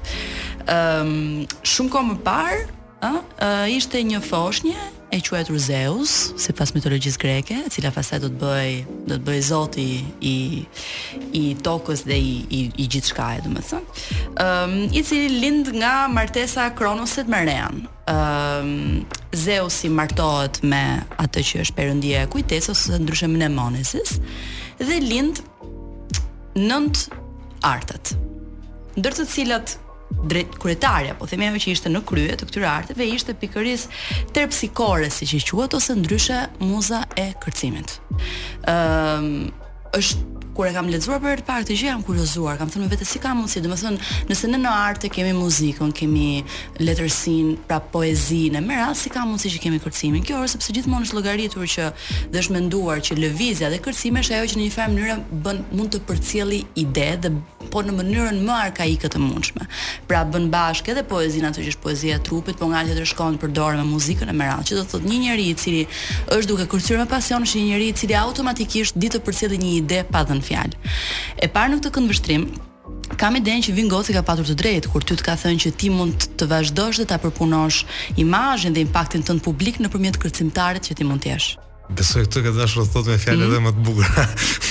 Ëm 0.67 1.13
um, 1.13 1.45
shumë 1.65 1.95
kohë 1.95 2.11
më 2.11 2.19
parë, 2.29 2.61
ëh, 3.09 3.19
uh, 3.23 3.79
ishte 3.79 4.05
një 4.11 4.21
foshnje 4.29 4.77
e 5.13 5.19
quajtur 5.21 5.59
Zeus, 5.61 6.11
sipas 6.41 6.71
mitologjisë 6.73 7.19
greke, 7.21 7.57
e 7.67 7.71
cila 7.73 7.91
pastaj 7.93 8.17
do 8.23 8.31
të 8.33 8.39
bëj 8.41 8.69
do 9.11 9.17
të 9.19 9.25
bëj 9.27 9.41
zoti 9.45 9.87
i 10.29 10.37
i 11.37 11.43
tokës 11.65 12.01
dhe 12.09 12.17
i 12.17 12.33
i, 12.57 12.61
i 12.81 12.87
gjithçka, 12.89 13.27
domethënë. 13.45 13.99
Ëm, 14.33 14.73
um, 14.73 14.75
i 14.89 15.03
cili 15.05 15.29
lind 15.43 15.69
nga 15.77 15.93
martesa 16.09 16.65
Kronosit 16.77 17.29
me 17.29 17.43
Rean. 17.45 17.83
Ëm, 17.83 18.71
um, 18.71 19.21
Zeus 19.45 19.83
i 19.87 19.93
martohet 19.93 20.61
me 20.73 20.81
atë 21.21 21.45
që 21.51 21.61
është 21.67 21.77
perëndia 21.77 22.25
e 22.25 22.31
kujtesës 22.33 22.85
ose 22.89 23.01
ndryshe 23.01 23.29
Mnemonesis 23.29 24.17
dhe 24.81 24.97
lind 25.03 25.43
nënt 26.61 27.07
artët. 27.69 28.15
Ndër 28.97 29.19
të 29.21 29.29
cilat 29.33 29.77
drejt 30.09 30.57
kryetarja, 30.59 31.15
po 31.19 31.27
themi 31.27 31.47
ajo 31.49 31.59
që 31.59 31.73
ishte 31.75 31.91
në 31.91 32.01
krye 32.07 32.35
të 32.39 32.47
këtyre 32.47 32.67
arteve 32.69 33.07
ishte 33.11 33.35
pikërisht 33.41 33.97
terpsikore, 34.35 35.09
siç 35.11 35.33
i 35.35 35.41
quhet 35.49 35.75
ose 35.77 35.95
ndryshe 35.99 36.39
muza 36.61 37.03
e 37.19 37.27
kërcimit. 37.43 37.97
Ëm 38.69 39.27
um, 39.27 39.51
është 39.93 40.31
kur 40.53 40.67
e 40.69 40.73
kam 40.75 40.87
lexuar 40.93 41.17
për 41.23 41.39
të 41.41 41.45
parë 41.47 41.65
të 41.65 41.75
gjë 41.79 41.87
jam 41.89 42.01
kuriozuar, 42.05 42.57
kam 42.59 42.69
thënë 42.69 42.85
vetë 42.91 43.05
si 43.09 43.19
ka 43.21 43.31
mundsi, 43.33 43.61
domethënë, 43.65 44.09
nëse 44.29 44.49
ne 44.51 44.59
në 44.61 44.73
art 44.83 45.07
e 45.07 45.09
kemi 45.09 45.31
muzikën, 45.33 45.89
kemi 45.97 46.43
letërsinë, 46.77 47.55
pra 47.67 47.79
poezinë, 47.93 48.61
me 48.61 48.77
radhë 48.77 48.99
si 49.01 49.09
ka 49.13 49.23
mundsi 49.25 49.49
që 49.53 49.61
kemi 49.63 49.79
kërcimin. 49.81 50.21
Kjo 50.27 50.43
është 50.45 50.59
sepse 50.59 50.75
gjithmonë 50.77 51.07
është 51.09 51.17
llogaritur 51.17 51.65
që 51.75 51.89
dhe 52.33 52.41
është 52.43 52.53
menduar 52.57 53.01
që 53.05 53.17
lëvizja 53.23 53.71
dhe 53.73 53.81
kërcimi 53.81 54.21
është 54.21 54.37
ajo 54.37 54.51
që 54.53 54.59
në 54.61 54.67
një 54.67 54.75
farë 54.77 54.93
mënyrë 54.93 55.17
bën 55.47 55.63
mund 55.73 55.95
të 55.97 56.03
përcjelli 56.11 56.61
ide 56.83 57.09
dhe 57.25 57.33
po 57.73 57.81
në 57.81 57.95
mënyrën 57.97 58.39
më 58.45 58.59
arkaike 58.67 59.09
të 59.09 59.19
mundshme. 59.23 59.65
Pra 60.05 60.21
bën 60.29 60.45
bashkë 60.53 60.93
edhe 60.93 61.05
poezinë 61.09 61.49
atë 61.49 61.63
që 61.65 61.73
është 61.73 61.81
poezia 61.87 62.19
e 62.19 62.23
trupit, 62.27 62.59
po 62.59 62.69
ngjatë 62.69 62.99
të 62.99 63.07
shkon 63.09 63.39
të 63.39 63.43
përdorë 63.47 63.79
me 63.81 63.87
muzikën 63.89 64.29
e 64.29 64.35
merat, 64.37 64.67
që 64.69 64.77
do 64.77 64.83
të 64.83 64.91
thotë 64.93 65.09
një 65.09 65.19
njerëz 65.23 65.47
i 65.47 65.55
cili 65.63 65.83
është 66.35 66.49
duke 66.51 66.67
kërcyer 66.75 67.01
me 67.01 67.07
pasion, 67.09 67.47
është 67.47 67.57
një 67.63 67.71
njerëz 67.71 67.87
i 67.87 67.95
cili 68.03 68.17
automatikisht 68.19 68.99
di 68.99 69.09
të 69.15 69.23
përcjellë 69.25 69.57
një 69.63 69.71
ide 69.79 70.03
pa 70.11 70.21
dhën 70.27 70.42
në 70.43 70.49
fjalë. 70.51 70.93
E 71.43 71.49
parë 71.49 71.73
në 71.73 71.79
këtë 71.81 71.95
këndvështrim, 71.97 72.51
Kam 73.19 73.35
idenë 73.37 73.61
që 73.67 73.73
Vin 73.75 73.87
Gogh 73.91 74.07
ka 74.15 74.21
patur 74.25 74.45
të 74.47 74.53
drejtë 74.59 74.89
kur 74.91 75.03
ty 75.07 75.15
të 75.15 75.23
ka 75.23 75.33
thënë 75.39 75.59
që 75.63 75.69
ti 75.79 75.89
mund 75.91 76.25
të 76.39 76.47
vazhdosh 76.49 76.99
dhe 77.01 77.05
ta 77.07 77.17
përpunosh 77.21 77.83
imazhin 78.19 78.73
dhe 78.75 78.81
impaktin 78.83 79.21
tënd 79.23 79.43
publik 79.45 79.77
nëpërmjet 79.83 80.17
kërcimtarit 80.19 80.87
që 80.89 80.95
ti 80.99 81.05
mund 81.07 81.21
të 81.23 81.29
jesh. 81.31 81.47
Besoj 81.99 82.23
këtë 82.25 82.43
që 82.49 82.53
dashur 82.57 82.87
të 82.87 82.93
thotë 82.95 83.11
me 83.11 83.19
fjalë 83.21 83.37
mm. 83.37 83.45
edhe 83.45 83.59
mhm. 83.59 83.67
më 83.67 83.75
të 83.75 83.83
bukura. 83.87 84.25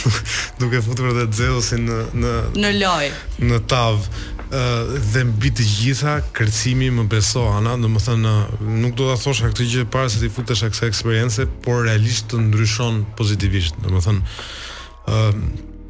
Duke 0.61 0.83
futur 0.85 1.11
edhe 1.13 1.27
Zeusin 1.41 1.87
në 1.89 2.01
në 2.25 2.33
në 2.65 2.73
loj. 2.83 3.09
Në 3.53 3.61
tav 3.73 4.05
ë 4.51 4.65
dhe 5.13 5.25
mbi 5.31 5.53
të 5.57 5.69
gjitha 5.77 6.17
kërcimi 6.37 6.91
më 6.99 7.07
beso 7.15 7.47
ana, 7.55 7.79
domethënë 7.85 8.35
nuk 8.83 8.97
do 9.01 9.09
ta 9.13 9.19
thosha 9.23 9.53
këtë 9.53 9.71
gjë 9.77 9.87
para 9.93 10.11
se 10.13 10.21
ti 10.25 10.33
futesh 10.35 10.67
aksa 10.69 10.91
eksperiencë, 10.91 11.47
por 11.65 11.85
realisht 11.89 12.29
të 12.33 12.43
ndryshon 12.51 13.05
pozitivisht, 13.17 13.81
domethënë 13.87 14.69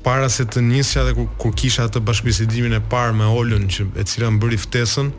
para 0.03 0.29
se 0.33 0.45
të 0.49 0.61
nisja 0.61 1.05
dhe 1.05 1.15
kur, 1.15 1.29
kur 1.39 1.53
kisha 1.57 1.85
atë 1.87 2.01
bashkëbisedimin 2.03 2.75
e 2.79 2.83
parë 2.91 3.15
me 3.17 3.27
Olën 3.31 3.69
që 3.71 3.87
e 4.01 4.05
cila 4.09 4.31
më 4.35 4.41
bëri 4.43 4.59
ftesën, 4.65 5.11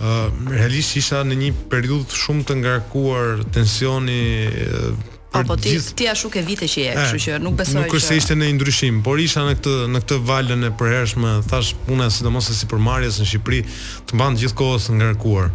ë 0.00 0.18
realisht 0.54 0.96
isha 0.96 1.22
në 1.26 1.36
një 1.42 1.50
periudhë 1.72 2.16
shumë 2.16 2.46
të 2.48 2.56
ngarkuar, 2.62 3.42
tensioni 3.52 4.20
e, 4.48 4.92
apo 5.36 5.56
ti 5.60 5.74
gjith... 5.74 5.92
ti 5.98 6.08
ashtu 6.08 6.30
ke 6.32 6.42
vite 6.42 6.64
që 6.66 6.86
je, 6.86 6.94
kështu 6.96 7.20
që 7.26 7.40
nuk 7.44 7.58
besoj 7.60 7.74
se 7.76 7.78
nuk 7.82 7.92
kurse 7.92 8.16
ishte 8.16 8.38
në 8.40 8.48
ndryshim, 8.56 9.02
por 9.04 9.20
isha 9.20 9.44
në 9.44 9.58
këtë 9.58 9.74
në 9.92 10.00
këtë 10.06 10.18
valën 10.30 10.64
e 10.70 10.72
përhershme, 10.80 11.34
thash 11.52 11.74
puna 11.84 12.08
sidomos 12.10 12.48
se 12.48 12.56
si 12.62 12.70
për 12.70 12.80
në 12.86 13.12
Shqipëri 13.28 13.60
të 14.08 14.16
mban 14.16 14.40
gjithkohës 14.40 14.88
të 14.88 14.96
ngarkuar. 15.00 15.50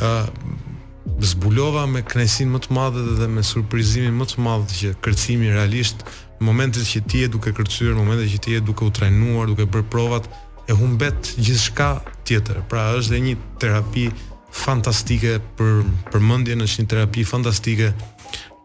ë 0.00 1.20
zbulova 1.24 1.84
me 1.88 2.00
kënaqësinë 2.02 2.50
më 2.52 2.58
të 2.64 2.72
madhe 2.76 3.02
dhe 3.20 3.26
me 3.28 3.42
surprizimin 3.44 4.16
më 4.16 4.26
të 4.30 4.40
madh 4.44 4.72
që 4.78 4.90
kërcimi 5.04 5.48
realisht 5.52 6.04
momentet 6.40 6.82
që 6.88 7.00
ti 7.06 7.20
je 7.24 7.28
duke 7.28 7.52
kërcyer, 7.54 7.94
momentet 7.96 8.30
që 8.32 8.40
ti 8.40 8.54
je 8.56 8.60
duke 8.64 8.84
u 8.84 8.90
trajnuar, 8.92 9.48
duke 9.52 9.66
bërë 9.68 9.88
provat, 9.92 10.28
e 10.68 10.76
humbet 10.76 11.34
gjithçka 11.36 11.92
tjetër. 12.28 12.62
Pra 12.70 12.90
është 12.98 13.14
dhe 13.14 13.20
një 13.26 13.34
terapi 13.62 14.06
fantastike 14.54 15.38
për 15.58 15.84
për 16.10 16.24
mendjen, 16.24 16.62
është 16.64 16.82
një 16.82 16.90
terapi 16.94 17.26
fantastike 17.28 17.90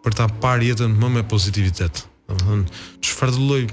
për 0.05 0.15
ta 0.17 0.27
parë 0.41 0.71
jetën 0.71 0.95
më 1.01 1.09
me 1.19 1.23
pozitivitet. 1.27 2.05
Domethënë, 2.29 2.81
çfarë 3.05 3.37
lloj 3.45 3.63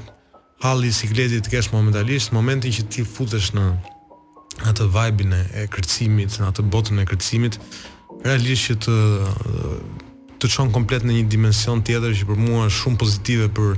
halli 0.65 0.93
sikletit 0.95 1.47
të 1.47 1.53
kesh 1.57 1.73
momentalisht, 1.73 2.35
momentin 2.37 2.73
që 2.75 2.89
ti 2.93 3.07
futesh 3.07 3.53
në 3.57 3.67
atë 4.69 4.87
vibe-in 4.93 5.33
e 5.39 5.65
kërcimit, 5.73 6.41
në 6.41 6.49
atë 6.51 6.67
botën 6.73 7.01
e 7.03 7.07
kërcimit, 7.09 7.57
realisht 8.27 8.71
që 8.71 8.77
të 8.85 8.97
të 10.43 10.49
çon 10.51 10.73
komplet 10.75 11.05
në 11.07 11.15
një 11.21 11.27
dimension 11.31 11.83
tjetër 11.87 12.17
që 12.19 12.27
për 12.27 12.41
mua 12.43 12.65
është 12.67 12.79
shumë 12.83 12.99
pozitive 13.03 13.45
për 13.57 13.77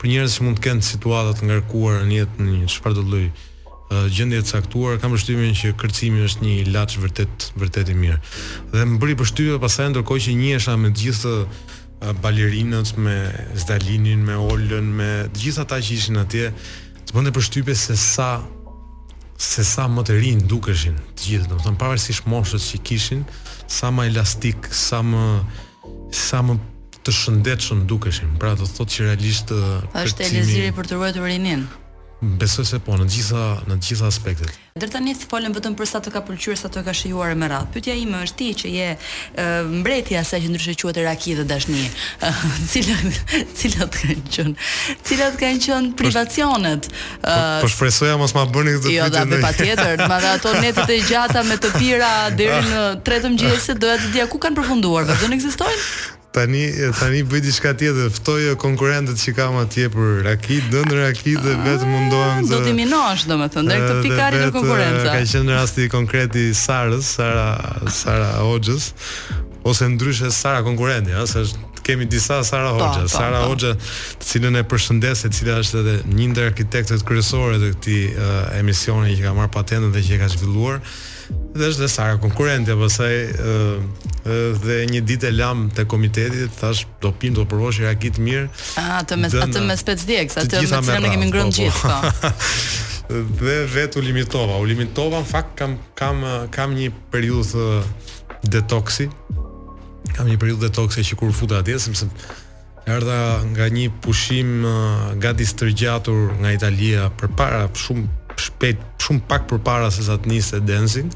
për 0.00 0.08
njerëz 0.10 0.36
që 0.38 0.44
mund 0.46 0.58
të 0.58 0.62
kenë 0.64 0.84
situata 0.88 1.34
të 1.36 1.48
ngarkuara 1.50 2.06
në 2.08 2.14
jetë 2.16 2.46
në 2.46 2.54
një 2.60 2.68
çfarë 2.72 2.96
do 2.98 3.02
të 3.04 3.10
lloj 3.10 3.26
uh, 3.28 4.06
gjendje 4.16 4.40
të 4.46 4.54
caktuar, 4.56 4.96
kam 5.02 5.12
përshtypjen 5.14 5.56
që 5.60 5.72
kërcimi 5.82 6.24
është 6.28 6.46
një 6.46 6.54
ilaç 6.64 6.96
vërtet 7.02 7.46
vërtet 7.60 7.92
i 7.92 7.96
mirë. 8.00 8.18
Dhe 8.72 8.86
më 8.92 8.98
bëri 9.02 9.16
përshtypje 9.20 9.58
pasaj 9.66 9.90
ndërkohë 9.92 10.24
që 10.28 10.36
njihesha 10.40 10.76
me 10.80 10.92
të 10.96 11.04
gjithë 11.04 11.34
uh, 11.36 12.12
balerinët 12.24 12.94
me 13.04 13.18
Zdalinin, 13.60 14.24
me 14.28 14.40
Olën, 14.40 14.88
me 15.00 15.10
të 15.36 15.44
gjithë 15.44 15.66
ata 15.66 15.82
që 15.84 15.94
ishin 15.98 16.20
atje, 16.22 16.48
të 17.06 17.18
bënte 17.18 17.34
përshtypje 17.36 17.76
se 17.86 17.98
sa 18.00 18.30
se 19.36 19.60
sa 19.68 19.84
më 19.92 20.00
të 20.08 20.14
rinë 20.22 20.46
dukeshin 20.48 20.94
të 21.12 21.26
gjithë, 21.26 21.48
domethënë 21.50 21.76
pavarësisht 21.82 22.24
moshës 22.32 22.70
që 22.70 22.78
kishin, 22.88 23.26
sa 23.68 23.90
më 23.92 24.06
elastik, 24.14 24.64
sa 24.72 25.02
më 25.04 25.20
sa 26.10 26.42
më 26.44 26.58
të 27.04 27.12
shëndetshëm 27.14 27.86
dukeshin. 27.88 28.34
Pra 28.40 28.54
do 28.58 28.66
thotë 28.66 28.92
që 28.96 29.04
realisht 29.10 29.52
është 29.54 29.90
kërcimi... 29.94 30.28
e 30.28 30.38
lezirë 30.40 30.76
për 30.78 30.90
të 30.90 30.98
ruajtur 31.00 31.28
rinin. 31.30 31.66
Mhm. 32.22 32.38
Besoj 32.40 32.64
se 32.64 32.78
po, 32.80 32.94
në 32.96 33.04
gjitha 33.12 33.40
në 33.68 33.76
gjitha 33.84 34.06
aspektet. 34.08 34.52
Dër 34.80 34.88
tani 34.92 35.12
folëm 35.16 35.52
vetëm 35.56 35.74
për 35.76 35.88
sa 35.88 35.98
të 36.04 36.12
ka 36.14 36.22
pëlqyer, 36.24 36.56
sa 36.56 36.70
të 36.72 36.82
ka 36.86 36.94
shijuar 36.96 37.34
më 37.36 37.48
radh. 37.52 37.66
Pyetja 37.74 37.92
ime 37.96 38.22
është 38.24 38.36
ti 38.40 38.46
që 38.62 38.70
je 38.72 38.86
uh, 38.94 39.68
mbretja 39.82 40.22
asaj 40.24 40.40
që 40.46 40.52
ndryshe 40.54 40.74
quhet 40.80 41.00
Raki 41.04 41.34
dhe 41.36 41.44
Dashni. 41.50 41.84
Uh, 42.24 42.40
cilat 42.72 43.20
cilat 43.60 43.98
kanë 44.00 44.26
qenë? 44.32 44.56
Cilat 45.10 45.36
kanë 45.42 45.60
qenë 45.66 45.92
privacionet? 46.00 46.88
Uh, 47.20 47.60
po 47.66 47.70
shpresoja 47.74 48.16
mos 48.20 48.32
ma 48.36 48.46
bëni 48.48 48.78
këtë 48.78 48.94
jo, 48.96 48.96
pyetje. 48.96 49.04
Jo, 49.04 49.12
dhe, 49.12 49.28
dhe 49.36 49.42
patjetër, 49.44 50.06
më 50.16 50.20
ato 50.32 50.56
netët 50.64 50.94
e 50.96 51.00
gjata 51.10 51.44
me 51.50 51.60
të 51.60 51.74
pira 51.76 52.12
deri 52.32 52.64
në 52.72 52.82
tretëm 53.04 53.36
mëngjesit, 53.36 53.76
doja 53.84 54.00
të 54.06 54.14
dija 54.16 54.28
ku 54.32 54.40
kanë 54.40 54.62
përfunduar, 54.62 55.04
vetëm 55.12 55.36
ekzistojnë? 55.36 55.88
tani 56.36 56.62
tani 57.00 57.22
bëj 57.24 57.40
diçka 57.48 57.70
tjetër 57.80 58.10
ftoj 58.12 58.42
konkurrentët 58.60 59.18
që 59.22 59.32
kam 59.38 59.56
atje 59.60 59.88
për 59.94 60.10
rakit 60.26 60.68
ndër 60.68 60.98
rakit 61.06 61.38
dhe 61.40 61.54
vetëm 61.64 61.86
ah, 61.88 61.94
mundohem 61.94 62.42
të 62.48 62.52
do 62.52 62.60
të 62.66 62.74
minosh 62.76 63.24
domethënë 63.30 63.70
drejt 63.72 63.86
të 63.92 63.96
pikarit 64.04 64.44
të 64.44 64.52
konkurrencës 64.58 65.08
ka 65.14 65.22
qenë 65.38 65.56
rasti 65.56 65.88
konkret 65.96 66.36
i 66.40 66.46
Sarës 66.64 67.14
Sara 67.16 67.48
Sara 68.00 68.28
Hoxhës 68.44 68.90
ose 69.66 69.88
ndryshe 69.94 70.28
Sara 70.40 70.60
konkurrenti 70.68 71.16
ëh 71.16 71.24
se 71.32 71.46
është 71.48 71.75
kemi 71.86 72.06
disa 72.10 72.42
Sara 72.42 72.72
Hoxha, 72.74 73.06
Sara 73.08 73.46
Hoxha, 73.46 73.74
të 74.18 74.26
cilën 74.30 74.58
e 74.60 74.64
përshëndes, 74.66 75.22
e 75.28 75.32
cila 75.34 75.60
është 75.62 75.82
edhe 75.84 75.94
një 76.10 76.26
ndër 76.32 76.48
arkitektët 76.52 77.04
kryesorë 77.06 77.60
të 77.62 77.70
këtij 77.76 78.00
uh, 78.12 78.40
emisioni 78.58 79.14
që 79.20 79.28
ka 79.28 79.34
marr 79.38 79.52
patentën 79.54 79.94
dhe 79.94 80.02
që 80.08 80.16
e 80.16 80.24
ka 80.24 80.28
zhvilluar 80.34 80.80
dhe 81.56 81.68
është 81.70 81.84
dhe 81.84 81.90
Sara 81.90 82.18
konkurente, 82.22 82.74
pasaj 82.78 83.14
po 83.34 83.46
ë 83.46 83.70
eh, 83.74 84.28
eh, 84.28 84.58
dhe 84.62 84.76
një 84.92 85.00
ditë 85.08 85.30
e 85.30 85.32
lam 85.34 85.64
te 85.74 85.82
komiteti, 85.90 86.44
thash 86.60 86.84
do 87.02 87.10
pim 87.18 87.34
do 87.34 87.42
provosh 87.50 87.80
reagit 87.82 88.18
mirë. 88.22 88.44
Ah, 88.78 89.00
të 89.02 89.18
me 89.22 89.30
atë 89.46 89.62
me 89.66 89.74
spec 89.80 90.02
djeg, 90.06 90.30
sa 90.34 90.44
me 90.44 90.52
cilën 90.70 91.08
kemi 91.10 91.30
ngrënë 91.32 91.50
po, 91.50 91.56
po. 91.56 91.58
gjithë 91.58 91.80
këto. 91.82 92.34
dhe 93.42 93.56
vet 93.74 93.98
u 93.98 94.04
limitova, 94.06 94.58
u 94.62 94.66
limitova, 94.70 95.22
në 95.26 95.30
fakt 95.32 95.58
kam 95.58 95.74
kam 95.98 96.22
kam 96.54 96.78
një 96.78 96.92
periudhë 97.14 97.66
detoksi, 98.54 99.10
kam 100.14 100.28
një 100.30 100.38
periudhë 100.40 100.66
detokse 100.66 101.02
që 101.06 101.18
kur 101.18 101.32
futa 101.34 101.62
atje, 101.62 101.78
sepse 101.86 102.08
erdha 102.90 103.18
nga 103.50 103.66
një 103.72 103.88
pushim 104.04 104.62
uh, 104.66 104.78
gati 105.22 105.46
stërgjatur 105.48 106.36
nga 106.42 106.52
Italia 106.54 107.08
përpara 107.18 107.66
shumë 107.84 108.06
shpejt, 108.46 108.84
shumë 109.02 109.24
pak 109.30 109.48
përpara 109.50 109.90
se 109.90 110.04
sa 110.06 110.18
të 110.20 110.30
niste 110.34 110.62
dancing. 110.68 111.10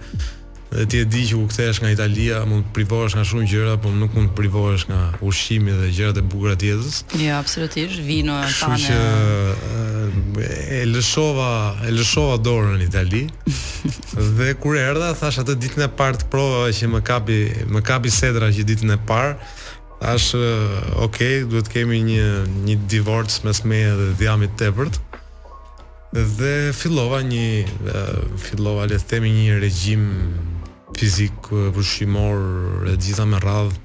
Dhe 0.72 0.84
ti 0.86 0.98
e 1.02 1.06
di 1.10 1.22
që 1.26 1.34
u 1.34 1.48
kthesh 1.50 1.80
nga 1.82 1.88
Italia, 1.90 2.44
mund 2.46 2.68
të 2.70 2.74
privohesh 2.78 3.16
nga 3.18 3.24
shumë 3.26 3.48
gjëra, 3.50 3.72
por 3.82 3.90
nuk 3.90 4.12
mund 4.14 4.28
të 4.30 4.36
privohesh 4.38 4.84
nga 4.86 4.98
ushqimi 5.26 5.72
dhe 5.80 5.88
gjërat 5.96 6.20
e 6.20 6.22
bukura 6.30 6.54
të 6.54 6.68
jetës. 6.68 7.00
Jo, 7.10 7.24
ja, 7.26 7.38
absolutisht, 7.42 7.96
vino 8.06 8.36
e 8.38 8.46
pa. 8.60 8.76
Që 8.78 9.00
e, 10.38 10.84
lëshova, 10.86 11.50
e 11.88 11.90
lëshova 11.96 12.36
dorën 12.46 12.76
në 12.78 12.86
Itali. 12.86 13.24
dhe 14.38 14.52
kur 14.62 14.78
erdha, 14.78 15.10
thash 15.18 15.40
atë 15.42 15.58
ditën 15.58 15.88
e 15.88 15.90
parë 15.98 16.22
të 16.22 16.30
prova 16.30 16.70
që 16.70 16.92
më 16.94 17.02
kapi, 17.10 17.40
më 17.74 17.82
kapi 17.90 18.14
sedra 18.20 18.52
që 18.54 18.68
ditën 18.70 18.94
e 18.94 19.00
parë. 19.10 19.34
thash, 20.00 20.32
ok, 21.02 21.18
duhet 21.50 21.66
kemi 21.68 21.98
një 22.02 22.24
një 22.64 22.76
divorc 22.88 23.30
mes 23.44 23.64
meje 23.68 23.90
dhe 23.98 24.38
të 24.46 24.56
tepërt. 24.62 25.00
Dhe 26.14 26.70
fillova 26.74 27.20
një 27.26 28.38
fillova 28.46 28.86
le 28.86 28.96
të 28.98 29.08
themi 29.10 29.30
një 29.38 29.58
regjim 29.60 30.06
fizik, 30.98 31.32
ushqimor, 31.74 32.38
eh, 32.86 32.92
e 32.92 32.96
gjitha 32.96 33.26
me 33.28 33.40
radhë, 33.44 33.78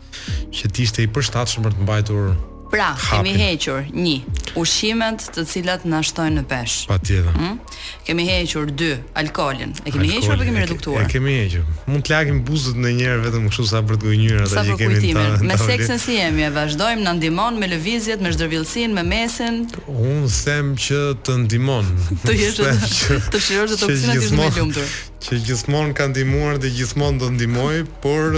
që 0.55 0.71
ti 0.73 0.87
ishte 0.87 1.05
i 1.05 1.11
përshtatshëm 1.15 1.67
për 1.67 1.77
të 1.77 1.85
mbajtur 1.85 2.27
Pra, 2.75 2.95
kemi 3.11 3.31
hequr 3.37 3.85
1. 3.95 4.21
Ushqimet 4.59 5.21
të 5.35 5.45
cilat 5.47 5.83
na 5.87 6.01
shtojnë 6.03 6.41
në 6.41 6.41
pesh. 6.49 6.73
Patjetër. 6.89 7.29
Ëh. 7.29 7.35
Hm? 7.39 7.59
Kemi 8.07 8.23
hequr 8.27 8.71
2. 8.75 8.89
Alkolin. 9.21 9.71
E 9.87 9.93
kemi 9.93 10.09
Alkohol, 10.09 10.09
hequr 10.09 10.33
apo 10.35 10.47
kemi 10.49 10.63
reduktuar? 10.65 11.05
E 11.05 11.11
kemi 11.13 11.35
hequr. 11.37 11.63
Mund 11.87 12.03
të 12.03 12.11
lagim 12.11 12.41
buzët 12.47 12.75
në 12.83 12.91
vetëm 13.23 13.45
kështu 13.47 13.65
sa 13.69 13.79
për 13.87 14.01
të 14.01 14.09
gojëyrë 14.09 14.41
ata 14.43 14.63
që 14.67 14.75
kemi 14.81 15.13
ta. 15.15 15.23
Me 15.47 15.55
seksin 15.61 16.01
si 16.03 16.17
jemi, 16.19 16.43
e 16.43 16.49
vazhdojmë 16.57 17.05
na 17.07 17.13
ndihmon 17.15 17.61
me 17.63 17.69
lëvizjet, 17.77 18.19
me 18.27 18.33
zhdrvillsin, 18.35 18.91
me 18.99 19.05
mesin. 19.07 19.61
Un 19.95 20.27
them 20.41 20.73
që 20.75 20.99
të 21.23 21.37
ndihmon. 21.45 21.87
Të 22.27 22.35
jesh 22.41 22.59
të 22.59 23.21
të 23.31 23.41
shërosh 23.47 23.79
të 23.79 23.87
opsionat 23.87 24.19
të 24.19 24.33
shumë 24.33 24.49
lumtur. 24.59 24.91
Që 25.29 25.39
gjithmonë 25.47 25.95
ka 25.95 26.09
ndihmuar 26.11 26.59
dhe 26.59 26.73
gjithmonë 26.75 27.23
do 27.23 27.31
ndihmoj, 27.37 27.85
por 28.03 28.35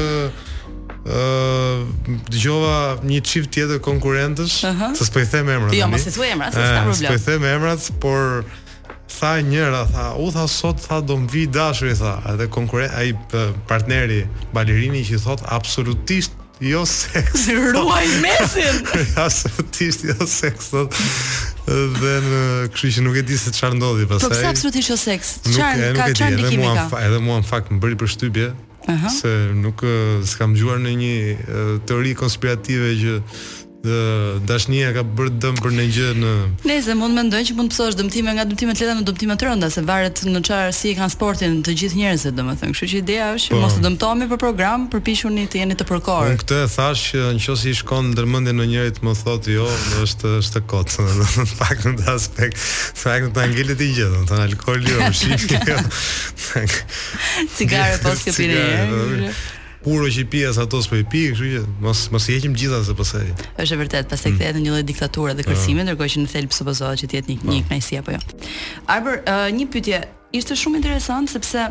ë 1.07 2.21
dëgjova 2.27 2.77
një 3.07 3.19
çift 3.25 3.51
tjetër 3.53 3.79
konkurrentësh, 3.85 4.57
uh 4.63 4.69
-huh. 4.69 4.95
s'po 4.95 5.19
i 5.19 5.25
them 5.25 5.49
emrat. 5.49 5.73
Jo, 5.73 5.87
mos 5.87 6.07
e 6.07 6.11
thuaj 6.11 6.31
emrat, 6.31 6.53
s'ka 6.53 6.83
problem. 6.83 7.09
S'po 7.09 7.13
i 7.15 7.21
them 7.25 7.43
emrat, 7.45 7.81
por 7.99 8.43
tha 9.19 9.41
njëra 9.41 9.87
tha, 9.93 10.13
u 10.17 10.31
tha 10.31 10.47
sot 10.47 10.77
tha 10.87 11.01
do 11.01 11.17
mbi 11.17 11.47
dashuri 11.47 11.95
tha, 11.95 12.21
edhe 12.33 12.47
konkurrent 12.47 12.91
ai 12.93 13.13
partneri 13.67 14.27
balerini 14.53 15.03
që 15.05 15.19
thot 15.19 15.41
absolutisht 15.47 16.31
jo 16.59 16.85
seks. 16.85 17.47
Ruaj 17.75 18.07
mesin. 18.21 18.75
Absolutisht 19.25 20.03
jo 20.03 20.25
seks. 20.27 20.65
Dhe 22.01 22.13
në 22.29 22.67
kështu 22.73 22.87
që 22.97 23.01
nuk 23.03 23.15
e 23.15 23.21
di 23.21 23.37
se 23.37 23.51
çfarë 23.51 23.75
ndodhi 23.75 24.05
po 24.07 24.13
pastaj. 24.13 24.29
Po 24.29 24.35
pse 24.35 24.47
absolutisht 24.47 24.89
jo 24.89 24.97
seks? 24.97 25.27
Çfarë 25.45 25.93
ka 25.97 26.03
çfarë 26.17 26.33
ndikimi 26.37 26.65
Edhe 27.05 27.19
mua 27.19 27.37
në 27.39 27.45
fakt 27.45 27.69
më 27.71 27.79
bëri 27.79 27.95
përshtypje, 27.95 28.47
Aha. 28.87 29.09
se 29.09 29.51
nuk 29.53 29.83
eh, 29.83 30.23
s'kam 30.27 30.55
gjuar 30.55 30.79
në 30.79 30.91
një 31.01 31.15
eh, 31.27 31.71
teori 31.87 32.13
konspirative 32.15 32.93
që 33.01 33.15
dhe 33.85 34.43
dashnia 34.47 34.89
ka 34.95 35.03
bërë 35.05 35.33
dëm 35.41 35.57
për 35.61 35.73
një 35.77 35.85
gjë 35.95 36.07
në 36.17 36.31
Nëse 36.67 36.95
mund 36.97 37.17
mendoj 37.17 37.41
që 37.49 37.55
mund 37.57 37.69
të 37.71 37.75
psosh 37.75 37.97
dëmtime 37.99 38.33
nga 38.33 38.45
dëmtime 38.49 38.73
të 38.73 38.83
lehta 38.87 38.95
në 38.97 39.03
dëmtime 39.05 39.35
të 39.37 39.47
rënda, 39.47 39.69
se 39.73 39.83
varet 39.85 40.21
në 40.25 40.41
çfarë 40.47 40.73
si 40.75 40.91
e 40.91 40.95
kanë 40.97 41.13
sportin 41.13 41.57
të 41.65 41.75
gjithë 41.81 41.99
njerëzit, 41.99 42.35
domethënë. 42.37 42.73
Kështu 42.73 42.89
që 42.93 42.97
ideja 43.01 43.27
është 43.37 43.49
që 43.49 43.53
po. 43.53 43.59
mos 43.63 43.75
të 43.77 43.83
dëmtohemi 43.85 44.29
për 44.31 44.41
program, 44.41 44.87
përpiquni 44.91 45.45
të 45.51 45.61
jeni 45.61 45.77
të 45.77 45.87
përkohur. 45.91 46.31
Unë 46.33 46.41
këtë 46.43 46.61
e 46.63 46.69
thash 46.73 47.03
që 47.11 47.33
nëse 47.37 47.67
i 47.71 47.75
shkon 47.81 48.09
ndërmendje 48.15 48.55
në 48.57 48.67
njëri 48.73 48.95
të 48.97 49.05
më 49.07 49.13
thotë 49.21 49.53
jo, 49.57 49.67
është 50.05 50.31
është 50.39 50.63
kot, 50.71 50.97
në 51.27 51.45
pak 51.61 51.85
në 51.85 51.93
atë 51.97 52.07
aspekt, 52.15 52.65
fakt 53.03 53.29
në 53.33 53.45
angjëlit 53.45 53.81
të 53.83 53.91
gjë, 53.97 54.09
domethënë 54.15 54.49
alkooli 54.49 54.95
jo, 54.95 55.77
Cigare 57.57 58.01
pas 58.03 58.25
po, 58.25 58.31
kapinë 58.31 59.37
puro 59.85 60.09
që 60.09 60.25
pi 60.31 60.43
as 60.47 60.57
ato 60.61 60.79
s'po 60.83 60.97
i 61.01 61.05
pi, 61.09 61.27
kështu 61.33 61.47
që 61.53 61.63
mos 61.83 62.07
mos 62.13 62.27
i 62.31 62.37
heqim 62.37 62.55
gjitha 62.57 62.79
se 62.87 62.95
pastaj. 62.97 63.29
Është 63.61 63.75
e 63.77 63.81
vërtet, 63.83 64.09
pastaj 64.11 64.31
mm. 64.33 64.37
kthehet 64.39 64.57
në 64.57 64.65
një 64.65 64.73
lloj 64.75 64.85
diktature 64.89 65.35
dhe 65.37 65.45
po. 65.45 65.53
kërcime, 65.53 65.85
ndërkohë 65.85 66.13
që 66.15 66.23
në 66.25 66.31
thelb 66.33 66.53
supozohet 66.55 67.03
që 67.03 67.09
të 67.11 67.19
jetë 67.19 67.33
një 67.33 67.41
po. 67.45 67.49
një 67.53 67.65
kënaqësi 67.69 67.99
apo 68.01 68.15
jo. 68.15 68.21
Arber, 68.97 69.21
uh, 69.25 69.47
një 69.53 69.71
pyetje, 69.73 70.05
Ishte 70.35 70.57
shumë 70.59 70.81
interesant 70.81 71.29
sepse 71.31 71.61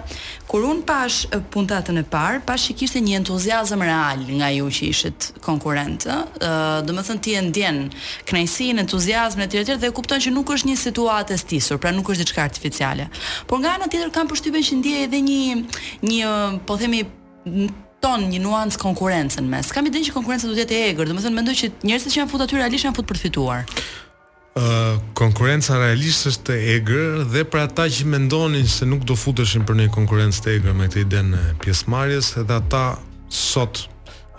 kur 0.48 0.62
un 0.64 0.78
pash 0.88 1.26
puntatën 1.52 1.98
e 2.00 2.02
parë, 2.08 2.38
pash 2.48 2.70
që 2.70 2.76
kishte 2.80 3.02
një 3.04 3.18
entuziazëm 3.18 3.82
real 3.84 4.22
nga 4.38 4.48
ju 4.54 4.70
që 4.78 4.86
ishit 4.88 5.26
konkurrentë, 5.44 6.16
ë, 6.40 6.54
do 6.88 6.94
të 6.96 7.04
thënë 7.10 7.24
ti 7.26 7.34
e 7.36 7.42
ndjen 7.50 7.82
kënaqësinë, 8.30 8.80
entuziazmin 8.86 9.44
etj 9.44 9.60
etj 9.60 9.76
dhe 9.84 9.92
kupton 9.92 10.24
që 10.24 10.32
nuk 10.32 10.54
është 10.56 10.70
një 10.72 10.78
situatë 10.86 11.36
e 11.36 11.40
stisur, 11.44 11.76
pra 11.78 11.92
nuk 11.92 12.08
është 12.14 12.24
diçka 12.24 12.46
artificiale. 12.48 13.10
Por 13.46 13.60
nga 13.60 13.76
ana 13.76 13.92
tjetër 13.92 14.08
kam 14.16 14.32
përshtypjen 14.32 14.64
që 14.72 14.80
ndjeje 14.80 15.04
edhe 15.10 15.20
një 15.28 15.48
një 16.14 16.36
po 16.66 16.80
themi 16.80 17.04
kupton 18.06 18.28
një 18.30 18.38
nuancë 18.42 18.78
konkurrencën 18.80 19.46
mes. 19.50 19.70
Kam 19.74 19.86
idenë 19.88 20.06
që 20.08 20.12
konkurenca 20.14 20.46
duhet 20.46 20.68
të 20.68 20.68
jetë 20.68 20.74
e 20.86 20.92
egër, 20.94 21.08
domethënë 21.10 21.34
mendoj 21.34 21.54
që 21.58 21.70
njerëzit 21.90 22.12
që 22.14 22.18
janë 22.20 22.30
futur 22.30 22.46
aty 22.46 22.56
realisht 22.60 22.84
janë 22.84 22.96
futur 22.96 23.08
për 23.08 23.16
të 23.16 23.22
fituar. 23.22 23.66
Uh, 24.56 24.96
konkurenca 25.18 25.74
realisht 25.82 26.26
është 26.30 26.54
e 26.54 26.76
egër 26.76 27.24
dhe 27.34 27.42
për 27.50 27.64
ata 27.66 27.88
që 27.90 28.06
mendonin 28.08 28.66
se 28.70 28.86
nuk 28.88 29.02
do 29.10 29.16
futeshin 29.18 29.66
për 29.68 29.78
një 29.80 29.88
konkurencë 29.92 30.44
të 30.44 30.54
egër 30.54 30.76
me 30.78 30.86
këtë 30.88 31.22
në 31.32 31.42
pjesëmarrjes, 31.64 32.30
edhe 32.42 32.58
ata 32.62 32.84
sot 33.28 33.82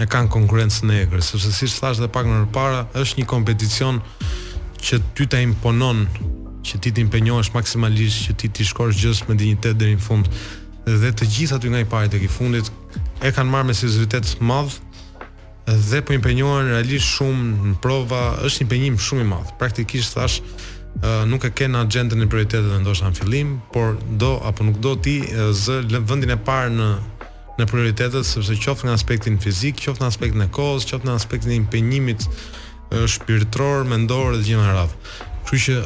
e 0.01 0.05
kanë 0.09 0.31
konkurrencën 0.33 0.89
e 0.95 1.01
egër, 1.03 1.21
sepse 1.27 1.51
siç 1.59 1.75
thash 1.81 1.99
dhe 2.01 2.07
pak 2.15 2.25
më 2.29 2.39
parë, 2.55 2.79
është 3.03 3.19
një 3.21 3.27
kompeticion 3.29 3.99
që 4.81 5.01
ty 5.17 5.25
të 5.33 5.43
imponon 5.49 6.05
që 6.67 6.79
ti 6.83 6.91
t'impenjohesh 6.97 7.51
maksimalisht, 7.55 8.25
që 8.29 8.33
ti 8.41 8.49
t'i 8.51 8.65
shkosh 8.67 8.97
gjithë 8.99 9.29
me 9.29 9.37
dinjitet 9.39 9.77
deri 9.79 9.95
në 9.99 10.03
fund 10.07 10.27
dhe 10.87 11.09
të 11.13 11.27
gjithë 11.31 11.57
aty 11.59 11.71
nga 11.71 11.81
i 11.83 11.87
parit 11.89 12.11
tek 12.13 12.23
i 12.25 12.29
fundit 12.31 12.67
e 13.21 13.31
kanë 13.33 13.49
marrë 13.51 13.69
me 13.71 13.75
seriozitet 13.75 14.27
të 14.35 14.45
madh 14.45 14.77
dhe 15.89 15.99
po 16.05 16.15
impenjohen 16.15 16.69
realisht 16.71 17.07
shumë 17.17 17.73
në 17.73 17.77
prova, 17.83 18.35
është 18.47 18.63
impenjim 18.65 18.95
shumë 19.03 19.25
i 19.25 19.29
madh. 19.33 19.49
Praktikisht 19.59 20.13
thash 20.15 20.39
nuk 21.29 21.43
e 21.45 21.51
kanë 21.51 21.81
agjendën 21.85 22.23
e 22.23 22.27
dhe 22.27 22.79
ndoshta 22.81 23.09
në 23.11 23.15
fillim, 23.19 23.57
por 23.73 23.97
do 24.17 24.37
apo 24.45 24.63
nuk 24.63 24.79
do 24.79 24.95
ti 24.95 25.19
zë 25.51 25.83
vendin 26.07 26.31
e 26.31 26.37
parë 26.37 26.71
në 26.79 26.89
në 27.57 27.65
prioritetet, 27.65 28.21
sepse 28.21 28.53
qoftë 28.61 28.85
nga 28.85 28.93
aspektin 28.93 29.39
fizik, 29.41 29.79
qoftë 29.81 30.03
nga 30.03 30.07
aspektin 30.13 30.43
e 30.43 30.45
kohës, 30.53 30.83
qoftë 30.85 31.07
nga 31.07 31.15
aspektin 31.17 31.51
e 31.55 31.55
impenjimit 31.57 32.21
shpirtëror, 33.09 33.81
mendor 33.89 34.35
dhe 34.37 34.43
gjithë 34.45 34.59
në 34.61 34.75
radhë. 34.75 34.97
që, 35.47 35.57
që 35.63 35.77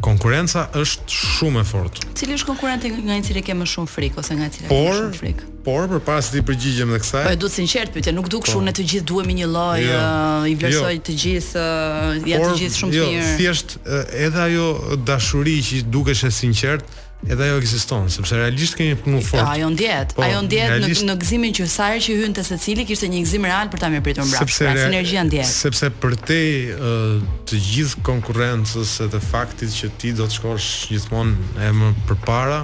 Konkurenca 0.00 0.64
është 0.80 1.12
shumë 1.12 1.60
e 1.62 1.66
fortë. 1.68 2.04
Cili 2.16 2.36
është 2.38 2.48
konkurenti 2.48 2.88
nga 3.04 3.16
i 3.20 3.24
cili 3.24 3.42
ke 3.44 3.54
më 3.56 3.66
shumë 3.68 3.90
frikë 3.92 4.22
ose 4.22 4.36
nga 4.38 4.48
i 4.48 4.54
cili 4.54 4.68
ke 4.68 4.76
më 4.76 4.94
shumë 4.96 5.18
frikë? 5.20 5.48
Por, 5.50 5.88
por 5.88 5.90
përpara 5.92 6.22
se 6.24 6.32
t'i 6.34 6.42
përgjigjem 6.48 6.88
me 6.94 7.00
kësaj. 7.02 7.24
Po 7.28 7.34
e 7.34 7.38
duhet 7.40 7.56
sinqert 7.58 7.92
pyetje, 7.96 8.14
nuk 8.16 8.30
duk 8.32 8.48
shumë 8.48 8.62
po. 8.64 8.68
ne 8.70 8.74
të 8.78 8.86
gjithë 8.94 9.06
duhemi 9.10 9.36
një 9.42 9.50
lloj 9.50 9.84
jo, 9.84 9.98
uh, 9.98 10.48
i 10.48 10.54
vlerësoj 10.60 10.94
jo, 10.96 11.02
të 11.10 11.18
gjithë, 11.24 11.66
uh, 11.66 12.32
ja 12.32 12.40
të 12.46 12.56
gjithë 12.62 12.78
shumë 12.82 12.96
jo, 12.96 13.10
mirë. 13.10 13.28
Por 13.28 13.42
thjesht 13.42 13.76
uh, 13.82 14.16
edhe 14.26 14.42
ajo 14.48 14.66
dashuri 15.10 15.58
që 15.68 15.82
dukesh 15.92 16.24
e 16.30 16.34
sinqert, 16.40 16.98
edhe 17.28 17.44
ajo 17.44 17.56
ekziston, 17.60 18.08
sepse 18.12 18.36
realisht 18.38 18.76
kemi 18.78 18.96
punu 19.00 19.20
fort. 19.24 19.42
Ajo 19.52 19.68
ndjet, 19.74 20.14
po, 20.16 20.22
ajo 20.24 20.40
ndjet 20.46 20.70
realisht... 20.72 21.02
në 21.04 21.08
në 21.12 21.16
gëzimin 21.20 21.54
që 21.58 21.66
sa 21.68 21.90
herë 21.92 22.02
që 22.06 22.16
hyn 22.22 22.36
te 22.38 22.44
secili 22.46 22.86
kishte 22.88 23.10
një 23.12 23.22
gëzim 23.26 23.46
real 23.50 23.68
për 23.72 23.82
ta 23.84 23.90
mirëpritur 23.92 24.24
mbrapa. 24.28 24.46
Sepse 24.48 24.68
pra, 24.70 24.84
sinergjia 24.86 25.24
ndjet. 25.28 25.50
Sepse 25.50 25.90
për 26.00 26.16
te 26.30 26.40
uh, 26.72 27.30
të 27.50 27.60
gjithë 27.68 28.04
konkurrencës 28.08 28.94
e 29.04 29.08
të 29.12 29.22
faktit 29.30 29.74
që 29.76 29.92
ti 30.00 30.14
do 30.16 30.28
të 30.30 30.38
shkosh 30.40 30.90
gjithmonë 30.94 31.54
e 31.66 31.72
më 31.80 31.92
përpara, 32.10 32.60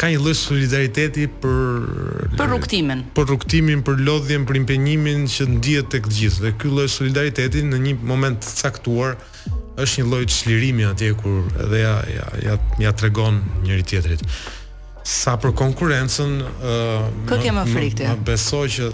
ka 0.00 0.08
një 0.08 0.22
lloj 0.24 0.32
solidariteti 0.40 1.26
për 1.42 2.38
për 2.38 2.46
rrugtimin. 2.48 3.02
Për 3.18 3.26
rrugtimin, 3.28 3.82
për 3.84 3.98
lodhjen, 4.06 4.46
për 4.48 4.56
impenjimin 4.62 5.26
që 5.28 5.48
ndihet 5.58 5.90
tek 5.92 6.08
të 6.08 6.16
gjithë. 6.18 6.42
Dhe 6.46 6.52
ky 6.62 6.72
lloj 6.72 6.88
solidariteti 6.88 7.60
në 7.68 7.82
një 7.84 7.92
moment 8.08 8.40
të 8.40 8.54
caktuar 8.62 9.18
është 9.80 10.02
një 10.02 10.06
lloj 10.10 10.26
çlirimi 10.30 10.84
atje 10.86 11.12
kur 11.18 11.48
edhe 11.64 11.80
ja 11.80 11.94
ja 12.16 12.26
ja 12.44 12.58
ja 12.78 12.92
tregon 12.92 13.40
njëri 13.62 13.82
tjetrit. 13.82 14.22
Sa 15.04 15.36
për 15.36 15.52
konkurrencën, 15.52 16.38
ë, 16.40 16.76
uh, 16.76 17.26
kë 17.28 17.40
kemë 17.44 17.64
frikë. 17.72 18.06
Më, 18.08 18.16
më 18.16 18.22
besoj 18.30 18.66
që 18.76 18.86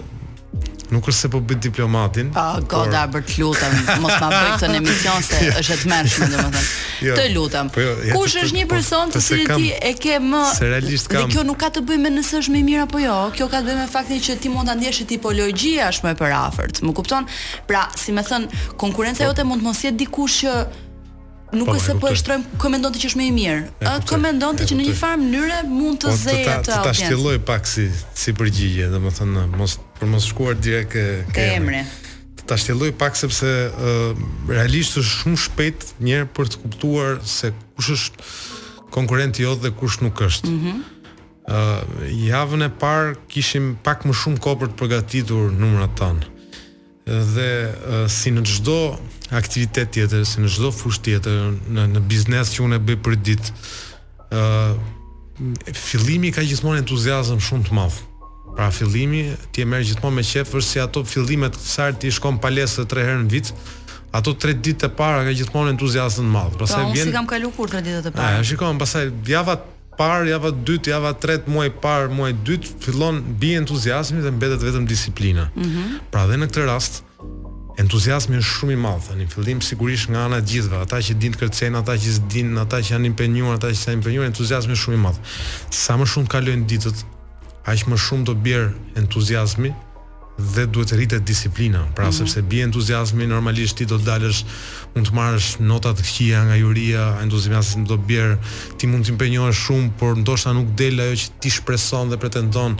Nuk 0.91 1.07
është 1.07 1.21
se 1.21 1.29
po 1.33 1.39
bëj 1.39 1.57
diplomatin. 1.63 2.29
Po, 2.35 2.41
oh, 2.43 2.57
goda 2.67 3.05
por... 3.07 3.21
bërt 3.21 3.37
lutem, 3.39 3.75
mos 4.03 4.11
ma 4.19 4.27
bëj 4.27 4.49
këtë 4.57 4.69
në 4.73 4.79
emision 4.81 5.23
se 5.23 5.37
ja. 5.39 5.47
Jo. 5.47 5.61
është 5.61 5.77
të 5.79 5.89
mëshme 5.91 6.27
domethënë. 6.33 6.73
Jo, 7.05 7.13
të 7.15 7.25
lutem. 7.31 7.69
Po, 7.71 7.79
jo, 7.85 7.93
ja, 8.09 8.17
Kush 8.17 8.35
është 8.41 8.57
një 8.57 8.65
po, 8.67 8.73
person 8.75 9.13
që 9.13 9.47
ti 9.53 9.69
e 9.71 9.91
ke 10.03 10.17
më 10.19 10.41
Se 10.57 10.67
realisht 10.67 11.07
kam. 11.13 11.29
Dhe 11.31 11.37
kjo 11.37 11.45
nuk 11.47 11.59
ka 11.63 11.69
të 11.77 11.85
bëjë 11.87 12.03
me 12.03 12.11
nëse 12.17 12.41
është 12.41 12.55
më 12.55 12.59
i 12.59 12.63
mirë 12.67 12.83
apo 12.89 12.99
jo, 13.05 13.15
kjo 13.37 13.47
ka 13.53 13.61
të 13.61 13.69
bëjë 13.69 13.79
me 13.79 13.87
faktin 13.95 14.23
që 14.27 14.37
ti 14.43 14.51
mund 14.51 14.67
ta 14.67 14.75
ndjesh 14.75 14.99
ti 15.05 15.09
tipologjia 15.15 15.87
është 15.95 16.07
më 16.07 16.11
e 16.11 16.19
përafërt. 16.21 16.81
Më 16.83 16.93
kupton? 16.99 17.31
Pra, 17.71 17.85
si 17.95 18.11
më 18.17 18.27
thën, 18.27 18.49
konkurenca 18.83 19.23
po. 19.23 19.31
jote 19.31 19.47
mund 19.47 19.63
të 19.63 19.69
mos 19.71 19.85
jetë 19.87 20.01
dikush 20.03 20.41
që 20.43 20.61
Nuk 21.51 21.67
po, 21.67 21.73
e 21.75 21.81
se 21.83 21.91
po 21.99 22.07
e 22.07 22.15
shtrojmë, 22.15 22.53
kë 22.63 22.69
me 22.71 22.77
ndonë 22.79 22.99
që 23.01 23.07
është 23.09 23.17
më 23.19 23.23
i 23.27 23.31
mirë 23.35 23.63
Ë 23.83 23.95
Kë 24.07 24.19
me 24.23 24.29
ndonë 24.37 24.67
që 24.69 24.77
në 24.77 24.85
një 24.87 24.93
farmë 24.95 25.25
njëre 25.33 25.57
mund 25.67 25.99
të 25.99 26.07
po, 26.07 26.19
zejë 26.21 26.29
atë. 26.31 26.45
audiencë 26.45 26.61
Po 26.63 26.63
ta, 26.63 27.33
ta 27.35 27.47
pak 27.49 27.67
si, 27.67 27.89
si 28.21 28.33
përgjigje 28.39 28.87
Dhe 28.93 29.01
mos 29.59 29.73
për 30.01 30.09
mos 30.09 30.25
shkuar 30.25 30.57
direkt 30.57 30.95
ke 31.35 31.43
emri. 31.55 31.83
Të 32.39 32.47
ta 32.49 32.57
shtjelloj 32.57 32.91
pak 32.97 33.13
sepse 33.19 33.45
uh, 33.45 34.23
realisht 34.49 34.97
është 34.97 35.17
shumë 35.19 35.41
shpejt 35.45 35.85
një 36.03 36.23
për 36.35 36.49
të 36.55 36.61
kuptuar 36.63 37.19
se 37.21 37.51
kush 37.77 37.93
është 37.95 38.89
konkurrenti 38.91 39.45
jot 39.45 39.61
dhe 39.63 39.69
kush 39.77 39.99
nuk 40.03 40.17
është. 40.25 40.49
Mm 40.49 40.59
-hmm. 40.59 41.05
uh, 41.45 42.09
javën 42.31 42.61
e 42.67 42.71
parë 42.81 43.15
kishim 43.29 43.75
pak 43.83 44.05
më 44.09 44.13
shumë 44.23 44.41
kohë 44.43 44.59
për 44.63 44.69
të 44.73 44.79
përgatitur 44.81 45.51
numrat 45.61 45.93
tanë. 46.01 46.25
Dhe 47.35 47.51
uh, 47.69 48.09
si 48.09 48.29
në 48.31 48.41
çdo 48.49 48.97
aktivitet 49.31 49.91
tjetër, 49.93 50.25
si 50.25 50.41
në 50.41 50.49
çdo 50.53 50.71
fush 50.71 50.99
tjetër 51.05 51.39
në 51.73 51.81
në 51.93 52.01
biznes 52.09 52.45
që 52.55 52.63
unë 52.65 52.79
bëj 52.87 52.97
për 53.05 53.13
ditë, 53.27 53.49
ë 54.31 54.41
uh, 54.73 54.79
fillimi 55.73 56.31
ka 56.31 56.41
gjithmonë 56.41 56.81
entuziazëm 56.83 57.39
shumë 57.39 57.65
të 57.67 57.73
madh. 57.77 57.97
Pra 58.55 58.71
fillimi 58.71 59.31
ti 59.55 59.63
e 59.63 59.67
merr 59.69 59.85
gjithmonë 59.87 60.17
me 60.19 60.23
qetë 60.27 60.61
si 60.65 60.79
ato 60.83 61.01
fillimet 61.07 61.53
të 61.55 61.61
kësaj 61.61 61.91
ti 62.03 62.09
shkon 62.11 62.39
palestrë 62.43 62.85
tre 62.91 63.05
herë 63.07 63.21
në 63.23 63.29
vit. 63.31 63.51
Ato 64.19 64.33
3 64.35 64.57
ditë 64.59 64.81
të 64.87 64.87
para 64.99 65.21
ka 65.23 65.31
gjithmonë 65.31 65.71
entuziazëm 65.71 66.27
të 66.27 66.33
madh. 66.33 66.57
Pastaj 66.59 66.81
pra, 66.81 66.89
vjen. 66.91 67.07
Po, 67.07 67.11
si 67.11 67.15
kam 67.15 67.29
kaluar 67.31 67.53
kur 67.55 67.69
3 67.71 67.83
ditët 67.85 68.09
e 68.09 68.11
para. 68.11 68.33
Ja, 68.35 68.41
shikoj, 68.49 68.73
pastaj 68.81 69.13
java 69.29 69.55
të 69.61 69.95
parë, 69.99 70.25
java 70.33 70.51
të 70.51 70.65
dytë, 70.67 70.91
java 70.91 71.13
të 71.15 71.23
tretë, 71.23 71.53
muaj 71.53 71.69
i 71.69 71.73
parë, 71.85 72.09
muaj 72.17 72.33
i 72.33 72.37
dytë 72.49 72.75
fillon 72.83 73.21
bie 73.39 73.53
entuziazmi 73.61 74.19
dhe 74.25 74.33
mbetet 74.35 74.65
vetëm 74.67 74.87
disiplina. 74.89 75.47
Mm 75.55 75.95
Pra 76.11 76.25
dhe 76.27 76.41
në 76.41 76.49
këtë 76.51 76.67
rast 76.67 77.01
entuziazmi 77.79 78.35
është 78.41 78.57
shumë 78.57 78.75
i 78.75 78.81
madh 78.83 79.07
tani. 79.07 79.29
Fillim 79.31 79.63
sigurisht 79.63 80.11
nga 80.11 80.25
ana 80.27 80.41
e 80.43 80.45
gjithëve, 80.51 80.83
ata 80.83 80.99
që 80.99 81.15
dinë 81.23 81.37
të 81.39 81.43
kërcejnë, 81.45 81.79
ata 81.79 81.95
që 81.95 82.17
s'dinë, 82.19 82.59
ata 82.65 82.83
që 82.83 82.95
janë 82.97 83.11
impenjuar, 83.13 83.61
ata 83.61 83.71
që 83.71 83.87
janë 83.93 84.01
impenjuar, 84.01 84.27
entuziazmi 84.33 84.75
është 84.75 84.83
shumë 84.89 84.99
i 84.99 85.01
madh. 85.07 85.23
Sa 85.83 85.95
më 85.99 86.09
shumë 86.13 86.29
kalojnë 86.35 86.67
ditët, 86.73 87.05
aq 87.65 87.85
më 87.89 87.97
shumë 88.05 88.25
do 88.29 88.33
bjerë 88.45 88.69
entuziasmi 89.03 89.69
dhe 90.55 90.63
duhet 90.65 90.89
të 90.89 90.97
rritet 90.97 91.25
disiplina. 91.27 91.81
Pra 91.95 92.05
mm 92.05 92.09
-hmm. 92.11 92.17
sepse 92.17 92.41
bie 92.41 92.63
entuziasmi 92.63 93.25
normalisht 93.27 93.77
ti 93.77 93.85
do 93.85 93.97
të 93.97 94.05
dalësh, 94.05 94.43
mund 94.95 95.07
të 95.07 95.13
marrësh 95.17 95.49
nota 95.59 95.91
të 95.93 96.01
këqija 96.07 96.43
nga 96.47 96.55
juria, 96.55 97.03
entuziasmi 97.21 97.85
do 97.85 97.95
të 97.95 98.05
bjerë, 98.05 98.37
ti 98.77 98.87
mund 98.87 99.05
të 99.05 99.09
impenjohesh 99.13 99.65
shumë, 99.65 99.89
por 99.99 100.17
ndoshta 100.17 100.51
nuk 100.53 100.67
del 100.77 100.99
ajo 100.99 101.13
që 101.21 101.27
ti 101.39 101.49
shpreson 101.49 102.09
dhe 102.09 102.17
pretendon 102.17 102.79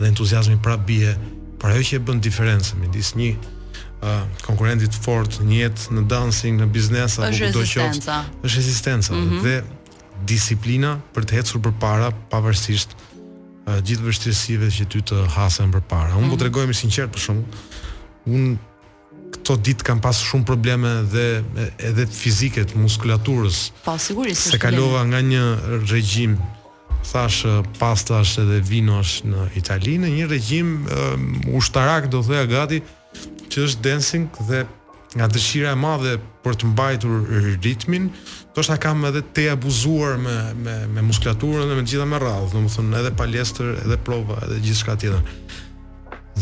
dhe 0.00 0.06
entuziasmi 0.06 0.56
prap 0.62 0.86
bie, 0.86 1.16
por 1.58 1.70
ajo 1.70 1.80
që 1.80 1.94
e 1.94 2.00
bën 2.06 2.18
diferencën 2.28 2.76
midis 2.80 3.12
një 3.14 3.30
uh, 3.32 4.24
konkurrenti 4.46 4.86
të 4.86 4.98
fortë, 5.04 5.36
një 5.48 5.56
jetë 5.64 5.82
në 5.94 6.06
dancing, 6.06 6.60
në 6.60 6.66
biznes 6.68 7.18
apo 7.18 7.32
kudo 7.38 7.62
që 7.72 7.78
është 7.88 8.24
rezistenca 8.44 9.14
mm 9.14 9.18
-hmm. 9.18 9.42
dhe 9.42 9.62
disiplina 10.26 11.00
për 11.14 11.22
të 11.24 11.32
ecur 11.38 11.60
përpara 11.60 12.08
pavarësisht 12.30 12.90
ë 12.92 13.07
uh, 13.68 13.76
gjithë 13.84 14.04
vështirësive 14.08 14.68
që 14.72 14.86
ty 14.92 15.02
të 15.12 15.20
hasen 15.36 15.72
për 15.74 15.84
para. 15.90 16.10
Unë 16.14 16.14
mm 16.14 16.18
-hmm. 16.18 16.30
po 16.30 16.34
mhm. 16.34 16.40
të 16.40 16.48
regojme 16.48 16.74
sinqert 16.78 17.14
për 17.14 17.24
shumë, 17.26 17.44
unë 18.34 18.56
këto 19.34 19.56
ditë 19.66 19.84
kam 19.84 20.00
pasë 20.00 20.24
shumë 20.30 20.44
probleme 20.48 20.90
dhe 21.12 21.26
edhe 21.90 22.04
të 22.08 22.14
fizike 22.16 22.62
të 22.70 22.78
muskulaturës. 22.80 23.60
Po 23.84 23.98
sigurisht. 24.00 24.50
Se 24.54 24.58
kalova 24.58 25.02
nga 25.10 25.20
një 25.20 25.44
regjim 25.90 26.38
thash 27.12 27.44
pastash 27.78 28.38
edhe 28.42 28.60
vinosh 28.70 29.20
në 29.28 29.48
Itali 29.60 29.98
në 30.02 30.08
një 30.16 30.26
regjim 30.32 30.68
uh, 30.82 31.54
ushtarak 31.60 32.08
do 32.10 32.22
thoya 32.22 32.44
gati 32.46 32.82
që 33.48 33.64
është 33.66 33.80
dancing 33.84 34.26
dhe 34.48 34.64
nga 35.14 35.26
dëshira 35.30 35.70
e 35.72 35.78
madhe 35.80 36.12
për 36.44 36.56
të 36.60 36.68
mbajtur 36.72 37.44
ritmin, 37.64 38.10
ndoshta 38.52 38.76
kam 38.80 39.04
edhe 39.08 39.22
te 39.34 39.46
abuzuar 39.50 40.18
me 40.20 40.34
me 40.64 40.74
me 40.94 41.02
muskulaturën 41.08 41.68
dhe 41.70 41.76
me 41.78 41.84
gjitha 41.88 42.04
me 42.10 42.18
radhë, 42.22 42.50
domethënë 42.52 42.98
edhe 43.00 43.12
palestër, 43.16 43.70
edhe 43.84 43.98
prova, 44.04 44.36
edhe 44.44 44.58
gjithçka 44.66 44.96
tjetër. 45.00 45.22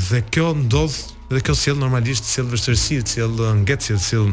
Dhe 0.09 0.19
kjo 0.33 0.49
ndodh 0.65 0.97
dhe 1.31 1.41
kjo 1.47 1.55
sjell 1.55 1.79
normalisht 1.79 2.27
sjell 2.27 2.51
vështirësi, 2.51 2.99
sjell 3.07 3.39
uh, 3.45 3.53
ngjecje, 3.63 3.99
sjell 4.07 4.33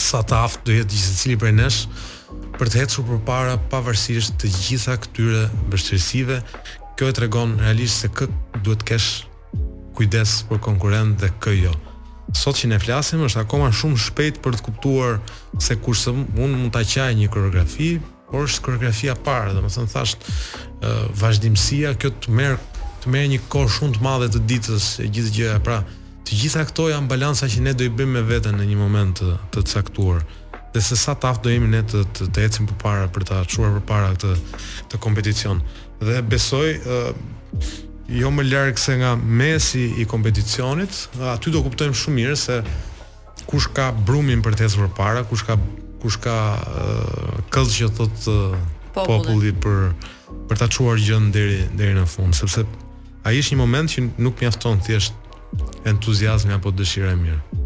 sa 0.00 0.22
të 0.24 0.36
aftë 0.46 0.64
do 0.66 0.76
jetë 0.78 0.94
gjithsesi 0.94 1.34
për 1.42 1.56
nesh 1.58 1.80
për 2.58 2.70
të 2.70 2.80
ecur 2.84 3.06
përpara 3.08 3.56
pavarësisht 3.72 4.36
të 4.40 4.50
gjitha 4.62 4.94
këtyre 5.02 5.42
vështirësive. 5.72 6.38
Kjo 6.94 7.10
e 7.10 7.16
tregon 7.16 7.58
realisht 7.64 8.04
se 8.04 8.10
këtë 8.18 8.62
duhet 8.64 8.86
kesh 8.90 9.24
kujdes 9.96 10.38
për 10.50 10.60
konkurent 10.62 11.18
dhe 11.20 11.32
kë 11.40 11.56
jo 11.64 11.74
sot 12.36 12.56
që 12.62 12.70
ne 12.70 12.78
flasim 12.78 13.22
është 13.26 13.42
akoma 13.44 13.70
shumë 13.74 13.98
shpejt 14.06 14.38
për 14.44 14.56
të 14.58 14.64
kuptuar 14.66 15.16
se 15.62 15.76
kush 15.82 16.04
se 16.04 16.12
unë 16.14 16.52
mund 16.52 16.72
ta 16.74 16.82
qaj 16.86 17.12
një 17.18 17.30
koreografi, 17.32 17.90
por 18.30 18.46
është 18.46 18.64
koreografia 18.66 19.16
parë, 19.26 19.56
domethënë 19.56 19.90
thash 19.90 20.14
ë 20.14 20.98
vazhdimësia 21.18 21.94
kjo 21.98 22.12
të 22.22 22.34
merr 22.38 22.60
të 23.02 23.24
një 23.32 23.40
kohë 23.50 23.72
shumë 23.78 23.96
të 23.98 24.04
madhe 24.04 24.28
të 24.34 24.44
ditës 24.46 24.90
e 25.02 25.08
gjithë 25.08 25.32
gjëja, 25.38 25.58
pra 25.64 25.80
të 26.28 26.36
gjitha 26.42 26.66
këto 26.68 26.90
janë 26.92 27.08
balanca 27.10 27.48
që 27.50 27.62
ne 27.66 27.72
do 27.74 27.86
i 27.88 27.90
bëjmë 27.90 28.18
me 28.18 28.24
veten 28.28 28.58
në 28.60 28.68
një 28.70 28.78
moment 28.78 29.14
të, 29.22 29.30
të 29.56 29.64
caktuar 29.72 30.20
dhe 30.70 30.80
se 30.86 30.94
sa 30.96 31.16
taft 31.18 31.42
do 31.42 31.50
jemi 31.50 31.66
ne 31.72 31.80
të 31.82 32.04
të, 32.14 32.28
të 32.36 32.42
ecim 32.46 32.66
përpara 32.70 33.08
për 33.10 33.24
të 33.26 33.38
atëshuar 33.42 33.78
përpara 33.80 34.12
këtë 34.14 34.36
të 34.92 34.98
kompeticion. 35.02 35.62
Dhe 35.98 36.20
besoj 36.22 36.68
ë 36.70 36.98
uh, 37.10 37.88
jo 38.18 38.30
më 38.34 38.42
larg 38.50 38.78
se 38.78 38.96
nga 38.98 39.14
mesi 39.14 39.84
i 39.98 40.04
kompeticionit, 40.06 41.06
aty 41.32 41.52
do 41.54 41.62
kuptojmë 41.62 41.94
shumë 41.96 42.16
mirë 42.18 42.34
se 42.38 42.56
kush 43.50 43.70
ka 43.74 43.90
brumin 43.94 44.42
për 44.42 44.58
të 44.58 44.66
ecur 44.66 44.88
përpara, 44.90 45.22
kush 45.30 45.44
ka 45.46 45.54
kush 46.02 46.16
ka 46.22 46.36
uh, 46.64 47.38
këllë 47.52 47.74
që 47.76 47.88
thot 47.98 48.26
uh, 48.32 48.54
populli. 48.96 49.52
populli 49.52 49.52
për 49.52 49.80
për 50.48 50.58
ta 50.62 50.66
çuar 50.70 50.98
gjën 50.98 51.30
deri 51.34 51.64
deri 51.78 51.94
në 51.98 52.06
fund, 52.10 52.34
sepse 52.34 52.66
ai 53.22 53.38
është 53.38 53.54
një 53.54 53.60
moment 53.62 53.90
që 53.92 54.06
nuk 54.18 54.42
mjafton 54.42 54.80
thjesht 54.86 55.14
entuziazmi 55.86 56.54
apo 56.56 56.72
dëshira 56.74 57.12
e 57.14 57.18
mirë. 57.20 57.59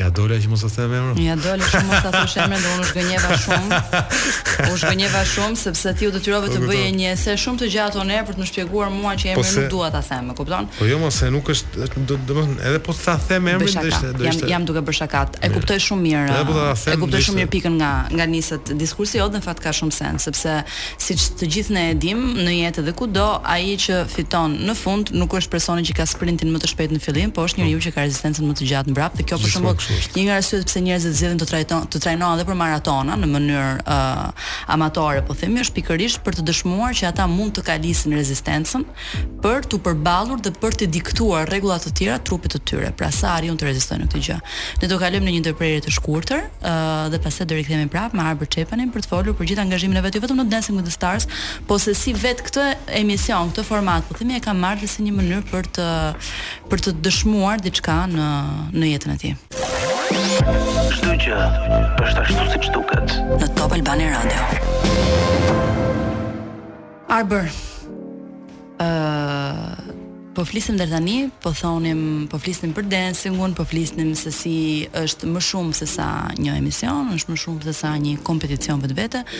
Ja 0.00 0.08
dole 0.10 0.38
që 0.40 0.48
mos 0.50 0.62
të 0.64 0.68
themë 0.76 0.94
emrën. 0.98 1.18
Ja 1.22 1.34
dole 1.44 1.66
që 1.68 1.80
mos 1.86 2.00
të 2.02 2.10
thosh 2.14 2.34
emrën, 2.42 2.62
do 2.64 2.70
unë 2.72 2.84
është 2.86 3.36
shumë. 3.42 3.80
U 4.72 4.76
është 4.76 5.24
shumë 5.34 5.58
sepse 5.60 5.92
ti 5.98 6.08
u 6.08 6.12
detyrove 6.14 6.48
të 6.50 6.62
bëje 6.64 6.88
një 6.96 7.12
se 7.20 7.34
shumë 7.38 7.60
të 7.60 7.68
gjatë 7.76 8.00
onë 8.02 8.16
për 8.30 8.34
të 8.34 8.40
më 8.42 8.48
shpjeguar 8.50 8.88
mua 8.94 9.12
që 9.20 9.34
po 9.36 9.42
emri 9.44 9.64
nuk 9.66 9.70
dua 9.74 9.90
ta 9.94 10.00
them, 10.06 10.30
e 10.32 10.36
kupton? 10.38 10.68
Po 10.78 10.88
jo, 10.88 10.96
mos 11.02 11.18
e 11.22 11.28
nuk 11.34 11.50
është, 11.54 11.88
do 12.08 12.16
të 12.16 12.26
them, 12.38 12.56
edhe 12.70 12.80
po 12.86 12.96
të 12.96 13.16
them 13.28 13.50
emrin, 13.52 13.68
do 13.68 13.86
ishte 13.92 14.12
do 14.22 14.26
ishte. 14.32 14.48
Jam 14.50 14.64
duke 14.68 14.82
bërë 14.88 14.98
shakat. 15.02 15.38
E 15.46 15.52
kuptoj 15.54 15.78
shumë 15.86 16.02
mirë. 16.06 16.40
Po 16.48 16.64
e 16.94 16.96
kuptoj 17.04 17.22
shumë 17.28 17.40
mirë 17.42 17.52
pikën 17.54 17.78
nga 17.78 17.92
nga 18.16 18.26
niset 18.32 18.72
diskursi, 18.80 19.20
jot, 19.20 19.36
në 19.36 19.44
fakt 19.46 19.62
ka 19.68 19.74
shumë 19.76 19.94
sens, 20.00 20.26
sepse 20.28 20.56
siç 21.02 21.28
të 21.38 21.50
gjithë 21.58 21.76
ne 21.76 21.84
e 21.90 22.00
dim, 22.02 22.24
në 22.40 22.56
jetë 22.62 22.86
edhe 22.86 22.96
kudo, 22.98 23.28
ai 23.44 23.76
që 23.84 24.02
fiton 24.16 24.56
në 24.66 24.78
fund 24.82 25.12
nuk 25.20 25.36
është 25.38 25.52
personi 25.52 25.86
që 25.92 26.00
ka 26.00 26.06
sprintin 26.10 26.50
më 26.56 26.64
të 26.64 26.72
shpejtë 26.72 26.96
në 26.98 27.04
fillim, 27.06 27.36
po 27.36 27.44
është 27.46 27.62
njeriu 27.62 27.78
po. 27.80 27.84
që 27.86 27.94
ka 27.94 28.04
rezistencën 28.06 28.46
më 28.48 28.56
të 28.58 28.66
gjatë 28.72 28.92
mbrapa, 28.94 29.16
dhe 29.20 29.24
kjo 29.28 29.38
për 29.42 29.50
shembull 29.54 29.80
Një 30.12 30.22
nga 30.26 30.34
arsyet 30.40 30.64
pse 30.68 30.80
njerëzit 30.84 31.16
zgjedhin 31.18 31.40
të 31.40 31.46
trajtojnë 31.48 31.88
të 31.92 32.00
trajnohen 32.02 32.38
edhe 32.38 32.46
për 32.48 32.56
maratona 32.56 33.14
në 33.20 33.28
mënyrë 33.32 33.72
uh, 33.82 34.52
amatore, 34.74 35.20
po 35.26 35.34
themi, 35.36 35.58
është 35.62 35.74
pikërisht 35.78 36.22
për 36.24 36.36
të 36.38 36.44
dëshmuar 36.48 36.94
që 36.96 37.08
ata 37.10 37.26
mund 37.28 37.52
të 37.58 37.64
kalisin 37.66 38.14
rezistencën 38.16 38.86
për 39.44 39.68
të 39.72 39.80
përballur 39.84 40.40
dhe 40.44 40.52
për 40.62 40.76
të 40.80 40.88
diktuar 40.94 41.46
rregulla 41.50 41.76
të 41.82 41.92
tjera 41.98 42.18
trupit 42.24 42.54
të 42.54 42.62
tyre. 42.68 42.92
Pra 43.02 43.10
sa 43.12 43.34
arrin 43.40 43.56
të 43.60 43.68
rezistojnë 43.68 44.08
këtë 44.12 44.22
gjë. 44.28 44.38
Ne 44.82 44.90
do 44.92 44.98
kalojmë 45.00 45.28
në 45.28 45.34
një 45.36 45.42
ndërprerje 45.44 45.84
të 45.86 45.94
shkurtër 45.98 46.46
uh, 46.46 46.92
dhe 47.12 47.20
pastaj 47.26 47.48
do 47.52 47.58
rikthehemi 47.60 47.92
prapë 47.92 48.16
me 48.18 48.26
Arber 48.32 48.48
Çepanin 48.54 48.92
për 48.94 49.04
të 49.06 49.12
folur 49.12 49.36
për 49.38 49.50
gjithë 49.52 49.66
angazhimin 49.66 50.00
e 50.00 50.04
vetë 50.06 50.20
jo 50.20 50.26
vetëm 50.26 50.42
në 50.42 50.48
Dancing 50.52 50.78
with 50.80 50.88
the 50.88 50.94
Stars, 50.96 51.28
po 51.68 51.80
se 51.82 51.96
si 51.98 52.14
vet 52.24 52.40
këtë 52.48 52.68
emision, 53.02 53.52
këtë 53.52 53.66
format, 53.68 54.06
po 54.08 54.16
themi, 54.18 54.38
e 54.40 54.44
kam 54.44 54.60
marrë 54.62 54.88
si 54.92 55.04
një 55.08 55.16
mënyrë 55.18 55.46
për 55.52 55.70
të 55.78 55.88
për 56.72 56.86
të 56.86 56.96
dëshmuar 57.04 57.64
diçka 57.64 57.98
në 58.12 58.30
në 58.78 58.92
jetën 58.94 59.16
e 59.16 59.20
tij. 59.26 59.34
Çdo 60.98 61.12
gjë 61.22 61.36
është 62.04 62.22
ashtu 62.24 62.44
siç 62.52 62.66
duket 62.74 63.14
në 63.30 63.48
Top 63.56 63.72
Albani 63.76 64.10
Radio. 64.12 65.52
Arber. 67.14 67.46
Ëh, 68.82 68.84
uh, 68.84 70.00
po 70.36 70.44
flisim 70.48 70.76
deri 70.80 70.92
tani, 70.92 71.16
po 71.42 71.52
thonim, 71.56 72.02
po 72.30 72.40
flisnim 72.42 72.74
për 72.76 72.86
dancingun, 72.92 73.54
po 73.56 73.64
flisnim 73.68 74.12
se 74.18 74.32
si 74.34 74.54
është 74.98 75.30
më 75.36 75.42
shumë 75.48 75.76
se 75.80 75.88
sa 75.94 76.08
një 76.40 76.56
emision, 76.60 77.12
është 77.16 77.32
më 77.32 77.40
shumë 77.44 77.64
se 77.68 77.74
sa 77.84 77.94
një 78.06 78.18
kompeticion 78.28 78.82
vetvete. 78.84 79.22
Ëh, 79.24 79.30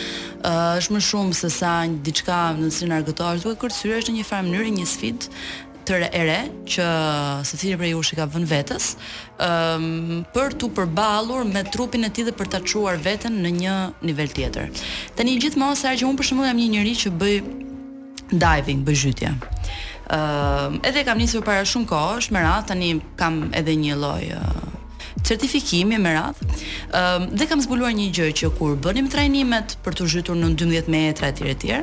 uh, 0.40 0.70
është 0.80 0.96
më 0.96 1.04
shumë 1.10 1.36
se 1.42 1.52
sa 1.58 1.74
diçka 2.06 2.44
në 2.60 2.72
cilën 2.76 2.96
argëtohesh 3.02 3.44
duke 3.44 3.60
kërcyer 3.66 4.08
në 4.08 4.18
një 4.20 4.26
farë 4.32 4.48
mënyrë 4.52 4.74
një 4.80 4.88
sfidë, 4.94 5.44
të 5.84 5.98
re, 5.98 6.08
ere 6.14 6.36
që 6.68 6.86
secili 7.46 7.76
prej 7.78 7.92
jush 7.96 8.12
i 8.14 8.18
ka 8.18 8.26
vënë 8.30 8.48
vetes, 8.50 8.90
ëm 9.42 9.82
um, 9.82 10.20
për 10.34 10.56
t'u 10.60 10.70
përballur 10.76 11.46
me 11.48 11.62
trupin 11.72 12.06
e 12.06 12.10
tij 12.14 12.26
dhe 12.28 12.34
për 12.38 12.50
ta 12.54 12.60
çuar 12.72 13.00
veten 13.04 13.40
në 13.42 13.54
një 13.60 13.76
nivel 14.08 14.30
tjetër. 14.36 14.70
Tani 15.18 15.38
gjithmonë 15.42 15.78
e 15.92 15.96
që 16.02 16.08
un 16.08 16.18
për 16.20 16.30
jam 16.46 16.60
një 16.60 16.68
njerëz 16.76 17.02
që 17.04 17.14
bëj 17.22 17.38
diving, 18.32 18.84
bëj 18.86 19.00
zhytje. 19.04 19.32
Ëm 20.12 20.78
um, 20.78 20.80
edhe 20.86 21.06
kam 21.06 21.18
nisur 21.22 21.42
para 21.46 21.64
shumë 21.68 21.88
kohësh, 21.88 22.30
me 22.34 22.42
radhë 22.42 22.68
tani 22.72 22.92
kam 23.20 23.44
edhe 23.56 23.74
një 23.78 23.98
lloj 24.02 24.34
uh, 24.38 24.71
certifikimi 25.32 25.96
me 26.04 26.12
radh. 26.18 26.36
Ëm 26.92 27.24
dhe 27.38 27.46
kam 27.48 27.62
zbuluar 27.64 27.94
një 27.96 28.08
gjë 28.16 28.28
që 28.40 28.50
kur 28.58 28.76
bënim 28.84 29.08
trajnimet 29.12 29.78
për 29.84 29.96
të 29.98 30.08
zhytur 30.14 30.36
në 30.38 30.52
12 30.64 30.90
metra 30.96 31.32
etj 31.32 31.46
etj. 31.54 31.80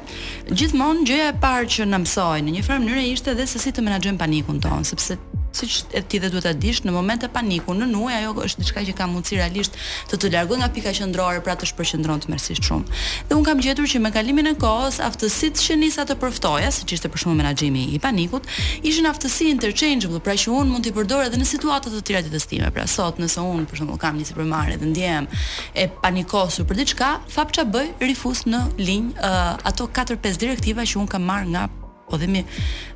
Gjithmonë 0.53 1.07
gjëja 1.09 1.31
e 1.33 1.37
parë 1.43 1.71
që 1.75 1.89
na 1.93 2.01
mësojnë 2.05 2.47
në 2.51 2.57
një 2.59 2.65
farë 2.69 2.85
mënyrë 2.85 3.07
ishte 3.15 3.33
edhe 3.35 3.49
se 3.49 3.63
si 3.65 3.73
të 3.73 3.85
menaxhojmë 3.89 4.21
panikun 4.23 4.61
tonë, 4.65 4.85
sepse 4.93 5.17
si 5.51 5.65
që 5.69 6.01
ti 6.09 6.19
dhe 6.21 6.29
duhet 6.29 6.45
ta 6.45 6.53
dish 6.53 6.83
në 6.85 6.93
moment 6.93 7.23
e 7.25 7.29
paniku 7.33 7.73
në 7.75 7.87
nuaj 7.89 8.19
ajo 8.19 8.33
është 8.45 8.63
diçka 8.63 8.83
që 8.89 8.95
ka 8.97 9.07
mundësi 9.09 9.37
realisht 9.39 9.77
të 10.11 10.19
të 10.21 10.31
largoj 10.35 10.59
nga 10.61 10.69
pika 10.75 10.93
qendrore 10.97 11.41
pra 11.45 11.55
të 11.59 11.69
shpërqendron 11.71 12.21
të 12.25 12.31
mersisht 12.33 12.67
shumë 12.67 12.99
dhe 13.29 13.37
un 13.37 13.43
kam 13.47 13.61
gjetur 13.63 13.87
që 13.89 14.01
me 14.03 14.11
kalimin 14.13 14.51
e 14.51 14.53
kohës 14.61 14.99
aftësitë 15.07 15.63
që 15.65 15.79
nisa 15.83 16.05
të 16.09 16.17
përftoja 16.21 16.69
siç 16.75 16.93
ishte 16.97 17.11
për 17.13 17.23
shkak 17.23 17.65
i 17.69 17.99
panikut 18.03 18.45
ishin 18.85 19.07
aftësi 19.09 19.49
interchangeable 19.55 20.21
pra 20.23 20.33
që 20.39 20.51
un 20.53 20.69
mund 20.75 20.85
t'i 20.85 20.93
përdor 20.95 21.25
edhe 21.27 21.39
në 21.41 21.47
situata 21.49 21.91
të 21.93 22.01
tjera 22.07 22.23
të 22.27 22.31
testime 22.35 22.69
pra 22.75 22.85
sot 22.87 23.19
nëse 23.21 23.41
un 23.43 23.65
për 23.69 23.81
shembull 23.81 23.99
kam 24.01 24.17
një 24.21 24.27
supermarket 24.31 24.83
dhe 24.83 24.91
ndiem 24.93 25.27
e 25.73 25.89
panikosur 26.03 26.67
për 26.69 26.81
diçka 26.83 27.11
fapça 27.31 27.65
bëj 27.65 27.93
rifuz 28.05 28.45
në 28.49 28.63
linj 28.81 29.11
uh, 29.19 29.55
ato 29.69 29.89
4-5 29.89 30.41
direktiva 30.45 30.85
që 30.85 31.01
un 31.03 31.07
kam 31.09 31.25
marr 31.29 31.47
nga 31.53 31.67
po 32.09 32.17
themi 32.17 32.41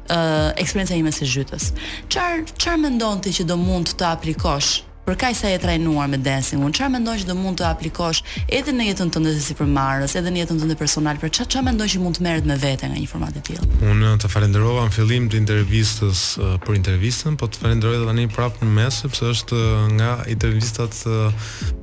uh, 0.09 0.57
eksperjenca 0.57 0.95
ime 0.97 1.11
se 1.13 1.25
zhytës. 1.29 1.69
Çfar 2.09 2.43
çfarë 2.59 2.81
mendon 2.89 3.21
ti 3.23 3.33
që 3.37 3.47
do 3.53 3.57
mund 3.61 3.93
të 3.99 4.09
aplikosh 4.15 4.79
për 5.05 5.17
kaq 5.19 5.35
sa 5.35 5.49
je 5.51 5.59
trajnuar 5.59 6.07
me 6.11 6.17
dancing, 6.23 6.63
un 6.63 6.71
çfarë 6.73 6.93
mendoj 6.97 7.17
që 7.23 7.27
do 7.29 7.35
mund 7.35 7.59
të 7.59 7.65
aplikosh 7.67 8.21
edhe 8.47 8.71
në 8.73 8.85
jetën 8.89 9.09
tënde 9.11 9.33
të 9.35 9.41
si 9.43 9.55
përmarrës, 9.59 10.13
edhe 10.19 10.31
në 10.31 10.43
jetën 10.43 10.61
tënde 10.63 10.77
personal, 10.79 11.17
për 11.19 11.33
çfarë 11.35 11.49
çfarë 11.53 11.67
mendoj 11.69 11.87
që 11.95 11.99
mund 12.03 12.19
të 12.19 12.23
merret 12.27 12.47
me 12.47 12.55
vete 12.61 12.87
nga 12.89 12.95
një 13.01 13.09
format 13.11 13.35
i 13.35 13.41
tillë. 13.43 13.67
Un 13.91 14.05
të 14.23 14.31
falenderova 14.31 14.85
në 14.87 14.93
fillim 14.95 15.25
të 15.33 15.41
intervistës 15.41 16.21
për 16.65 16.77
intervistën, 16.79 17.35
po 17.41 17.49
të 17.51 17.63
falenderoj 17.65 17.99
edhe 17.99 18.07
tani 18.11 18.29
prapë 18.37 18.63
në 18.63 18.75
mes 18.77 19.01
sepse 19.03 19.27
është 19.33 19.59
nga 19.97 20.11
intervistat 20.31 21.03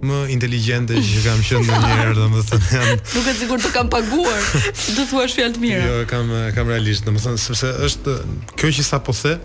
më 0.08 0.20
inteligjente 0.38 1.00
që 1.10 1.24
kam 1.26 1.44
qenë 1.50 1.68
ndonjëherë, 1.68 2.16
domethënë. 2.22 2.90
Nuk 3.18 3.28
e 3.28 3.36
sigurt 3.36 3.66
të 3.66 3.74
kam 3.76 3.90
paguar. 3.92 4.40
Si 4.72 4.94
do 4.96 5.04
thuash 5.10 5.36
fjalë 5.36 5.58
të 5.58 5.62
mira? 5.64 5.82
Jo, 5.84 6.00
kam 6.10 6.32
kam 6.56 6.72
realisht, 6.72 7.04
domethënë 7.08 7.42
sepse 7.42 7.74
është 7.88 8.16
kjo 8.60 8.72
që 8.78 8.86
sapo 8.86 9.12
the, 9.20 9.36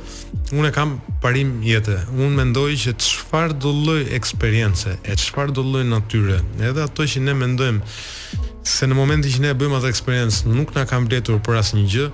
un 0.55 0.63
e 0.63 0.71
kam 0.75 0.95
parim 1.23 1.57
jetë. 1.65 1.99
Un 2.15 2.31
mendoj 2.39 2.69
që 2.85 2.95
çfarë 3.03 3.57
do 3.65 3.73
lloj 3.73 4.05
eksperience, 4.13 4.93
e 5.09 5.15
çfarë 5.17 5.53
do 5.57 5.63
lloj 5.65 5.85
natyre. 5.89 6.37
Edhe 6.61 6.83
ato 6.85 7.05
që 7.09 7.23
ne 7.25 7.33
mendojmë 7.37 7.95
se 8.65 8.87
në 8.89 8.95
momentin 8.97 9.29
që 9.33 9.41
ne 9.45 9.51
bëjmë 9.57 9.77
atë 9.79 9.89
eksperiencë 9.93 10.49
nuk 10.53 10.71
na 10.73 10.83
ka 10.89 10.97
mbledhur 11.01 11.37
për 11.45 11.57
asnjë 11.59 11.83
gjë, 11.91 12.05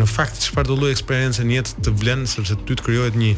në 0.00 0.06
fakt 0.10 0.40
çfarë 0.42 0.70
do 0.70 0.76
lloj 0.80 0.90
eksperience 0.94 1.44
në 1.46 1.56
jetë 1.56 1.84
të 1.86 1.94
vlen 2.00 2.24
sepse 2.30 2.56
ty 2.66 2.74
të 2.78 2.86
krijohet 2.86 3.18
një 3.20 3.32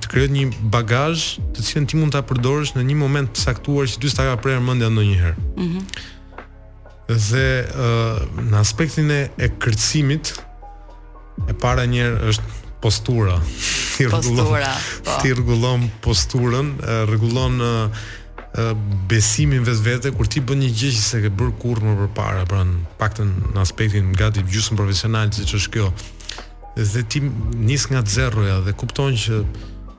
të 0.00 0.10
krijohet 0.10 0.34
një 0.34 0.70
bagazh 0.74 1.26
të 1.54 1.66
cilën 1.68 1.86
ti 1.92 2.00
mund 2.00 2.14
ta 2.16 2.22
përdorësh 2.26 2.72
në 2.78 2.86
një 2.90 2.96
moment 2.98 3.30
të 3.36 3.44
saktuar 3.48 3.86
që 3.92 4.02
ty 4.02 4.10
s'ta 4.10 4.26
ka 4.30 4.38
prerë 4.42 4.64
mendja 4.70 4.90
ndonjëherë. 4.94 5.36
Mhm. 5.36 5.74
Mm 5.74 6.08
dhe 7.10 7.44
uh, 7.74 8.20
në 8.38 8.54
aspektin 8.60 9.08
e, 9.10 9.16
e 9.42 9.48
kërcimit 9.58 10.28
e 11.50 11.56
para 11.58 11.82
njerë 11.90 12.20
është 12.30 12.59
postura. 12.80 13.40
Ti 13.96 14.04
rregullon. 14.08 14.64
Po. 15.04 15.10
Ti 15.22 15.32
rregullon 15.36 15.86
posturën, 16.02 16.68
rregullon 17.08 17.60
uh, 17.60 17.84
uh, 17.90 18.70
besimin 19.08 19.62
kur 20.16 20.26
ti 20.28 20.40
bën 20.40 20.58
një 20.64 20.70
gjë 20.80 20.90
që 20.96 21.02
s'e 21.08 21.18
ke 21.24 21.30
bërë 21.32 21.54
kurrë 21.60 21.84
më 21.86 21.96
përpara, 22.04 22.44
pra 22.48 22.64
në 22.64 22.78
paktën 23.00 23.28
në 23.54 23.60
aspektin 23.62 24.14
gati 24.16 24.42
gjysmë 24.48 24.80
profesional 24.80 25.32
siç 25.32 25.54
është 25.60 25.72
kjo. 25.76 25.88
Dhe 26.78 27.02
ti 27.08 27.20
nis 27.68 27.88
nga 27.90 28.00
zeroja 28.06 28.60
dhe 28.64 28.72
kupton 28.72 29.12
që 29.18 29.42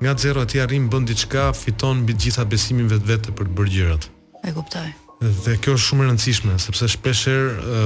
nga 0.01 0.15
zeroja 0.17 0.49
ti 0.49 0.61
arrin 0.63 0.89
bën 0.89 1.05
diçka, 1.05 1.51
fiton 1.53 2.01
mbi 2.03 2.15
gjitha 2.17 2.45
besimin 2.49 2.89
vetvete 2.89 3.35
për 3.37 3.49
të 3.51 3.57
bërë 3.59 3.73
gjërat. 3.75 4.09
E 4.49 4.55
kuptoj. 4.55 4.87
Dhe 5.45 5.59
kjo 5.61 5.75
është 5.77 5.87
shumë 5.91 6.01
e 6.01 6.09
rëndësishme, 6.09 6.55
sepse 6.63 6.87
shpeshherë 6.95 7.77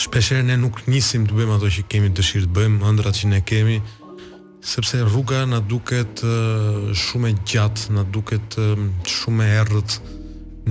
shpeshherë 0.00 0.46
ne 0.48 0.56
nuk 0.60 0.78
nisim 0.88 1.26
të 1.28 1.36
bëjmë 1.36 1.56
ato 1.58 1.70
që 1.74 1.84
kemi 1.92 2.10
dëshirë 2.16 2.48
të 2.48 2.56
bëjmë, 2.56 2.80
ëndrat 2.90 3.18
që 3.20 3.30
ne 3.32 3.40
kemi, 3.48 3.76
sepse 4.72 5.00
rruga 5.08 5.42
na 5.50 5.60
duket 5.68 6.22
shumë 7.02 7.32
e 7.32 7.36
gjatë, 7.52 7.92
na 7.96 8.04
duket 8.16 8.56
shumë 9.18 9.46
e 9.50 9.58
errët, 9.64 9.98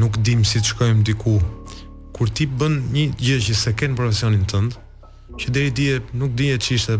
nuk 0.02 0.18
dim 0.26 0.44
si 0.48 0.62
të 0.64 0.72
shkojmë 0.74 1.06
diku. 1.12 1.38
Kur 2.16 2.32
ti 2.36 2.50
bën 2.50 2.82
një 2.96 3.06
gjë 3.22 3.38
që 3.48 3.60
se 3.64 3.76
ken 3.80 3.94
profesionin 4.00 4.46
tënd, 4.52 4.76
që 5.40 5.54
deri 5.56 5.72
dije 5.76 6.02
nuk 6.20 6.34
dije 6.36 6.58
ç'ishte 6.66 7.00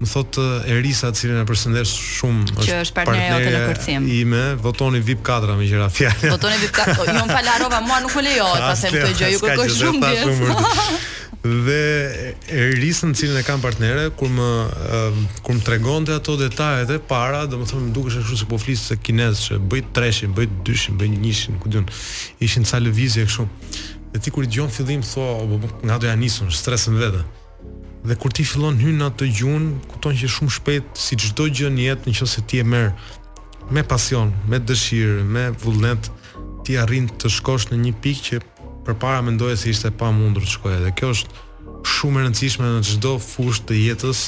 Më 0.00 0.06
thot 0.08 0.32
Erisa, 0.64 1.10
të 1.12 1.18
cilën 1.18 1.38
e 1.42 1.42
përshëndes 1.44 1.90
shumë, 1.92 2.44
është 2.56 2.94
partneri 2.96 3.98
i 4.08 4.20
Ime, 4.22 4.54
votoni 4.64 4.96
VIP 5.04 5.20
4 5.28 5.58
me 5.58 5.66
gjëra 5.68 5.90
fjalë. 5.92 6.30
Votoni 6.38 6.56
VIP 6.62 6.72
4. 6.78 7.04
Jo, 7.04 7.18
më 7.28 7.28
falarova, 7.36 7.82
mua 7.84 7.98
nuk 8.00 8.16
më 8.16 8.22
lejohet 8.30 8.64
ta 8.64 8.72
them 8.80 8.96
këtë 8.96 9.18
gjë. 9.18 9.28
Ju 9.34 9.42
kërkoj 9.44 9.68
shumë 9.76 10.00
dhe. 10.00 11.10
dhe 11.42 12.36
e 12.52 12.60
rrisën 12.76 13.12
cilën 13.16 13.38
e 13.38 13.42
kam 13.48 13.60
partnere 13.64 14.10
kur 14.12 14.28
më 14.28 14.48
kur 15.40 15.54
më 15.56 15.62
tregonte 15.64 16.12
ato 16.12 16.34
detajet 16.36 16.90
e 16.92 16.98
para, 17.00 17.46
domethënë 17.48 17.86
më 17.86 17.92
dukesh 17.96 18.18
ashtu 18.20 18.36
se 18.42 18.48
po 18.50 18.58
flis 18.60 18.82
se 18.90 18.96
kinez 19.00 19.40
që 19.46 19.56
bëj 19.72 19.86
treshin, 19.96 20.34
bëj 20.36 20.50
dyshin, 20.68 20.98
bëj 21.00 21.14
njëshin, 21.16 21.56
ku 21.62 21.72
diun. 21.72 21.86
Ishin 22.44 22.68
ca 22.68 22.76
lëvizje 22.84 23.24
kështu. 23.24 23.46
Dhe 24.12 24.20
ti 24.20 24.32
kur 24.34 24.44
dëgjon 24.44 24.68
fillim 24.68 25.00
thua, 25.12 25.38
po, 25.40 25.56
po 25.64 25.72
nga 25.86 25.96
do 26.02 26.10
ja 26.10 26.16
nisun, 26.18 26.52
stresën 26.52 27.00
vetë. 27.00 27.22
Dhe 28.04 28.18
kur 28.20 28.36
ti 28.36 28.44
fillon 28.44 28.76
hyn 28.80 29.00
në 29.00 29.08
atë 29.08 29.30
gjun, 29.40 29.66
kupton 29.88 30.20
që 30.20 30.28
shumë 30.36 30.54
shpejt 30.58 31.04
si 31.06 31.16
çdo 31.16 31.48
gjë 31.48 31.72
në 31.72 31.88
jetë, 31.88 32.12
nëse 32.20 32.44
ti 32.52 32.60
e 32.60 32.68
merr 32.68 32.92
me 33.70 33.80
pasion, 33.84 34.32
me 34.50 34.60
dëshirë, 34.60 35.24
me 35.24 35.48
vullnet, 35.64 36.12
ti 36.66 36.76
arrin 36.80 37.08
të 37.16 37.32
shkosh 37.32 37.70
në 37.72 37.80
një 37.86 37.96
pikë 38.04 38.24
që 38.28 38.46
për 38.86 38.94
para 39.02 39.22
mendoje 39.22 39.56
se 39.56 39.70
ishte 39.74 39.90
pa 39.90 40.10
mundur 40.12 40.44
të 40.46 40.54
shkoje 40.54 40.78
dhe 40.84 40.92
kjo 40.96 41.10
është 41.14 41.46
shumë 41.94 42.20
e 42.22 42.26
rëndësishme 42.26 42.68
në 42.78 42.82
çdo 42.90 43.14
fushë 43.24 43.66
të 43.68 43.78
jetës 43.80 44.20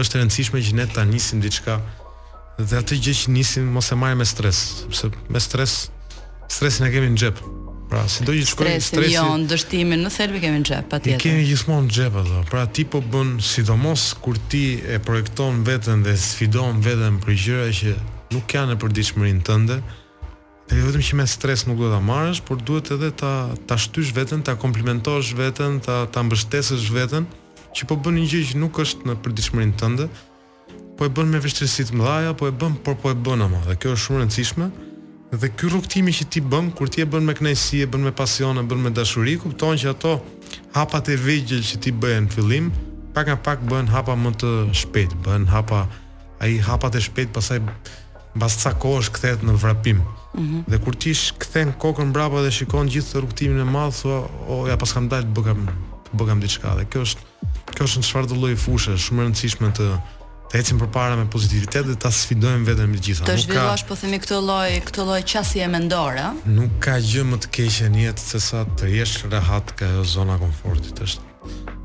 është 0.00 0.18
e 0.18 0.22
rëndësishme 0.24 0.62
që 0.66 0.74
ne 0.78 0.86
ta 0.94 1.04
nisim 1.08 1.40
diçka 1.44 1.78
dhe 2.58 2.78
atë 2.82 2.98
gjë 3.04 3.14
që 3.22 3.34
nisim 3.36 3.70
mos 3.74 3.88
e 3.92 3.98
marrim 4.00 4.20
me 4.22 4.26
stres 4.28 4.60
sepse 4.82 5.10
me 5.28 5.40
stres 5.40 5.78
stresin 6.52 6.88
e 6.88 6.92
kemi 6.94 7.10
në 7.14 7.22
xhep 7.24 7.40
pra 7.88 8.02
si 8.12 8.24
do 8.28 8.34
që 8.36 8.44
të 8.44 8.52
shkojë 8.52 8.78
stresi 8.84 9.14
jo 9.16 9.26
ndështimin 9.46 10.02
në 10.04 10.12
thelbi 10.16 10.42
kemi 10.44 10.62
në 10.64 10.68
xhep 10.68 10.88
patjetër 10.92 11.16
e 11.20 11.22
kemi 11.22 11.46
gjithmonë 11.48 11.86
në 11.88 11.94
xhep 11.98 12.18
atë 12.24 12.42
pra 12.52 12.64
ti 12.76 12.84
po 12.92 13.00
bën 13.14 13.36
sidomos 13.52 14.10
kur 14.24 14.40
ti 14.52 14.66
e 14.96 15.00
projekton 15.04 15.62
veten 15.68 16.04
dhe 16.04 16.16
sfidon 16.28 16.80
veten 16.84 17.20
për 17.24 17.38
gjëra 17.44 17.70
që 17.80 17.94
nuk 18.36 18.56
janë 18.56 18.76
e 18.76 18.80
përditshmërinë 18.84 19.44
tënde 19.48 19.80
të 19.82 19.97
Dhe 20.68 20.76
jo 20.82 20.90
vetëm 20.92 21.00
që 21.04 21.16
me 21.16 21.24
stres 21.24 21.62
nuk 21.64 21.78
duhet 21.80 21.94
ta 21.96 21.98
marrësh, 22.04 22.42
por 22.44 22.58
duhet 22.60 22.90
edhe 22.92 23.08
ta 23.16 23.28
ta 23.66 23.76
shtysh 23.80 24.12
veten, 24.16 24.42
ta 24.44 24.52
komplimentosh 24.64 25.30
veten, 25.36 25.78
ta 25.84 26.04
ta 26.12 26.20
mbështesësh 26.22 26.90
veten, 26.92 27.24
që 27.72 27.86
po 27.88 27.96
bën 27.96 28.16
një 28.18 28.26
gjë 28.32 28.40
që 28.50 28.58
nuk 28.60 28.80
është 28.84 29.08
në 29.08 29.14
përditshmërinë 29.24 29.78
tënde, 29.80 30.08
po 30.98 31.08
e 31.08 31.12
bën 31.14 31.30
me 31.32 31.40
vështirësi 31.40 31.86
të 31.88 31.96
mëdha, 31.96 32.34
po 32.36 32.50
e 32.50 32.52
bën, 32.52 32.74
por 32.84 32.98
po 33.00 33.12
e 33.14 33.16
bën 33.16 33.44
ama. 33.46 33.62
Dhe 33.64 33.78
kjo 33.80 33.94
është 33.94 34.02
shumë 34.04 34.18
e 34.18 34.22
rëndësishme. 34.26 34.66
Dhe 35.40 35.50
ky 35.56 35.70
rrugtimi 35.72 36.12
që 36.18 36.26
ti 36.36 36.42
bën, 36.52 36.68
kur 36.76 36.92
ti 36.92 37.04
e 37.04 37.06
bën 37.08 37.24
me 37.28 37.34
kënaqësi, 37.38 37.80
e 37.84 37.88
bën 37.92 38.04
me 38.04 38.12
pasion, 38.18 38.60
e 38.60 38.64
bën 38.68 38.82
me 38.84 38.92
dashuri, 38.96 39.38
kupton 39.40 39.80
që 39.80 39.94
ato 39.94 40.16
hapat 40.76 41.08
e 41.14 41.16
vegjël 41.22 41.64
që 41.68 41.80
ti 41.84 41.92
bën 41.96 42.26
në 42.28 42.34
fillim, 42.36 42.68
pak 43.16 43.32
a 43.32 43.36
pak 43.40 43.64
bën 43.72 43.88
hapa 43.94 44.16
më 44.20 44.34
të 44.42 44.52
shpejtë, 44.82 45.22
bën 45.24 45.48
hapa 45.52 45.86
ai 46.44 46.58
hapat 46.64 47.00
e 47.00 47.02
shpejtë 47.08 47.34
pasaj 47.40 47.62
mbas 48.36 48.58
kohë 48.82 49.00
është 49.02 49.14
kthehet 49.18 49.42
në 49.46 49.54
vrapim. 49.62 49.96
Mm 49.96 50.04
-hmm. 50.42 50.62
Dhe 50.70 50.78
kur 50.84 50.92
ti 50.96 51.14
shkthen 51.14 51.72
kokën 51.80 52.04
mbrapa 52.12 52.42
dhe 52.42 52.50
shikon 52.50 52.88
gjithë 52.88 53.12
të 53.12 53.20
rrugtimin 53.20 53.60
e 53.60 53.64
madh, 53.64 53.92
thua, 53.96 54.28
o 54.48 54.66
ja 54.68 54.76
paskam 54.76 55.08
dal 55.08 55.22
të 55.22 55.32
bëkam 55.36 55.66
të 56.08 56.16
bëkam 56.16 56.40
diçka. 56.40 56.74
Dhe 56.76 56.84
kjo 56.84 57.00
është 57.02 57.20
kjo 57.74 57.84
është 57.84 57.98
një 57.98 58.06
çfarë 58.08 58.36
lloj 58.40 58.56
fushë 58.56 58.94
shumë 59.04 59.20
e 59.20 59.24
rëndësishme 59.26 59.68
të 59.78 59.86
të 60.48 60.58
ecim 60.58 60.78
përpara 60.80 61.16
me 61.16 61.26
pozitivitet 61.30 61.86
dhe 61.86 61.94
ta 61.96 62.08
sfidojmë 62.10 62.64
veten 62.64 62.88
me 62.90 62.98
gjitha. 62.98 63.24
Të 63.24 63.36
zhvillosh 63.40 63.84
po 63.88 63.94
themi 64.00 64.16
këtë 64.18 64.36
lloj 64.48 64.70
këtë 64.86 65.04
lloj 65.04 65.22
qasje 65.32 65.68
mendore. 65.68 66.24
Nuk 66.44 66.70
ka 66.80 66.96
gjë 66.98 67.24
më 67.30 67.36
të 67.42 67.48
keqe 67.56 67.88
në 67.92 67.98
jetë 68.06 68.22
se 68.28 68.40
sa 68.40 68.64
të 68.64 68.86
jesh 68.88 69.26
rehat 69.30 69.72
ka 69.78 69.84
jo 69.84 70.04
zona 70.04 70.38
komfortit 70.38 71.00
është. 71.00 71.20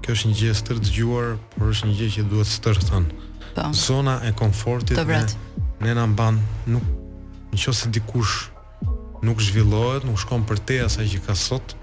Kjo 0.02 0.12
është 0.16 0.28
një 0.30 0.36
gjë 0.40 0.50
e 0.52 0.56
stërt 0.62 0.82
dëgjuar, 0.88 1.38
por 1.58 1.68
është 1.74 1.86
një 1.88 1.96
gjë 2.00 2.10
që 2.16 2.30
duhet 2.30 2.48
stërthën. 2.48 3.04
Po. 3.56 3.68
Zona 3.74 4.20
e 4.28 4.32
komfortit 4.32 4.98
të 4.98 5.06
vret 5.06 5.36
ne 5.84 5.92
na 5.92 6.08
mban 6.08 6.40
nuk 6.66 6.84
nëse 7.52 7.92
dikush 7.92 8.50
nuk 9.24 9.38
zhvillohet, 9.44 10.08
nuk 10.08 10.18
shkon 10.20 10.46
për 10.48 10.58
te 10.68 10.78
asaj 10.84 11.08
që 11.14 11.20
ka 11.28 11.36
sot, 11.38 11.76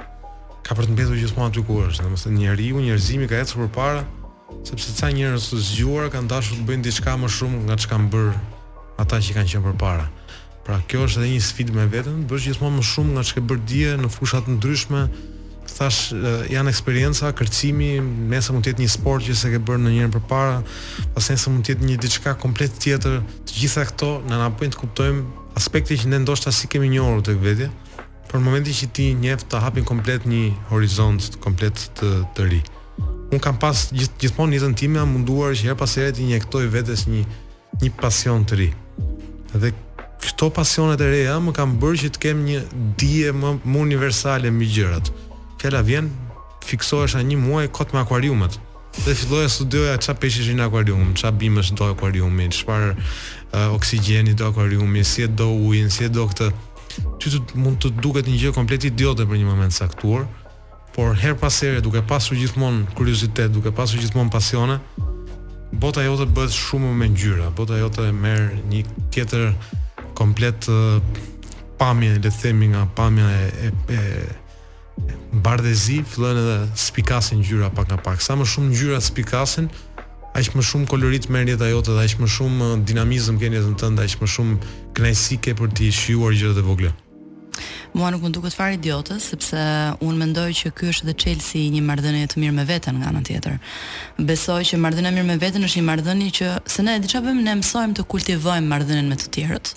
ka 0.67 0.77
për 0.77 0.89
të 0.91 0.95
mbetur 0.95 1.21
gjithmonë 1.21 1.49
aty 1.53 1.63
ku 1.65 1.79
është, 1.87 2.05
domethënë 2.05 2.37
njeriu, 2.37 2.81
njerëzimi 2.85 3.29
ka 3.31 3.39
ecur 3.41 3.65
përpara, 3.65 4.03
sepse 4.69 4.93
ca 4.99 5.09
njerëz 5.09 5.47
të 5.49 5.61
zgjuar 5.71 6.11
kanë 6.13 6.29
dashur 6.29 6.59
të 6.61 6.67
bëjnë 6.69 6.85
diçka 6.89 7.15
më 7.23 7.31
shumë 7.33 7.63
nga 7.65 7.79
çka 7.81 7.95
kanë 7.95 8.11
bër 8.13 8.31
ata 9.05 9.23
që 9.25 9.39
kanë 9.39 9.53
qenë 9.55 9.65
përpara. 9.71 10.05
Pra 10.67 10.77
kjo 10.85 11.07
është 11.07 11.23
edhe 11.23 11.31
një 11.33 11.47
sfidë 11.49 11.79
me 11.79 11.89
veten, 11.95 12.21
bësh 12.29 12.51
gjithmonë 12.51 12.77
më 12.83 12.89
shumë 12.91 13.17
nga 13.17 13.25
çka 13.31 13.47
bër 13.53 13.63
dje, 13.73 13.95
në 14.05 14.11
fusha 14.17 14.43
të 14.45 14.59
ndryshme, 14.59 15.03
thash 15.79 16.13
janë 16.51 16.73
eksperjenca, 16.73 17.31
kërcimi, 17.37 17.95
nëse 18.31 18.55
mund 18.55 18.67
të 18.67 18.73
jetë 18.75 18.85
një 18.85 18.93
sport 18.95 19.27
që 19.29 19.37
se 19.41 19.51
ke 19.53 19.61
bërë 19.67 19.85
në 19.85 19.93
njërën 19.95 20.15
përpara, 20.17 20.59
pas 21.15 21.29
se 21.31 21.51
mund 21.51 21.67
të 21.67 21.75
jetë 21.75 21.89
një 21.91 21.99
diçka 22.03 22.35
komplet 22.43 22.75
tjetër, 22.83 23.21
të 23.49 23.59
gjitha 23.63 23.87
këto 23.93 24.11
në 24.29 24.41
na 24.43 24.49
bëjnë 24.57 24.75
të 24.75 24.81
kuptojmë 24.81 25.25
aspekti 25.61 25.99
që 26.03 26.11
ne 26.15 26.21
ndoshta 26.25 26.53
si 26.55 26.71
kemi 26.71 26.91
njohur 26.93 27.23
tek 27.27 27.39
vetja, 27.43 27.71
për 28.31 28.43
momentin 28.45 28.77
që 28.81 28.91
ti 28.95 29.09
njeh 29.19 29.43
të 29.51 29.61
hapin 29.65 29.87
komplet 29.89 30.27
një 30.33 30.49
horizont 30.71 31.33
komplet 31.45 31.89
të 31.99 32.13
të 32.37 32.49
ri. 32.51 32.63
Un 33.31 33.39
kam 33.43 33.59
pas 33.63 33.87
gjith, 33.95 34.13
gjithmonë 34.23 34.59
jetën 34.59 34.75
time 34.79 34.99
a 35.01 35.07
munduar 35.07 35.55
që 35.59 35.71
her 35.71 35.79
pas 35.79 35.95
here 35.99 36.13
të 36.15 36.25
injektoj 36.27 36.67
vetes 36.73 37.07
një 37.11 37.25
një 37.83 37.93
pasion 38.01 38.43
të 38.47 38.59
ri. 38.59 38.71
Dhe 39.55 39.71
këto 40.21 40.51
pasionet 40.55 41.01
e 41.01 41.07
reja 41.09 41.37
më 41.43 41.55
kanë 41.57 41.79
bërë 41.81 42.01
që 42.05 42.09
të 42.17 42.23
kem 42.23 42.41
një 42.47 42.59
dije 43.01 43.31
më, 43.35 43.53
më 43.65 43.83
universale 43.87 44.51
mbi 44.53 44.67
gjërat 44.77 45.09
fjala 45.61 45.83
vjen 45.85 46.09
fiksohesh 46.65 47.19
në 47.21 47.27
një 47.35 47.39
muaj 47.41 47.67
kot 47.77 47.93
me 47.93 48.01
akvariumet. 48.01 48.57
Dhe 49.05 49.13
filloja 49.15 49.49
studioja 49.53 49.99
ça 50.03 50.15
peshë 50.19 50.55
në 50.57 50.65
akvarium, 50.67 51.13
qa 51.15 51.31
bimës 51.33 51.69
do 51.79 51.87
akvariumi, 51.93 52.49
çfarë 52.57 52.89
uh, 52.97 53.77
oksigjeni 53.77 54.33
do 54.37 54.49
akvariumi, 54.51 55.05
si 55.07 55.23
e 55.27 55.29
do 55.29 55.47
ujin, 55.69 55.91
si 55.93 56.07
e 56.07 56.11
do 56.11 56.25
këtë. 56.31 56.49
Ty 57.21 57.31
të, 57.35 57.41
mund 57.61 57.79
të 57.85 57.93
duket 58.03 58.27
një 58.29 58.39
gjë 58.45 58.55
komplet 58.57 58.89
idiotë 58.89 59.29
për 59.31 59.39
një 59.41 59.47
moment 59.49 59.77
saktuar, 59.77 60.25
por 60.97 61.15
her 61.23 61.37
pas 61.39 61.61
here 61.63 61.79
duke 61.85 62.03
pasur 62.09 62.35
gjithmonë 62.41 62.89
kuriozitet, 62.99 63.53
duke 63.55 63.71
pasur 63.77 64.01
gjithmonë 64.03 64.33
pasione, 64.35 64.81
bota 65.81 66.03
jote 66.03 66.27
bëhet 66.27 66.57
shumë 66.57 66.91
më 67.05 67.13
ngjyra, 67.15 67.53
bota 67.57 67.79
jote 67.79 68.09
merr 68.17 68.51
një 68.73 68.83
tjetër 69.15 69.53
komplet 70.19 70.67
uh, 70.73 70.99
pamje, 71.79 72.17
le 72.19 72.27
të 72.27 72.35
themi 72.43 72.73
nga 72.75 72.85
pamja 72.99 73.29
e, 73.39 73.51
e, 73.61 73.73
e 73.95 74.05
bardhezi 75.37 76.01
fillojnë 76.11 76.41
edhe 76.43 76.79
spikasin 76.79 77.41
ngjyra 77.43 77.71
pak 77.75 77.89
nga 77.91 77.99
pak. 78.03 78.23
Sa 78.23 78.35
më 78.39 78.47
shumë 78.49 78.73
ngjyra 78.75 78.99
spikasin, 79.05 79.69
aq 80.35 80.55
më 80.59 80.63
shumë 80.67 80.89
kolorit 80.91 81.31
merr 81.31 81.53
jeta 81.55 81.69
jote 81.71 81.95
dhe 81.95 82.05
aq 82.07 82.17
më 82.21 82.29
shumë 82.37 82.71
uh, 82.71 82.79
dinamizëm 82.87 83.39
keni 83.39 83.61
atë 83.61 83.77
tënd, 83.83 84.03
aq 84.03 84.19
më 84.23 84.29
shumë 84.35 84.57
kënaqësi 84.97 85.39
ke 85.45 85.55
për 85.59 85.71
të 85.77 85.91
shjuar 85.95 86.35
gjërat 86.35 86.59
e 86.59 86.67
vogla. 86.67 86.93
Mua 87.91 88.13
nuk 88.15 88.23
më 88.23 88.31
duket 88.37 88.55
fare 88.55 88.77
idiotë 88.79 89.17
sepse 89.19 89.59
unë 90.07 90.21
mendoj 90.21 90.49
që 90.61 90.69
ky 90.79 90.91
është 90.93 91.09
edhe 91.09 91.15
çelësi 91.25 91.63
i 91.69 91.73
një 91.75 91.81
marrëdhënie 91.89 92.29
të 92.31 92.39
mirë 92.39 92.55
me 92.55 92.65
veten 92.69 93.01
nga 93.01 93.09
ana 93.11 93.23
tjetër. 93.27 93.57
Besoj 94.29 94.61
që 94.69 94.79
marrëdhënia 94.79 95.11
mirë 95.17 95.29
me 95.33 95.37
veten 95.43 95.67
është 95.67 95.81
një 95.83 95.87
marrëdhënie 95.89 96.31
që 96.39 96.53
se 96.71 96.87
ne 96.87 96.95
diçka 97.03 97.23
bëjmë 97.27 97.43
ne 97.49 97.57
mësojmë 97.59 97.99
të 97.99 98.07
kultivojmë 98.15 98.71
marrëdhënien 98.71 99.11
me 99.11 99.19
të 99.19 99.33
tjerët. 99.35 99.73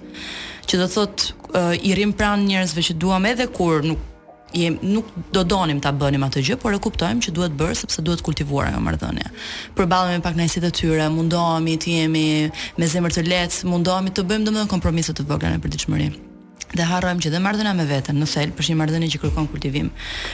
Që 0.70 0.84
do 0.84 0.88
thotë 0.93 1.34
uh, 1.58 1.74
i 1.82 1.97
rim 1.97 2.14
pranë 2.14 2.45
njerëzve 2.54 2.86
që 2.91 2.99
duam 3.01 3.26
edhe 3.34 3.49
kur 3.49 3.82
nuk 3.84 4.10
jem, 4.54 4.78
nuk 4.82 5.06
do 5.32 5.43
donim 5.43 5.80
ta 5.82 5.91
bënim 5.93 6.24
atë 6.28 6.43
gjë, 6.47 6.58
por 6.62 6.76
e 6.76 6.80
kuptojmë 6.82 7.24
që 7.26 7.34
duhet 7.36 7.56
bërë 7.58 7.78
sepse 7.82 8.04
duhet 8.06 8.22
kultivuar 8.26 8.70
ajo 8.70 8.82
marrëdhënia. 8.86 9.32
Përballemi 9.78 10.20
me 10.20 10.26
paknaësitë 10.26 10.68
të 10.70 10.76
tjera, 10.80 11.08
mundohemi 11.14 11.78
të 11.82 11.95
jemi 11.97 12.28
me 12.78 12.91
zemër 12.93 13.18
të 13.18 13.26
lehtë, 13.32 13.64
mundohemi 13.74 14.14
të 14.14 14.28
bëjmë 14.30 14.49
domethënë 14.49 14.76
kompromise 14.76 15.18
të 15.18 15.26
vogla 15.32 15.56
në 15.56 15.64
përditshmëri 15.66 16.12
dhe 16.74 16.82
harrojmë 16.89 17.22
që 17.22 17.30
dhe 17.30 17.39
marrëdhëna 17.43 17.72
me 17.78 17.84
veten 17.86 18.18
në 18.18 18.26
thel 18.32 18.51
për 18.58 18.66
një 18.72 18.76
marrëdhënie 18.80 19.10
që 19.14 19.20
kërkon 19.22 19.45
kultivim. 19.51 19.91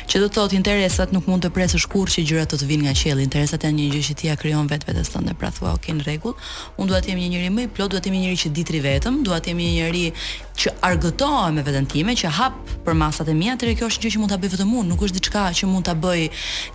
Që 0.07 0.21
do 0.21 0.29
të 0.29 0.37
thotë 0.37 0.55
interesat 0.55 1.11
nuk 1.11 1.25
mund 1.27 1.43
të 1.43 1.49
presësh 1.51 1.83
kurrë 1.91 2.13
që 2.13 2.23
gjërat 2.29 2.53
të 2.53 2.59
të 2.61 2.69
vinë 2.69 2.85
nga 2.85 2.93
qielli. 2.95 3.25
Interesat 3.27 3.65
janë 3.67 3.75
një 3.81 3.89
gjë 3.97 4.03
që 4.07 4.15
ti 4.21 4.29
ja 4.29 4.37
krijon 4.39 4.69
vetë 4.71 4.87
vetes 4.87 5.11
tënde. 5.11 5.35
Pra 5.35 5.51
thua, 5.51 5.73
ok, 5.75 5.91
në 5.99 6.05
rregull. 6.07 6.37
Unë 6.79 6.93
dua 6.93 7.01
të 7.03 7.11
jem 7.11 7.19
një 7.25 7.33
njerëz 7.33 7.51
më 7.59 7.65
i 7.67 7.71
plot, 7.75 7.91
dua 7.91 7.99
të 7.99 8.07
jem 8.07 8.15
një 8.21 8.23
njerëz 8.29 8.41
që 8.45 8.53
ditri 8.55 8.79
vetëm, 8.87 9.19
dua 9.27 9.41
të 9.43 9.51
jem 9.51 9.59
një 9.65 9.71
njerëz 9.75 10.29
që 10.59 10.73
argëtohet 10.83 11.53
me 11.55 11.63
veten 11.63 11.85
time, 11.87 12.15
që 12.19 12.31
hap 12.35 12.78
për 12.89 12.97
masat 12.97 13.29
e 13.29 13.33
mia, 13.37 13.53
atëherë 13.53 13.75
kjo 13.79 13.87
është 13.91 14.05
gjë 14.07 14.11
që 14.15 14.19
mund 14.21 14.31
ta 14.33 14.37
bëj 14.41 14.49
vetëm 14.55 14.69
unë, 14.79 14.87
nuk 14.89 15.01
është 15.05 15.17
diçka 15.19 15.43
që 15.59 15.67
mund 15.69 15.85
ta 15.85 15.93
bëj 16.05 16.21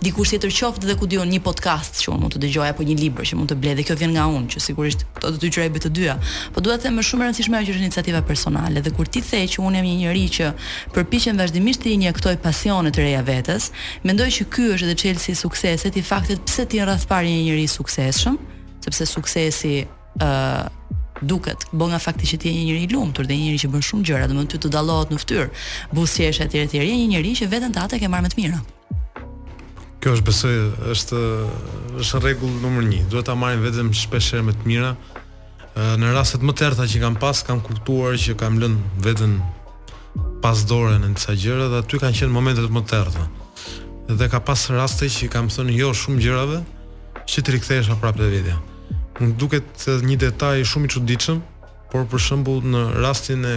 dikush 0.05 0.31
tjetër 0.31 0.53
qoftë 0.57 0.89
dhe 0.89 0.95
ku 0.99 1.07
diun 1.11 1.31
një 1.31 1.41
podcast 1.43 1.97
që 1.99 2.11
unë 2.13 2.23
mund 2.23 2.35
të 2.35 2.41
dëgjoj 2.45 2.69
apo 2.71 2.87
një 2.87 2.95
libër 3.01 3.27
që 3.31 3.39
mund 3.39 3.51
të 3.51 3.57
blej 3.59 3.75
dhe 3.79 3.85
kjo 3.89 3.97
vjen 3.99 4.15
nga 4.15 4.27
unë, 4.31 4.47
që 4.53 4.63
sigurisht 4.63 5.03
do 5.19 5.33
të 5.35 5.41
dëgjoj 5.43 5.67
bëj 5.75 5.83
të 5.85 5.91
dyja. 5.97 6.15
Po 6.55 6.63
dua 6.63 6.77
të 6.79 6.87
them 6.87 6.99
më 6.99 7.05
shumë 7.09 7.25
e 7.25 7.29
rëndësishme 7.29 7.61
që 7.61 7.75
është 7.75 7.83
iniciativa 7.83 8.23
personale 8.29 8.83
dhe 8.85 8.95
kur 8.95 9.11
ti 9.11 9.23
the 9.27 9.43
që 9.51 9.67
unë 9.67 9.81
jam 9.81 9.89
një 9.89 9.97
njerëz 10.03 10.35
që 10.37 10.51
përpiqem 10.95 11.39
vazhdimisht 11.43 11.83
të 11.83 11.93
injektoj 11.97 12.37
pasione 12.47 12.93
të 12.95 13.03
reja 13.03 13.23
vetes, 13.27 13.71
mendoj 14.07 14.29
që 14.39 14.49
ky 14.53 14.69
është 14.77 14.87
edhe 14.87 14.99
çelësi 15.03 15.31
i 15.35 15.41
suksesit, 15.43 15.99
i 15.99 16.05
faktit 16.11 16.43
pse 16.47 16.65
ti 16.69 16.79
rrafpar 16.83 17.27
një 17.27 17.41
njerëz 17.49 17.75
suksesshëm, 17.79 18.39
sepse 18.87 19.09
suksesi 19.11 19.75
ë 19.83 20.29
uh, 20.29 21.03
duket. 21.25 21.57
Bo 21.73 21.89
nga 21.89 21.99
fakti 21.99 22.25
që 22.29 22.37
ti 22.41 22.47
je 22.51 22.55
një 22.55 22.65
njerëz 22.69 22.85
i 22.85 22.91
lumtur 22.93 23.25
dhe 23.27 23.35
një 23.35 23.45
njerëz 23.49 23.63
që 23.65 23.69
bën 23.75 23.85
shumë 23.89 24.05
gjëra, 24.09 24.29
domethënë 24.31 24.51
ty 24.53 24.59
të 24.63 24.71
dallohet 24.75 25.11
në 25.13 25.19
fytyrë, 25.23 25.47
buzëqeshje 25.97 26.45
etj 26.47 26.61
etj. 26.63 26.79
Je 26.85 26.95
një 27.01 27.07
njerëz 27.13 27.41
që 27.41 27.49
veten 27.53 27.73
tatë 27.75 27.99
ke 28.03 28.09
marrë 28.13 28.27
më 28.27 28.31
të 28.33 28.39
mirë. 28.39 28.61
Kjo 30.01 30.13
është 30.19 30.27
besoj 30.29 30.55
është 30.93 31.21
është 32.03 32.21
rregull 32.23 32.57
numër 32.61 32.87
1. 32.91 33.07
Duhet 33.13 33.25
ta 33.29 33.35
marrin 33.41 33.63
veten 33.65 33.91
shpesh 33.97 34.35
herë 34.35 34.47
më 34.51 34.55
të 34.59 34.69
mira. 34.69 34.91
Në 35.99 36.13
rastet 36.15 36.43
më 36.45 36.53
të 36.55 36.67
errta 36.69 36.85
që 36.91 37.01
kam 37.03 37.17
pas, 37.19 37.41
kam 37.47 37.59
kuptuar 37.65 38.15
që 38.21 38.37
kam 38.39 38.59
lënë 38.61 39.01
veten 39.07 39.33
pas 40.45 40.61
dorën 40.69 41.01
në 41.03 41.15
disa 41.17 41.33
gjëra 41.41 41.65
dhe 41.73 41.81
aty 41.81 41.99
kanë 41.99 42.19
qenë 42.21 42.35
momentet 42.37 42.69
më 42.71 42.85
të 42.87 42.99
errta. 43.01 43.25
Dhe 44.19 44.29
ka 44.31 44.39
pas 44.47 44.67
raste 44.77 45.09
që 45.09 45.31
kam 45.33 45.49
thënë 45.51 45.75
jo 45.81 45.89
shumë 46.01 46.21
gjërave 46.27 46.61
që 47.25 47.43
të 47.43 47.55
rikthehesh 47.57 47.91
prapë 47.99 48.21
te 48.21 48.31
vetja 48.37 48.55
më 49.19 49.31
duket 49.39 49.85
një 50.03 50.17
detaj 50.25 50.63
shumë 50.67 50.87
i 50.89 50.93
çuditshëm, 50.95 51.39
por 51.91 52.05
për 52.11 52.19
shembull 52.21 52.63
në 52.65 52.81
rastin 53.01 53.45
e 53.45 53.55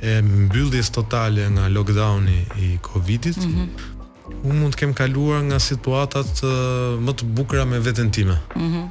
e 0.00 0.12
mbylljes 0.24 0.88
totale 0.96 1.44
nga 1.52 1.66
lockdowni 1.68 2.38
i 2.64 2.78
Covidit, 2.82 3.36
mm 3.36 3.52
-hmm. 3.54 3.68
unë 4.48 4.58
mund 4.60 4.72
të 4.74 4.78
kem 4.78 4.92
kaluar 4.94 5.42
nga 5.42 5.58
situatat 5.58 6.40
më 7.04 7.12
të 7.12 7.22
bukura 7.36 7.64
me 7.64 7.78
veten 7.80 8.10
time. 8.10 8.36
Mm 8.56 8.68
-hmm. 8.72 8.86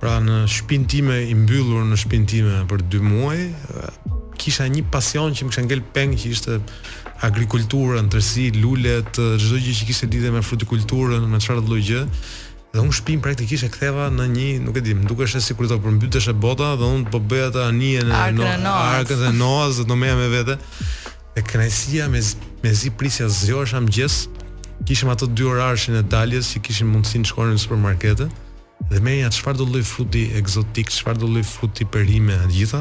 Pra 0.00 0.14
në 0.20 0.46
shpin 0.48 0.84
time 0.86 1.16
i 1.32 1.34
mbyllur 1.34 1.82
në 1.84 1.96
shpin 1.96 2.24
time 2.26 2.64
për 2.70 2.78
2 2.82 3.02
muaj, 3.02 3.38
kisha 4.38 4.64
një 4.66 4.84
pasion 4.92 5.32
që 5.34 5.40
më 5.44 5.48
kisha 5.48 5.62
ngel 5.66 5.82
peng 5.94 6.12
që 6.20 6.26
ishte 6.30 6.60
agrikultura, 7.28 8.02
ndërsi, 8.02 8.44
lulet, 8.62 9.12
çdo 9.42 9.56
gjë 9.64 9.72
që 9.78 9.84
kishte 9.86 10.06
lidhje 10.12 10.30
me 10.30 10.40
frutikulturën, 10.48 11.22
me 11.32 11.38
çfarë 11.44 11.62
lloj 11.68 11.82
gjë 11.88 12.02
dhe 12.76 12.82
unë 12.84 12.94
shpinë 13.00 13.22
praktikisht 13.24 13.64
e 13.66 13.70
ktheva 13.72 14.08
në 14.12 14.26
një, 14.34 14.46
nuk 14.66 14.76
e 14.76 14.84
di, 14.84 14.94
më 14.96 15.06
dukesh 15.08 15.36
se 15.38 15.44
sikur 15.48 15.68
do 15.70 15.78
të 15.82 16.20
e 16.28 16.34
bota 16.44 16.74
dhe 16.76 16.88
unë 16.96 17.10
po 17.12 17.20
bëja 17.30 17.48
ta 17.54 17.62
anije 17.70 18.04
në 18.08 18.20
arkën 18.20 18.66
e 18.66 19.20
dhe 19.24 19.32
të 19.32 19.86
më 20.02 20.10
me 20.20 20.26
vete. 20.36 20.58
E 21.36 21.42
kënajësia 21.44 22.06
me 22.12 22.20
me 22.64 22.70
zi 22.74 22.90
prisja 22.98 23.26
zgjohesha 23.28 23.80
mëngjes. 23.84 24.14
Kishim 24.86 25.08
ato 25.12 25.26
dy 25.26 25.44
orarshin 25.48 25.96
e 25.96 26.02
daljes 26.12 26.52
që 26.52 26.62
kishim 26.64 26.90
mundësinë 26.92 27.24
të 27.24 27.30
shkonim 27.32 27.56
në 27.56 27.62
supermarkete 27.64 28.26
dhe 28.90 28.98
merrja 29.04 29.30
çfarë 29.32 29.56
do 29.60 29.64
lloj 29.70 29.82
fruti 29.88 30.24
ekzotik, 30.36 30.90
çfarë 30.92 31.20
do 31.22 31.28
lloj 31.32 31.44
fruti 31.48 31.84
perime 31.88 32.36
atë 32.44 32.52
gjitha 32.52 32.80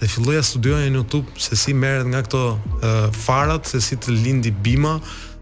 dhe 0.00 0.08
filloja 0.08 0.40
studioja 0.44 0.88
në 0.88 0.96
YouTube 0.96 1.28
se 1.44 1.56
si 1.60 1.74
merret 1.76 2.08
nga 2.08 2.22
këto 2.24 2.40
uh, 2.56 2.88
farat, 3.24 3.68
se 3.68 3.80
si 3.84 3.96
të 4.00 4.16
lindi 4.16 4.50
bima, 4.64 4.96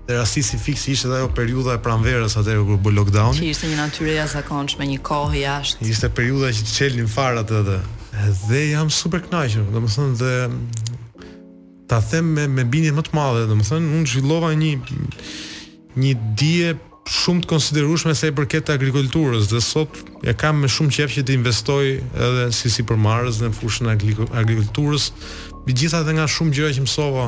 Dhe 0.06 0.14
rastisi 0.20 0.58
fiksi 0.60 0.92
ishte 0.92 1.08
ajo 1.16 1.30
periudha 1.32 1.72
e 1.78 1.80
pranverës 1.80 2.34
atë 2.36 2.58
kur 2.68 2.80
bë 2.84 2.90
lockdowni. 2.92 3.38
Që 3.40 3.46
ishte 3.54 3.68
një 3.70 3.76
natyrë 3.78 4.16
jashtëzakonshme, 4.18 4.84
një 4.90 4.98
kohë 5.06 5.38
jashtë. 5.40 5.86
Ishte 5.94 6.10
periudha 6.12 6.50
që 6.52 6.66
çelnin 6.76 7.08
farat 7.08 7.52
edhe. 7.60 7.78
Dhe 8.50 8.60
jam 8.74 8.90
super 8.92 9.22
kënaqur, 9.24 9.64
domethënë 9.72 10.16
dhe 10.20 10.34
ta 11.88 12.02
them 12.10 12.28
me 12.36 12.44
me 12.52 12.64
bindje 12.68 12.92
më 12.98 13.06
të 13.08 13.14
madhe, 13.16 13.46
domethënë 13.48 13.94
unë 14.00 14.10
zhvillova 14.12 14.52
një 14.64 14.74
një 16.04 16.12
dije 16.42 16.74
shumë 17.14 17.44
të 17.44 17.48
konsiderueshme 17.54 18.12
sa 18.16 18.28
i 18.28 18.34
përket 18.36 18.70
agrikulturës 18.72 19.48
dhe 19.50 19.60
sot 19.64 19.96
e 20.24 20.36
kam 20.42 20.60
me 20.64 20.68
shumë 20.72 20.94
qejf 20.98 21.16
që 21.16 21.24
të 21.28 21.34
investoj 21.38 21.88
edhe 22.28 22.44
si 22.56 22.68
si 22.72 22.82
në 22.84 23.50
fushën 23.60 23.88
e 23.88 23.96
agrikulturës. 24.42 25.10
Me 25.64 26.12
nga 26.18 26.28
shumë 26.28 26.52
gjëra 26.56 26.72
që 26.76 26.84
mësova, 26.88 27.26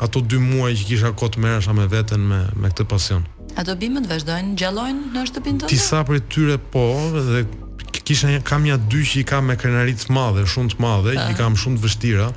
ato 0.00 0.20
dy 0.20 0.38
muaj 0.42 0.74
që 0.82 0.86
kisha 0.90 1.10
kohë 1.16 1.36
të 1.36 1.42
merresha 1.42 1.74
me 1.76 1.86
veten 1.88 2.24
me 2.28 2.40
me 2.62 2.70
këtë 2.72 2.86
pasion. 2.90 3.24
Ato 3.56 3.74
të 3.78 3.88
vazhdojnë 4.10 4.56
gjallojnë 4.60 5.12
në 5.14 5.24
shtëpinë 5.30 5.62
tënde? 5.62 5.72
Disa 5.72 6.02
prej 6.04 6.22
tyre 6.32 6.58
po, 6.58 6.84
dhe 7.14 7.44
kisha 8.06 8.30
kam 8.46 8.66
ja 8.68 8.76
dy 8.76 9.02
që 9.02 9.22
i 9.22 9.28
kam 9.28 9.46
me 9.50 9.56
krenari 9.56 9.94
të 9.96 10.12
madhe, 10.12 10.44
shumë 10.46 10.74
të 10.74 10.82
madhe, 10.84 11.16
ah. 11.18 11.30
i 11.32 11.36
kam 11.38 11.56
shumë 11.56 11.78
të 11.80 11.84
vështira. 11.86 12.28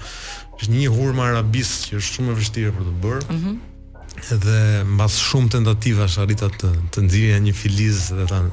Është 0.60 0.74
një 0.76 0.90
hurmë 0.94 1.24
arabis 1.34 1.70
që 1.90 2.00
është 2.02 2.16
shumë 2.18 2.32
e 2.34 2.38
vështirë 2.40 2.74
për 2.78 2.88
të 2.92 2.98
bërë. 3.06 3.36
Mhm. 3.38 3.58
dhe 4.20 4.62
mbas 4.84 5.14
shumë 5.16 5.50
tentativash 5.54 6.18
arrita 6.20 6.50
të 6.60 6.70
të 6.92 7.00
nxirja 7.06 7.38
një 7.40 7.54
filiz 7.56 8.10
dhe 8.12 8.26
tan 8.28 8.50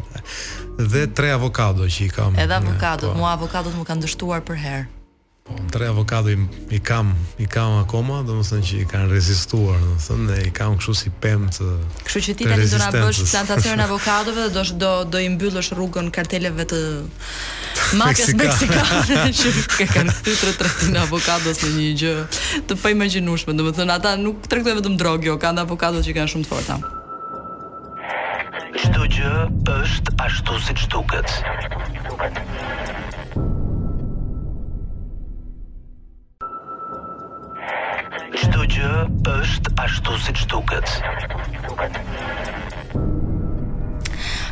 dhe 0.93 1.03
tre 1.17 1.33
avokado 1.35 1.83
që 1.91 2.05
i 2.07 2.09
kam. 2.17 2.39
Edhe 2.39 2.55
avokadot, 2.55 3.11
po. 3.11 3.19
mua 3.19 3.33
avokadot 3.35 3.75
më 3.77 3.85
kanë 3.89 4.05
dështuar 4.07 4.47
për 4.47 4.57
herë. 4.63 4.87
Po, 5.47 5.55
tre 5.73 5.87
avokado 5.89 6.31
i, 6.31 6.47
i 6.71 6.81
kam, 6.81 7.15
i 7.39 7.47
kam 7.47 7.79
akoma, 7.79 8.19
do 8.27 8.35
më 8.41 8.45
thënë 8.49 8.65
që 8.67 8.79
i 8.83 8.87
kanë 8.91 9.11
rezistuar, 9.15 9.77
do 9.79 9.93
më 9.95 10.01
thënë, 10.03 10.39
i 10.49 10.51
kam 10.55 10.75
këshu 10.81 10.95
si 11.01 11.13
pem 11.23 11.45
të 11.55 11.67
Këshu 12.09 12.23
që 12.27 12.35
ti 12.41 12.49
tani 12.51 12.67
do 12.67 12.81
nga 12.83 12.89
bësh 12.97 13.21
plantacion 13.31 13.83
avokadove 13.87 14.47
dhe 14.57 14.57
do, 14.57 14.65
do, 14.83 14.91
do 15.15 15.21
i 15.23 15.29
mbyllësh 15.37 15.71
rrugën 15.79 16.11
karteleve 16.11 16.67
të 16.73 16.81
mafias 18.01 18.35
meksikane 18.35 19.31
që 19.39 19.55
ke 19.79 19.87
kanë 19.95 20.17
të 20.27 20.35
të 20.35 20.73
të 20.83 20.99
avokados 21.05 21.63
në 21.63 21.73
një 21.77 21.89
gjë 22.03 22.17
të 22.67 22.81
pa 22.83 22.95
imaginushme, 22.97 23.55
dhe 23.55 23.69
më 23.71 23.77
thënë, 23.79 23.99
ata 24.01 24.17
nuk 24.19 24.51
të 24.51 24.61
e 24.67 24.77
vetëm 24.83 24.99
drogjo, 24.99 25.39
kanë 25.47 25.63
avokado 25.63 26.03
që 26.03 26.17
kanë 26.19 26.35
shumë 26.35 26.49
të 26.49 26.51
forta. 26.51 26.81
Çdo 28.83 29.07
gjë 29.15 29.35
është 29.79 30.19
ashtu 30.27 30.59
siç 30.69 30.89
duket. 30.91 32.43
ashtu 39.97 40.19
si 40.21 40.33
që 40.33 40.45
duket. 40.47 40.87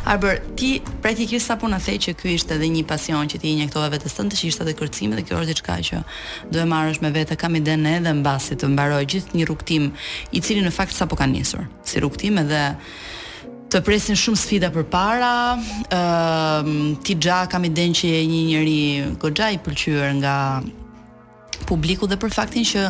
Arber, 0.05 0.37
ti 0.55 0.79
praktikisht 1.01 1.45
sa 1.49 1.57
puna 1.57 1.79
thej 1.81 1.97
që 2.01 2.11
ky 2.19 2.35
ishte 2.37 2.53
edhe 2.55 2.67
një 2.69 2.83
pasion 2.85 3.25
që 3.29 3.39
ti 3.41 3.53
injektove 3.53 3.57
një 3.61 3.69
këto 3.69 3.85
që 3.85 3.91
vetës 3.95 4.15
të 4.15 4.25
në 4.25 4.31
të 4.59 4.65
dhe 4.69 4.75
kërcime 4.79 5.15
dhe 5.17 5.23
kjo 5.25 5.37
është 5.39 5.49
diçka 5.49 5.77
që 5.87 6.01
do 6.53 6.61
e 6.61 6.67
marrësh 6.69 7.01
me 7.01 7.09
vete 7.13 7.35
kam 7.41 7.57
i 7.57 7.61
edhe 7.61 7.97
në 8.05 8.13
basit 8.25 8.61
të 8.61 8.69
mbaroj 8.75 9.03
gjithë 9.09 9.37
një 9.39 9.47
rukëtim 9.49 9.89
i 10.37 10.41
cili 10.41 10.61
në 10.65 10.71
fakt 10.77 10.93
sapo 10.93 11.15
ka 11.17 11.25
njësur 11.25 11.65
si 11.83 12.03
rukëtim 12.05 12.37
edhe 12.45 12.61
të 13.73 13.81
presin 13.81 14.15
shumë 14.17 14.37
sfida 14.43 14.69
për 14.69 14.85
para 14.93 15.33
uh, 15.57 16.73
ti 17.01 17.17
gja 17.17 17.45
kam 17.49 17.65
i 17.65 17.73
den 17.73 17.93
që 17.97 18.13
e 18.13 18.23
një 18.29 18.41
njëri 18.51 18.79
këtë 19.23 19.35
gja 19.41 19.49
i 19.57 19.61
pëlqyër 19.65 20.17
nga 20.21 20.35
publiku 21.67 22.07
dhe 22.09 22.17
për 22.19 22.33
faktin 22.33 22.65
që 22.67 22.85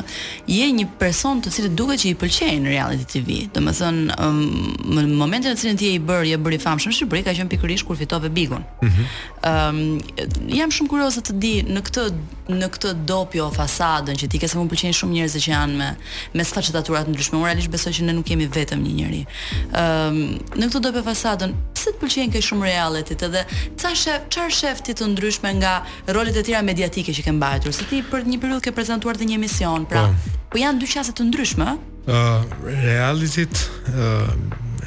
je 0.50 0.68
një 0.78 0.86
person 1.00 1.42
të 1.44 1.52
cilët 1.54 1.76
duket 1.78 2.02
që 2.04 2.12
i 2.12 2.16
pëlqen 2.22 2.68
reality 2.70 3.06
TV. 3.16 3.38
Domethënë, 3.54 4.18
më 4.18 5.06
në 5.10 5.20
momentin 5.20 5.54
në 5.54 5.60
cilin 5.62 5.80
ti 5.80 5.92
je 5.92 5.98
i 6.00 6.02
bërë, 6.02 6.30
je 6.34 6.40
bërë 6.42 6.58
i 6.58 6.62
famshëm 6.64 6.94
në 6.94 6.98
Shqipëri, 7.00 7.24
ka 7.28 7.36
qenë 7.38 7.52
pikërisht 7.54 7.88
kur 7.88 7.98
fitove 8.00 8.32
Bigun. 8.34 8.64
Mhm. 8.82 8.92
Ëm, 8.92 9.00
mm 9.00 9.02
-hmm. 9.44 10.44
um, 10.44 10.56
jam 10.58 10.72
shumë 10.72 10.90
kurioze 10.90 11.22
të 11.22 11.34
di 11.40 11.54
në 11.76 11.82
këtë 11.82 12.06
në 12.46 12.68
këtë 12.74 12.90
dopjo 13.10 13.50
fasadën 13.52 14.16
që 14.22 14.28
ti 14.30 14.38
ke 14.40 14.48
se 14.48 14.58
mund 14.58 14.70
pëlqejnë 14.72 14.98
shumë 15.00 15.14
njerëz 15.14 15.36
që 15.46 15.50
janë 15.58 15.76
me 15.78 15.96
me 16.34 16.44
sfaqetatura 16.44 17.04
të 17.04 17.10
ndryshme. 17.10 17.38
Unë 17.38 17.46
realisht 17.46 17.72
besoj 17.76 17.92
që 17.92 18.04
ne 18.04 18.14
nuk 18.14 18.30
jemi 18.30 18.48
vetëm 18.48 18.80
një 18.86 18.94
njerëz. 19.00 19.26
Ëm, 19.26 19.74
um, 19.82 20.18
në 20.60 20.64
këtë 20.70 20.80
dopjo 20.80 21.02
fasadën, 21.12 21.50
pse 21.74 21.90
të 21.90 21.98
pëlqejnë 22.02 22.32
kë 22.34 22.40
shumë 22.48 22.64
realityt 22.72 23.20
edhe 23.28 23.42
çfarë 23.80 24.14
çfarë 24.32 24.54
shef 24.60 24.78
ti 24.82 24.92
të 24.94 25.06
ndryshme 25.08 25.50
nga 25.54 25.84
rolet 26.08 26.36
e 26.38 26.44
tjera 26.44 26.62
mediatike 26.62 27.12
që 27.12 27.22
ke 27.24 27.32
bajtur 27.34 27.74
Se 27.74 27.84
ti 27.90 28.04
për 28.12 28.20
një 28.32 28.38
periudhë 28.40 28.55
Ronaldo 28.56 28.72
ke 28.72 28.80
prezantuar 28.82 29.16
dhe 29.20 29.26
një 29.28 29.36
emision, 29.38 29.86
pra, 29.90 30.08
po, 30.08 30.54
po 30.54 30.60
janë 30.62 30.80
dy 30.80 30.88
qaset 30.88 31.16
të 31.18 31.24
ndryshme? 31.28 31.66
Uh, 32.08 32.44
realitit, 32.64 33.52
uh, 33.92 34.32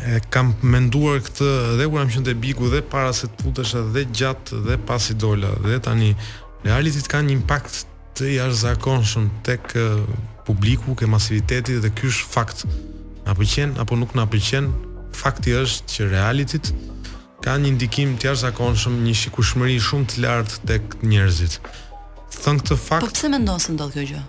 e 0.08 0.20
kam 0.32 0.54
menduar 0.64 1.20
këtë, 1.26 1.46
dhe 1.78 1.88
kur 1.90 2.00
ramë 2.00 2.14
qënë 2.16 2.34
biku, 2.40 2.70
dhe 2.72 2.80
para 2.82 3.10
se 3.12 3.28
të 3.28 3.44
putesh, 3.44 3.74
dhe 3.94 4.04
gjatë, 4.08 4.62
dhe 4.68 4.78
pas 4.88 5.04
i 5.04 5.14
dhe 5.20 5.76
tani, 5.84 6.14
realitit 6.64 7.06
ka 7.12 7.20
një 7.20 7.34
impact 7.36 7.82
të 8.16 8.30
jashtëzakonshëm 8.38 9.28
tek 9.44 9.64
të 9.68 9.72
kë 9.74 10.22
publiku, 10.48 10.94
kë 10.96 11.06
masiviteti, 11.12 11.76
dhe 11.78 11.90
është 12.08 12.28
fakt, 12.36 12.64
në 13.24 13.28
apëqen, 13.34 13.76
apo 13.84 13.96
nuk 14.00 14.16
në 14.16 14.24
apëqen, 14.24 14.72
fakti 15.12 15.52
është 15.60 15.84
që 15.94 16.12
realitit, 16.14 16.72
Ka 17.38 17.52
një 17.54 17.70
ndikim 17.76 18.16
të 18.18 18.26
jashtë 18.32 18.90
një 18.90 19.12
shikushmëri 19.14 19.76
shumë 19.80 20.06
të 20.10 20.14
lartë 20.24 20.54
të 20.68 20.74
këtë 20.88 21.06
njerëzit 21.10 21.54
thënë 22.44 22.62
këtë 22.64 22.76
fakt. 22.78 23.04
Po 23.06 23.10
pse 23.12 23.30
mendon 23.32 23.60
se 23.62 23.74
ndodh 23.74 23.94
kjo 23.96 24.04
gjë? 24.12 24.24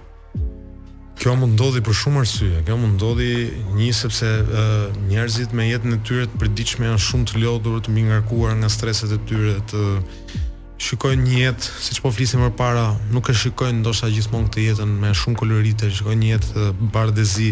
Kjo 1.19 1.33
mund 1.35 1.55
ndodhi 1.57 1.81
për 1.85 1.97
shumë 2.01 2.21
arsye. 2.23 2.49
Kjo 2.67 2.77
mund 2.79 2.95
ndodhi 2.97 3.31
një 3.75 3.89
sepse 3.97 4.29
uh, 4.41 4.85
njerëzit 5.09 5.51
me 5.57 5.65
jetën 5.67 5.97
e 5.97 6.01
tyre 6.07 6.27
të 6.31 6.39
përditshme 6.43 6.87
janë 6.87 7.01
shumë 7.09 7.27
të 7.33 7.41
lodhur, 7.43 7.81
të 7.85 7.91
mingarkuar 7.97 8.55
nga 8.61 8.69
streset 8.71 9.15
e 9.15 9.19
tyre, 9.29 9.57
të 9.67 9.83
shikojnë 10.85 11.25
një 11.27 11.39
jetë, 11.41 11.73
siç 11.85 11.99
po 12.05 12.11
flisim 12.15 12.39
më 12.45 12.53
parë, 12.59 12.85
nuk 13.11 13.27
e 13.27 13.35
shikojnë 13.35 13.81
ndoshta 13.83 14.07
gjithmonë 14.15 14.47
këtë 14.47 14.63
jetën 14.69 14.93
me 15.01 15.11
shumë 15.21 15.41
kolorite, 15.41 15.89
shikojnë 15.97 16.23
një 16.25 16.31
jetë 16.37 16.53
uh, 16.55 16.85
bardezi 16.95 17.51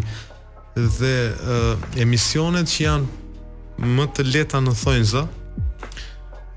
dhe 1.00 1.14
uh, 1.34 1.74
emisionet 2.00 2.72
që 2.72 2.80
janë 2.88 3.90
më 3.98 4.08
të 4.16 4.30
leta 4.32 4.64
në 4.64 4.78
thonjza, 4.80 5.28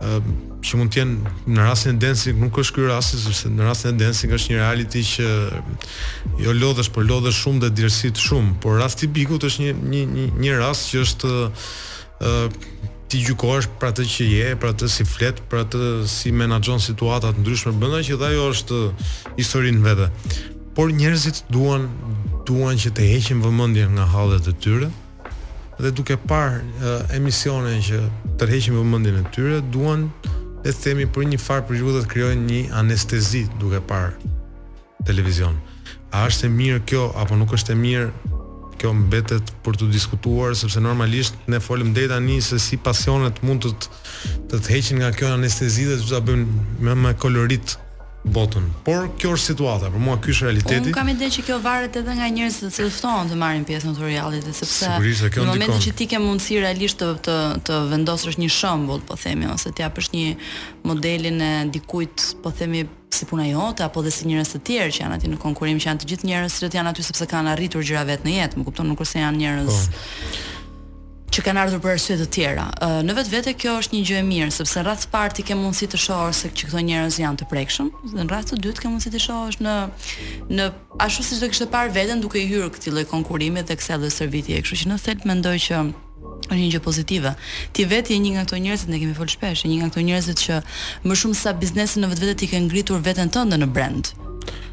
Ehm, 0.00 0.28
që 0.64 0.78
mund 0.80 0.90
të 0.94 0.96
jenë 1.02 1.30
në 1.54 1.64
rastin 1.64 1.96
e 1.98 2.00
dancing 2.00 2.38
nuk 2.40 2.56
është 2.62 2.72
ky 2.76 2.86
rasti 2.88 3.18
sepse 3.20 3.50
në 3.52 3.66
rastin 3.66 3.98
e 3.98 4.00
dancing 4.00 4.32
është 4.32 4.52
një 4.54 4.58
reality 4.62 5.02
që 5.04 5.26
jo 6.40 6.54
lodhesh 6.56 6.88
por 6.94 7.04
lodhesh 7.04 7.42
shumë 7.44 7.60
dhe 7.66 7.68
dërsit 7.82 8.20
shumë 8.24 8.54
por 8.64 8.78
rasti 8.80 9.08
bikut 9.18 9.44
është 9.50 9.66
një 9.66 9.74
një 9.92 10.00
një, 10.14 10.24
një 10.40 10.54
rast 10.62 10.88
që 10.92 11.02
është 11.04 11.32
ë 11.32 11.42
ehm, 12.30 12.96
ti 13.12 13.20
gjykohesh 13.26 13.68
për 13.76 13.90
atë 13.90 14.06
që 14.14 14.28
je, 14.32 14.48
për 14.62 14.72
atë 14.72 14.88
si 14.94 15.04
flet, 15.10 15.44
për 15.52 15.64
atë 15.66 15.80
si 16.08 16.32
menaxhon 16.32 16.80
situata 16.80 17.34
të 17.36 17.42
ndryshme 17.44 17.74
brenda 17.80 18.00
që 18.06 18.16
dha 18.20 18.30
ajo 18.32 18.48
është 18.54 18.80
historinë 19.36 19.84
vetë. 19.88 20.08
Por 20.78 20.94
njerëzit 20.96 21.44
duan 21.52 21.88
duan 22.48 22.78
që 22.80 22.94
të 22.96 23.10
heqin 23.12 23.42
vëmendjen 23.44 23.92
nga 23.98 24.06
hallet 24.14 24.46
e 24.48 24.54
tyre, 24.64 24.88
dhe 25.80 25.90
duke 25.96 26.16
parë 26.28 26.60
uh, 26.60 26.86
eh, 26.88 27.14
emisionin 27.16 27.80
që 27.84 28.00
tërheqin 28.40 28.76
vëmendjen 28.76 29.20
e 29.20 29.22
tyre, 29.34 29.60
duan 29.72 30.06
të 30.60 30.74
themi 30.82 31.06
për 31.08 31.28
një 31.32 31.38
farë 31.40 31.66
për 31.68 31.78
gjithë 31.80 32.02
të 32.04 32.10
krijojnë 32.12 32.44
një 32.48 32.60
anestezi 32.80 33.46
duke 33.60 33.80
parë 33.90 34.12
televizion. 35.08 35.56
A 36.12 36.26
është 36.28 36.48
e 36.48 36.52
mirë 36.58 36.82
kjo 36.90 37.06
apo 37.22 37.38
nuk 37.40 37.54
është 37.56 37.72
e 37.72 37.78
mirë? 37.80 38.10
Kjo 38.80 38.94
mbetet 38.96 39.50
për 39.64 39.76
të 39.76 39.90
diskutuar 39.92 40.54
sepse 40.56 40.80
normalisht 40.80 41.36
ne 41.52 41.58
folim 41.60 41.90
deri 41.96 42.08
tani 42.12 42.38
se 42.44 42.56
si 42.64 42.78
pasionet 42.80 43.42
mund 43.44 43.66
të 43.66 43.72
të, 43.76 43.90
të 44.56 44.62
heqin 44.72 45.02
nga 45.02 45.10
kjo 45.16 45.32
anestezi 45.36 45.84
dhe 45.88 45.98
të 46.00 46.08
ta 46.12 46.20
bëjmë 46.24 46.88
më 46.88 46.94
me 47.04 47.10
kolorit 47.20 47.76
botën. 48.24 48.60
Por 48.84 49.08
kjo 49.18 49.34
është 49.36 49.50
situata, 49.54 49.88
për 49.92 50.02
mua 50.04 50.16
ky 50.20 50.34
është 50.34 50.44
realiteti. 50.48 50.90
Unë 50.90 50.94
kam 50.94 51.08
ide 51.08 51.28
që 51.32 51.44
kjo 51.46 51.56
varet 51.64 51.96
edhe 51.96 52.16
nga 52.18 52.26
njerëzit 52.34 52.74
që 52.76 52.88
ftohen 52.92 53.30
të 53.32 53.38
marrin 53.40 53.64
pjesë 53.64 53.88
në 53.88 53.94
turialit, 53.96 54.50
sepse 54.52 54.90
Sigurisht, 54.90 55.24
në 55.38 55.46
momentin 55.48 55.82
që 55.86 55.94
ti 55.96 56.06
ke 56.10 56.20
mundësi 56.20 56.58
realisht 56.60 57.00
të 57.00 57.10
të, 57.24 57.36
të 57.70 57.78
vendosësh 57.94 58.40
një 58.42 58.50
shembull, 58.52 59.02
po 59.08 59.16
themi, 59.16 59.48
ose 59.54 59.72
të 59.72 59.86
japësh 59.86 60.12
një 60.18 60.26
modelin 60.90 61.40
e 61.48 61.52
dikujt, 61.72 62.26
po 62.44 62.52
themi 62.60 62.84
si 63.10 63.26
puna 63.26 63.42
jote 63.48 63.82
apo 63.82 64.04
dhe 64.06 64.12
si 64.14 64.28
njerëz 64.30 64.52
të 64.54 64.60
tjerë 64.68 64.94
që 64.98 65.02
janë 65.04 65.16
aty 65.16 65.30
në 65.32 65.40
konkurrim 65.42 65.80
që 65.82 65.88
janë 65.88 66.02
të 66.04 66.10
gjithë 66.12 66.28
njerëz 66.28 66.58
që 66.62 66.74
janë 66.76 66.92
aty 66.92 67.02
sepse 67.08 67.26
kanë 67.32 67.54
arritur 67.56 67.82
gjëra 67.88 68.04
vetë 68.12 68.28
në 68.28 68.36
jetë, 68.36 68.60
më 68.60 68.66
kupton, 68.68 68.86
nuk 68.92 69.00
kurse 69.02 69.24
janë 69.24 69.40
njerëz. 69.40 69.80
Po 69.88 70.49
që 71.30 71.44
kanë 71.46 71.60
ardhur 71.62 71.80
për 71.82 71.92
arsye 71.94 72.14
të 72.18 72.26
tjera. 72.34 72.64
Uh, 72.82 72.98
në 73.06 73.14
vetvete 73.20 73.52
kjo 73.62 73.76
është 73.84 73.94
një 73.94 74.00
gjë 74.08 74.16
e 74.20 74.24
mirë 74.26 74.54
sepse 74.54 74.80
në 74.80 74.84
radhë 74.88 75.04
të 75.04 75.10
parë 75.12 75.34
ti 75.36 75.44
ke 75.46 75.56
mundësi 75.58 75.86
të 75.92 76.00
shohësh 76.02 76.40
se 76.40 76.48
që 76.58 76.70
këto 76.70 76.80
njerëz 76.88 77.18
janë 77.22 77.38
të 77.42 77.48
prekshëm, 77.52 77.90
dhe 78.10 78.24
në 78.24 78.32
radhë 78.32 78.50
të 78.56 78.58
dytë 78.64 78.82
ke 78.82 78.90
mundësi 78.90 79.12
të 79.14 79.20
shohësh 79.26 79.60
në 79.62 79.74
në 80.58 80.66
ashtu 81.06 81.26
siç 81.28 81.42
do 81.44 81.48
kishte 81.52 81.68
parë 81.70 81.94
veten 81.94 82.22
duke 82.24 82.38
i 82.42 82.48
hyrë 82.50 82.72
këtij 82.74 82.94
lloj 82.96 83.04
konkurrimi 83.12 83.62
dhe 83.68 83.76
kësaj 83.78 84.00
lloj 84.02 84.10
serviti. 84.16 84.56
Kështu 84.58 84.80
që 84.80 84.90
në 84.90 84.96
thelb 85.04 85.28
mendoj 85.30 85.54
që 85.66 85.78
është 86.50 86.58
një 86.58 86.70
gjë 86.74 86.80
pozitive. 86.88 87.32
Ti 87.76 87.86
vetë 87.92 88.10
je 88.10 88.18
një 88.18 88.34
nga 88.34 88.44
këto 88.48 88.58
njerëz 88.64 88.84
që 88.84 88.90
ne 88.90 89.00
kemi 89.02 89.14
folur 89.14 89.30
shpesh, 89.30 89.64
një 89.70 89.78
nga 89.78 89.90
këto 89.92 90.04
njerëz 90.08 90.30
që 90.40 90.58
më 91.06 91.18
shumë 91.20 91.38
sa 91.44 91.54
biznesin 91.62 92.02
në 92.02 92.10
vetvete 92.16 92.36
ti 92.42 92.50
ke 92.50 92.62
ngritur 92.66 92.98
veten 93.06 93.30
tënde 93.34 93.60
në 93.62 93.70
brand. 93.76 94.10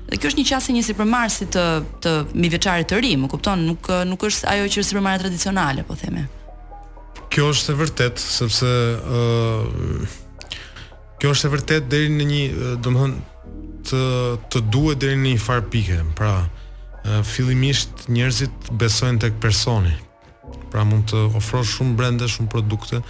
Dhe 0.07 0.17
kjo 0.17 0.31
është 0.31 0.39
një 0.41 0.47
qasje 0.53 0.73
një 0.77 0.83
supermarket 0.89 1.51
të 1.53 1.67
të 2.01 2.15
mi 2.41 2.49
veçarit 2.49 2.89
të 2.89 3.03
ri, 3.03 3.13
më 3.19 3.29
kupton, 3.33 3.61
nuk 3.67 3.91
nuk 4.09 4.27
është 4.31 4.49
ajo 4.55 4.71
që 4.73 4.87
supermarket 4.89 5.27
tradicionale, 5.27 5.83
po 5.85 5.99
themi 5.99 6.23
kjo 7.33 7.49
është 7.53 7.73
e 7.73 7.79
vërtet 7.81 8.21
sepse 8.21 8.67
ë 8.67 9.19
uh, 9.19 10.07
kjo 11.19 11.31
është 11.33 11.47
e 11.49 11.53
vërtet 11.55 11.87
deri 11.91 12.11
në 12.13 12.27
një 12.31 12.75
domthon 12.85 13.17
të 13.87 14.01
të 14.53 14.61
duhet 14.73 14.99
deri 15.01 15.19
në 15.21 15.33
një 15.33 15.43
far 15.43 15.61
pike. 15.71 15.97
Pra, 16.17 16.31
uh, 17.03 17.21
fillimisht 17.27 18.05
njerëzit 18.11 18.71
besojnë 18.79 19.21
tek 19.25 19.39
personi. 19.43 19.93
Pra 20.71 20.85
mund 20.87 21.07
të 21.11 21.25
ofrosh 21.39 21.77
shumë 21.77 21.97
brende, 21.99 22.27
shumë 22.29 22.51
produkte, 22.51 23.01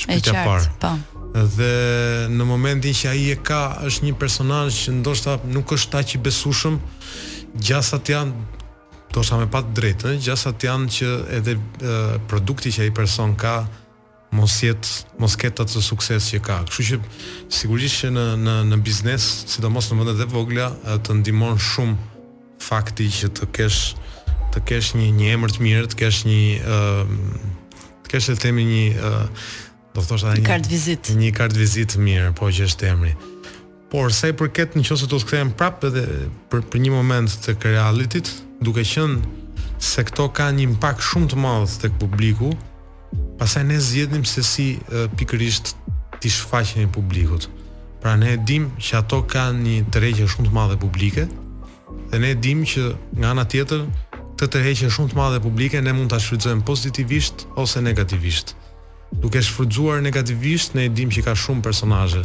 Shpytja 0.00 0.32
e 0.32 0.46
qartë, 0.46 0.46
parë. 0.46 0.72
Po 0.80 1.15
dhe 1.44 2.28
në 2.32 2.44
momentin 2.46 2.94
që 2.96 3.08
ai 3.12 3.24
e 3.34 3.38
ka 3.42 3.60
është 3.86 4.06
një 4.08 4.14
personazh 4.20 4.78
që 4.84 4.94
ndoshta 5.00 5.34
nuk 5.52 5.74
është 5.76 5.98
aq 6.00 6.14
i 6.16 6.20
besueshëm 6.24 6.76
gjasat 7.60 8.08
janë 8.12 8.52
dosha 9.16 9.36
me 9.40 9.46
pa 9.52 9.60
drejtë, 9.64 10.12
ëh, 10.14 10.18
gjasat 10.26 10.64
janë 10.66 10.90
që 10.96 11.10
edhe 11.38 11.54
e, 11.56 12.00
produkti 12.28 12.68
që 12.74 12.82
ai 12.86 12.90
person 12.92 13.32
ka 13.40 13.62
mos 14.36 14.56
jetë 14.64 15.20
mos 15.22 15.36
ketë 15.40 15.64
atë 15.64 15.80
sukses 15.84 16.26
që 16.34 16.40
ka. 16.44 16.56
Kështu 16.68 16.84
që 16.88 16.98
sigurisht 17.58 17.98
që 18.02 18.10
në 18.16 18.24
në 18.44 18.56
në 18.72 18.80
biznes, 18.84 19.28
sidomos 19.54 19.88
në 19.92 19.98
vendet 20.02 20.20
e 20.20 20.26
vogla, 20.32 20.68
të 21.04 21.18
ndihmon 21.22 21.56
shumë 21.56 21.96
fakti 22.64 23.08
që 23.20 23.30
të 23.38 23.48
kesh 23.56 23.80
të 24.54 24.62
kesh 24.68 24.92
një 24.98 25.10
një 25.18 25.32
emër 25.38 25.52
të 25.56 25.64
mirë, 25.64 25.88
të 25.92 26.00
kesh 26.02 26.20
një 26.28 26.40
ëh 26.60 27.16
të 28.06 28.12
kesh 28.12 28.28
të 28.32 28.38
themi 28.44 28.62
një 28.68 28.84
ëh 28.84 29.16
uh, 29.16 29.48
Do 29.96 30.02
thosh 30.04 30.26
një 30.28 30.42
kart 30.44 30.66
vizit. 30.68 31.08
Një 31.16 31.30
kart 31.32 31.54
vizit 31.56 31.94
mirë, 31.96 32.34
po 32.36 32.50
që 32.52 32.66
është 32.68 32.88
emri. 32.90 33.14
Por 33.88 34.10
sa 34.12 34.28
i 34.28 34.34
përket 34.36 34.74
nëse 34.76 35.06
do 35.08 35.16
të 35.22 35.28
kthehem 35.30 35.52
prapë 35.56 35.88
edhe 35.88 36.02
për 36.52 36.66
për 36.68 36.82
një 36.84 36.90
moment 36.92 37.32
të 37.46 37.54
realitetit, 37.64 38.28
duke 38.66 38.84
qenë 38.84 39.16
se 39.80 40.04
këto 40.04 40.26
kanë 40.36 40.58
një 40.58 40.64
impakt 40.70 41.04
shumë 41.08 41.30
të 41.32 41.38
madh 41.40 41.76
tek 41.86 41.96
publiku, 42.02 42.50
pastaj 43.40 43.62
ne 43.70 43.78
zgjedhim 43.86 44.26
se 44.28 44.44
si 44.50 44.66
pikërisht 45.16 45.72
ti 46.20 46.32
shfaqen 46.36 46.84
e 46.84 46.92
publikut. 46.92 47.48
Pra 48.02 48.18
ne 48.20 48.34
e 48.36 48.40
dim 48.50 48.68
që 48.76 49.00
ato 49.00 49.22
kanë 49.32 49.64
një 49.64 49.78
tërheqje 49.96 50.28
shumë 50.34 50.48
të 50.50 50.56
madhe 50.60 50.76
publike 50.84 51.24
dhe 52.12 52.20
ne 52.20 52.34
e 52.36 52.40
dim 52.44 52.66
që 52.68 52.82
nga 53.18 53.32
ana 53.32 53.48
tjetër 53.48 53.86
të 54.36 54.44
tërheqje 54.52 54.92
shumë 54.92 55.14
të 55.14 55.20
madhe 55.24 55.40
publike 55.48 55.80
ne 55.80 55.96
mund 55.96 56.12
ta 56.12 56.20
shfrytëzojmë 56.20 56.64
pozitivisht 56.68 57.48
ose 57.64 57.80
negativisht 57.88 58.56
duke 59.14 59.42
shfrytzuar 59.42 60.00
negativisht 60.02 60.74
në 60.76 60.86
idim 60.90 61.10
që 61.12 61.22
ka 61.26 61.34
shumë 61.38 61.62
personazhe 61.64 62.22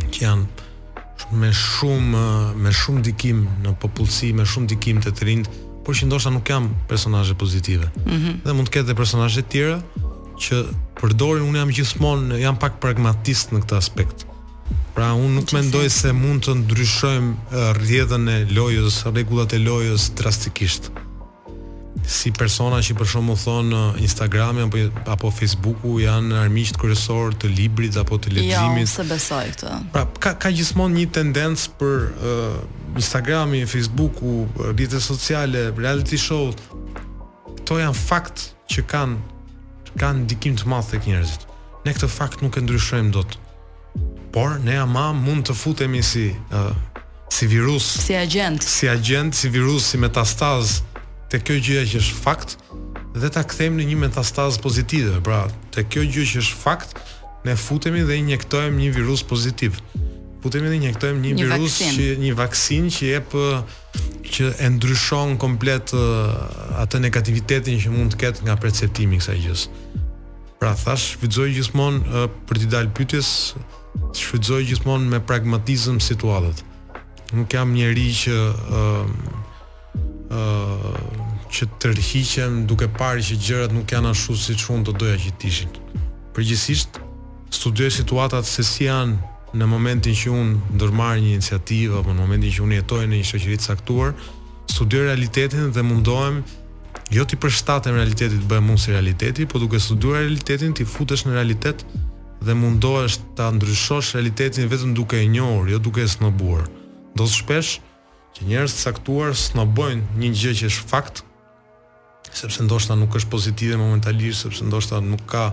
që 0.00 0.22
janë 0.22 1.30
me 1.40 1.50
shumë 1.54 2.24
me 2.58 2.72
shumë 2.74 3.02
dikim 3.10 3.42
në 3.64 3.74
popullsi, 3.82 4.30
me 4.34 4.46
shumë 4.48 4.70
dikim 4.74 5.00
të 5.04 5.12
të 5.18 5.28
rinjtë, 5.28 5.50
por 5.84 5.94
që 5.96 6.08
ndoshta 6.08 6.32
nuk 6.32 6.46
kam 6.48 6.70
personazhe 6.88 7.34
pozitive. 7.38 7.90
Mm 8.06 8.16
-hmm. 8.16 8.38
Dhe 8.46 8.52
mund 8.52 8.68
të 8.68 8.72
ketë 8.74 8.88
dhe 8.88 8.94
personazhe 9.00 9.42
të 9.42 9.50
tjera 9.52 9.78
që 10.40 10.60
përdorin, 11.00 11.44
unë 11.48 11.58
jam 11.58 11.70
gjithmonë 11.78 12.40
jam 12.40 12.56
pak 12.56 12.80
pragmatist 12.80 13.52
në 13.52 13.60
këtë 13.62 13.76
aspekt. 13.76 14.26
Pra 14.94 15.12
unë 15.14 15.34
nuk 15.38 15.52
mendoj 15.52 15.88
se 15.90 16.12
mund 16.12 16.40
të 16.46 16.52
ndryshojmë 16.58 17.32
eh, 17.32 17.76
rrjedhën 17.78 18.24
e 18.28 18.38
lojës, 18.56 19.04
rregullat 19.14 19.52
e 19.52 19.58
lojës 19.58 20.10
drastikisht 20.16 20.90
si 22.06 22.30
persona 22.34 22.80
që 22.82 22.94
për 22.98 23.08
shumë 23.12 23.34
thon 23.36 23.40
thonë 23.70 23.76
uh, 23.96 24.00
Instagram 24.02 24.60
apo, 24.64 24.80
apo 25.14 25.30
Facebooku 25.34 25.98
janë 26.02 26.36
armisht 26.44 26.78
kërësor 26.80 27.36
të 27.42 27.50
librit 27.52 27.96
apo 28.00 28.18
të 28.18 28.32
jo, 28.32 28.36
leximit. 28.38 28.86
Jo, 28.86 28.92
se 28.94 29.06
besoj 29.10 29.42
këtë. 29.56 29.74
Pra, 29.94 30.04
ka, 30.22 30.32
ka 30.40 30.52
gjithmonë 30.54 31.00
një 31.00 31.06
tendencë 31.18 31.74
për 31.80 31.96
uh, 32.08 32.60
Instagrami, 33.00 33.62
Facebooku, 33.70 34.46
rrite 34.72 34.98
sociale, 35.02 35.68
reality 35.76 36.18
show, 36.18 36.50
këto 37.60 37.78
janë 37.84 37.98
fakt 37.98 38.46
që 38.70 38.86
kanë 38.90 39.38
kanë 40.00 40.22
ndikim 40.24 40.52
të 40.58 40.68
madh 40.70 40.90
tek 40.92 41.06
njerëzit. 41.10 41.46
Ne 41.86 41.90
këtë 41.94 42.08
fakt 42.14 42.44
nuk 42.44 42.58
e 42.58 42.64
ndryshojmë 42.64 43.10
dot. 43.16 43.32
Por 44.34 44.58
ne 44.62 44.76
ama 44.78 45.08
mund 45.14 45.48
të 45.48 45.56
futemi 45.58 46.02
si 46.06 46.28
uh, 46.50 46.70
si 47.30 47.46
virus, 47.46 47.84
si 48.02 48.14
agent, 48.18 48.62
si 48.66 48.88
agent, 48.90 49.34
si 49.38 49.48
virus, 49.54 49.84
si 49.92 49.98
metastazë 50.02 50.89
te 51.30 51.38
kjo 51.42 51.60
gjëja 51.62 51.84
që 51.92 52.00
është 52.02 52.18
fakt 52.24 52.56
dhe 53.14 53.28
ta 53.32 53.42
kthejmë 53.46 53.80
në 53.80 53.86
një 53.92 53.98
metastazë 54.04 54.60
pozitive. 54.64 55.18
Pra, 55.24 55.44
te 55.74 55.84
kjo 55.86 56.02
gjë 56.06 56.24
që 56.32 56.40
është 56.44 56.58
fakt, 56.58 56.96
ne 57.46 57.54
futemi 57.56 58.02
dhe 58.06 58.16
injektojmë 58.20 58.78
një 58.80 58.90
virus 58.98 59.22
pozitiv. 59.30 59.78
Futemi 60.42 60.70
dhe 60.72 60.78
injektojmë 60.80 61.20
një, 61.22 61.34
një 61.38 61.46
virus 61.52 61.66
vaksin. 61.66 61.96
që 61.96 62.16
një 62.24 62.32
vaksin 62.40 62.88
që 62.96 63.10
jep 63.12 63.34
që 64.30 64.50
e 64.62 64.68
ndryshon 64.76 65.36
komplet 65.42 65.92
atë 66.82 67.00
negativitetin 67.06 67.78
që 67.82 67.92
mund 67.94 68.14
të 68.16 68.20
ketë 68.24 68.46
nga 68.48 68.56
perceptimi 68.62 69.18
kësaj 69.20 69.38
gjës. 69.46 69.64
Pra, 70.60 70.72
thash, 70.76 71.14
shfrytëzoj 71.16 71.52
gjithmonë 71.56 72.24
për 72.50 72.62
të 72.64 72.68
dalë 72.74 72.90
pyetjes, 72.98 73.30
shfrytëzoj 74.18 74.64
gjithmonë 74.72 75.14
me 75.14 75.22
pragmatizëm 75.30 76.02
situatet. 76.08 76.66
Nuk 77.36 77.54
jam 77.54 77.70
njeri 77.78 78.08
që 78.20 78.36
që 81.50 81.66
tërhiqem 81.82 82.62
duke 82.70 82.86
parë 82.88 83.22
që 83.26 83.36
gjërat 83.46 83.72
nuk 83.74 83.90
janë 83.92 84.10
ashtu 84.12 84.36
si 84.38 84.54
çun 84.56 84.84
do 84.86 84.92
doja 84.92 85.18
që 85.18 85.30
të 85.38 85.44
ishin. 85.50 85.70
Përgjithsisht 86.34 87.00
studioj 87.50 87.90
situatat 87.90 88.46
se 88.46 88.62
si 88.62 88.84
janë 88.86 89.16
në 89.58 89.66
momentin 89.66 90.14
që 90.14 90.30
unë 90.30 90.60
ndërmarr 90.76 91.18
një 91.24 91.32
iniciativë 91.34 91.98
apo 91.98 92.14
në 92.14 92.20
momentin 92.22 92.52
që 92.54 92.62
unë 92.62 92.78
jetoj 92.78 93.00
në 93.10 93.16
një 93.18 93.26
shoqëri 93.30 93.58
të 93.58 93.66
caktuar, 93.72 94.12
studioj 94.70 95.06
realitetin 95.10 95.72
dhe 95.74 95.82
mundohem 95.82 96.42
jo 97.10 97.24
ti 97.26 97.34
përshtatem 97.42 97.98
realitetit 97.98 98.46
bëhem 98.46 98.70
unë 98.70 98.78
si 98.84 98.94
realiteti, 98.94 99.46
por 99.50 99.58
duke 99.58 99.80
studuar 99.82 100.20
realitetin 100.22 100.70
ti 100.74 100.86
futesh 100.86 101.26
në 101.26 101.34
realitet 101.34 101.82
dhe 102.46 102.54
mundohesh 102.54 103.18
ta 103.36 103.50
ndryshosh 103.50 104.14
realitetin 104.14 104.70
vetëm 104.70 104.94
duke 104.94 105.18
e 105.18 105.26
njohur, 105.26 105.66
jo 105.68 105.78
duke 105.82 106.04
e 106.04 106.08
snobuar. 106.08 106.68
Do 107.18 107.26
të 107.26 107.34
shpesh 107.40 107.76
ë 107.82 107.89
që 108.40 108.48
njerëz 108.48 108.72
të 108.72 108.92
caktuar 108.92 109.32
snobojnë 109.34 110.02
një 110.20 110.28
gjë 110.36 110.52
që 110.60 110.68
është 110.70 110.88
fakt, 110.90 111.24
sepse 112.32 112.62
ndoshta 112.64 112.96
nuk 112.96 113.14
është 113.18 113.30
pozitive 113.32 113.76
momentalisht, 113.78 114.44
sepse 114.46 114.64
ndoshta 114.64 115.00
nuk 115.04 115.20
ka 115.28 115.50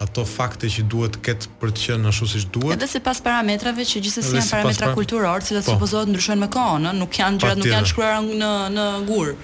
ato 0.00 0.24
fakte 0.28 0.68
që 0.68 0.82
duhet 0.92 1.12
të 1.16 1.22
ketë 1.24 1.48
për 1.60 1.70
të 1.72 1.84
qenë 1.86 2.08
ashtu 2.10 2.26
siç 2.28 2.46
duhet. 2.52 2.76
Edhe 2.76 2.88
sipas 2.92 3.20
parametrave 3.24 3.84
që 3.88 4.00
gjithsesi 4.04 4.34
janë 4.36 4.50
parametra 4.50 4.90
kulturore, 4.92 5.24
kulturor, 5.24 5.42
cilat 5.46 5.64
po. 5.68 5.74
supozohet 5.76 6.08
ndryshojnë 6.12 6.40
me 6.44 6.48
kohën, 6.52 6.88
ëh, 6.90 6.94
nuk 7.00 7.18
janë 7.20 7.40
gjërat 7.40 7.60
nuk 7.62 7.72
janë 7.72 7.90
shkruar 7.92 8.16
në 8.24 8.52
në 8.76 8.86
gur. 9.08 9.34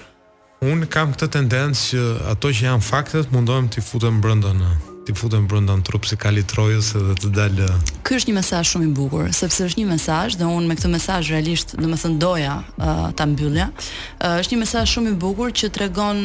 Un 0.63 0.85
kam 0.87 1.13
këtë 1.13 1.29
tendencë 1.39 1.85
që 1.89 2.03
ato 2.31 2.53
që 2.53 2.69
janë 2.69 2.85
faktet 2.89 3.33
mundohem 3.33 3.69
t'i 3.69 3.81
futem 3.83 4.21
brenda 4.23 4.53
në 4.57 4.92
ti 5.05 5.13
futen 5.17 5.47
brenda 5.49 5.75
në 5.77 5.83
trup 5.87 6.05
si 6.07 6.17
kali 6.19 6.43
Trojës 6.47 6.93
edhe 6.99 7.15
të 7.21 7.31
dalë. 7.37 7.67
Ky 8.07 8.17
është 8.19 8.31
një 8.31 8.35
mesazh 8.39 8.73
shumë 8.73 8.87
i 8.89 8.93
bukur, 8.97 9.27
sepse 9.35 9.67
është 9.67 9.81
një 9.81 9.89
mesazh 9.91 10.37
dhe 10.39 10.47
unë 10.49 10.69
me 10.71 10.77
këtë 10.79 10.93
mesazh 10.93 11.33
realisht, 11.33 11.75
domethënë 11.79 12.19
doja 12.23 12.55
uh, 12.77 13.05
ta 13.19 13.27
mbyllja. 13.33 13.69
Uh, 13.73 14.39
është 14.39 14.55
një 14.55 14.61
mesazh 14.63 14.95
shumë 14.95 15.13
i 15.15 15.19
bukur 15.25 15.51
që 15.59 15.71
tregon 15.75 16.23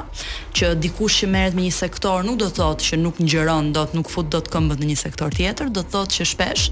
që 0.56 0.70
dikush 0.80 1.22
që 1.22 1.28
merret 1.32 1.56
me 1.56 1.64
një 1.64 1.72
sektor 1.74 2.24
nuk 2.24 2.38
do 2.40 2.48
të 2.48 2.56
thotë 2.60 2.86
që 2.90 2.98
nuk 3.00 3.18
ngjiron, 3.24 3.70
do 3.74 3.82
të 3.88 3.96
nuk 3.98 4.10
fut 4.12 4.28
dot 4.32 4.48
këmbën 4.52 4.80
në 4.82 4.88
një 4.90 4.96
sektor 5.00 5.32
tjetër, 5.34 5.70
do 5.74 5.82
të 5.84 5.92
thotë 5.94 6.16
që 6.18 6.26
shpesh 6.32 6.66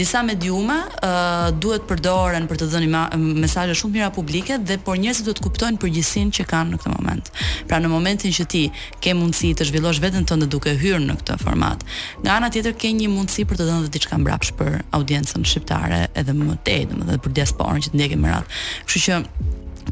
disa 0.00 0.22
mediume 0.26 0.76
uh, 0.76 1.48
duhet 1.62 1.84
të 1.86 1.90
përdoren 1.92 2.48
për 2.50 2.60
të 2.64 2.68
dhënë 2.72 3.02
mesazhe 3.44 3.76
shumë 3.80 3.98
mira 3.98 4.08
publike 4.16 4.58
dhe 4.66 4.78
por 4.86 4.98
njerëzit 5.00 5.28
duhet 5.28 5.38
të 5.40 5.46
kuptojnë 5.46 5.80
përgjithësinë 5.84 6.36
që 6.40 6.48
kanë 6.52 6.74
në 6.74 6.80
këtë 6.82 6.94
moment. 6.96 7.32
Pra 7.70 7.78
në 7.82 7.92
momentin 7.92 8.34
që 8.36 8.48
ti 8.52 8.64
ke 9.04 9.14
mundësi 9.16 9.52
të 9.60 9.68
zhvillosh 9.70 10.02
veten 10.04 10.26
tënde 10.28 10.50
duke 10.52 10.72
hyrë 10.80 11.02
në 11.06 11.18
këtë 11.22 11.38
format, 11.44 11.84
nga 12.24 12.38
ana 12.40 12.50
tjetër 12.52 12.76
ke 12.82 12.92
një 12.98 13.10
mundësi 13.14 13.46
për 13.50 13.60
të 13.62 13.70
dhënë 13.70 13.92
diçka 13.94 14.20
mbrapsh 14.20 14.56
për 14.58 14.82
audiencën 14.98 15.44
shqiptare 15.46 16.04
edhe 16.16 16.36
më 16.36 16.58
tej, 16.66 16.86
domethënë 16.92 17.22
për 17.26 17.36
diasporën 17.40 17.84
që 17.86 17.92
të 17.94 18.00
ndjekim 18.02 18.28
radh. 18.32 18.56
Kështu 18.86 19.04
që 19.06 19.22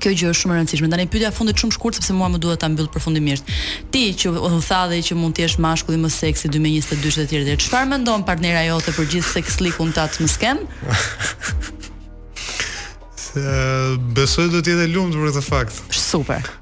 kjo 0.00 0.10
gjë 0.10 0.28
është 0.32 0.40
shumë 0.40 0.54
e 0.54 0.56
rëndësishme. 0.58 0.88
Tani 0.92 1.04
pyetja 1.10 1.28
e 1.32 1.36
fundit 1.36 1.60
shumë 1.60 1.72
e 1.72 1.76
shkurtë 1.76 2.00
sepse 2.00 2.14
mua 2.18 2.28
më 2.32 2.40
duhet 2.42 2.60
ta 2.64 2.68
mbyll 2.70 2.88
përfundimisht. 2.92 3.46
Ti 3.94 4.02
që 4.20 4.32
u 4.50 4.58
tha 4.66 4.80
dhe 4.90 4.98
që 5.06 5.16
mund 5.18 5.36
të 5.38 5.46
jesh 5.46 5.56
mashkulli 5.64 6.00
më 6.02 6.10
seksi 6.12 6.50
2022 6.52 7.44
dhe 7.48 7.54
Çfarë 7.62 7.90
mendon 7.94 8.26
partnera 8.28 8.64
jote 8.66 8.92
për 8.96 9.08
gjithë 9.14 9.30
sekslikun 9.38 9.94
tat 9.96 10.18
më 10.20 10.28
sken? 10.34 10.64
Se 13.22 13.46
besoj 14.18 14.50
do 14.52 14.60
të 14.60 14.74
jetë 14.74 14.90
lumtur 14.94 15.24
për 15.24 15.32
këtë 15.36 15.46
fakt. 15.48 15.80
Super. 15.94 16.52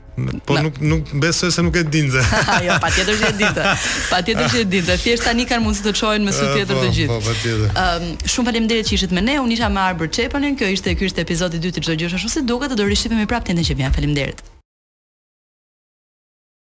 Po 0.45 0.61
nuk 0.61 0.77
nuk 0.81 1.09
besoj 1.17 1.53
se 1.53 1.63
nuk 1.63 1.77
e 1.77 1.83
dinte. 1.89 2.21
jo, 2.69 2.75
patjetër 2.81 3.17
që 3.23 3.29
e 3.29 3.37
di. 3.41 3.49
Patjetër 4.13 4.45
që 4.53 4.61
e 4.61 4.65
di. 4.69 4.81
Thjesht 4.85 5.25
tani 5.25 5.47
kanë 5.49 5.65
mundësi 5.65 5.87
të 5.89 5.95
çojnë 5.97 6.29
me 6.29 6.35
sy 6.37 6.45
eh, 6.45 6.53
tjetër 6.59 6.77
po, 6.77 6.85
të 6.85 6.93
gjithë. 6.99 7.11
Po, 7.11 7.21
patjetër. 7.31 7.67
Ëm, 7.73 7.77
ehm, 7.85 8.25
shumë 8.35 8.51
faleminderit 8.51 8.91
që 8.91 8.97
ishit 8.99 9.15
me 9.17 9.25
ne. 9.25 9.39
Unë 9.47 9.57
isha 9.57 9.73
me 9.73 9.81
Arber 9.87 10.13
Çepanin. 10.13 10.59
Kjo 10.61 10.69
ishte 10.77 10.93
ky 11.01 11.09
ishte 11.09 11.25
episodi 11.25 11.57
i 11.57 11.65
dytë 11.65 11.81
i 11.85 11.89
çdo 11.89 11.99
gjësh 12.05 12.19
ashtu 12.21 12.35
si 12.37 12.45
duket. 12.53 12.77
Do 12.77 12.89
rishihemi 12.93 13.25
prapë 13.25 13.51
tendën 13.53 13.71
që 13.73 13.81
vjen. 13.81 13.97
Faleminderit. 13.99 14.61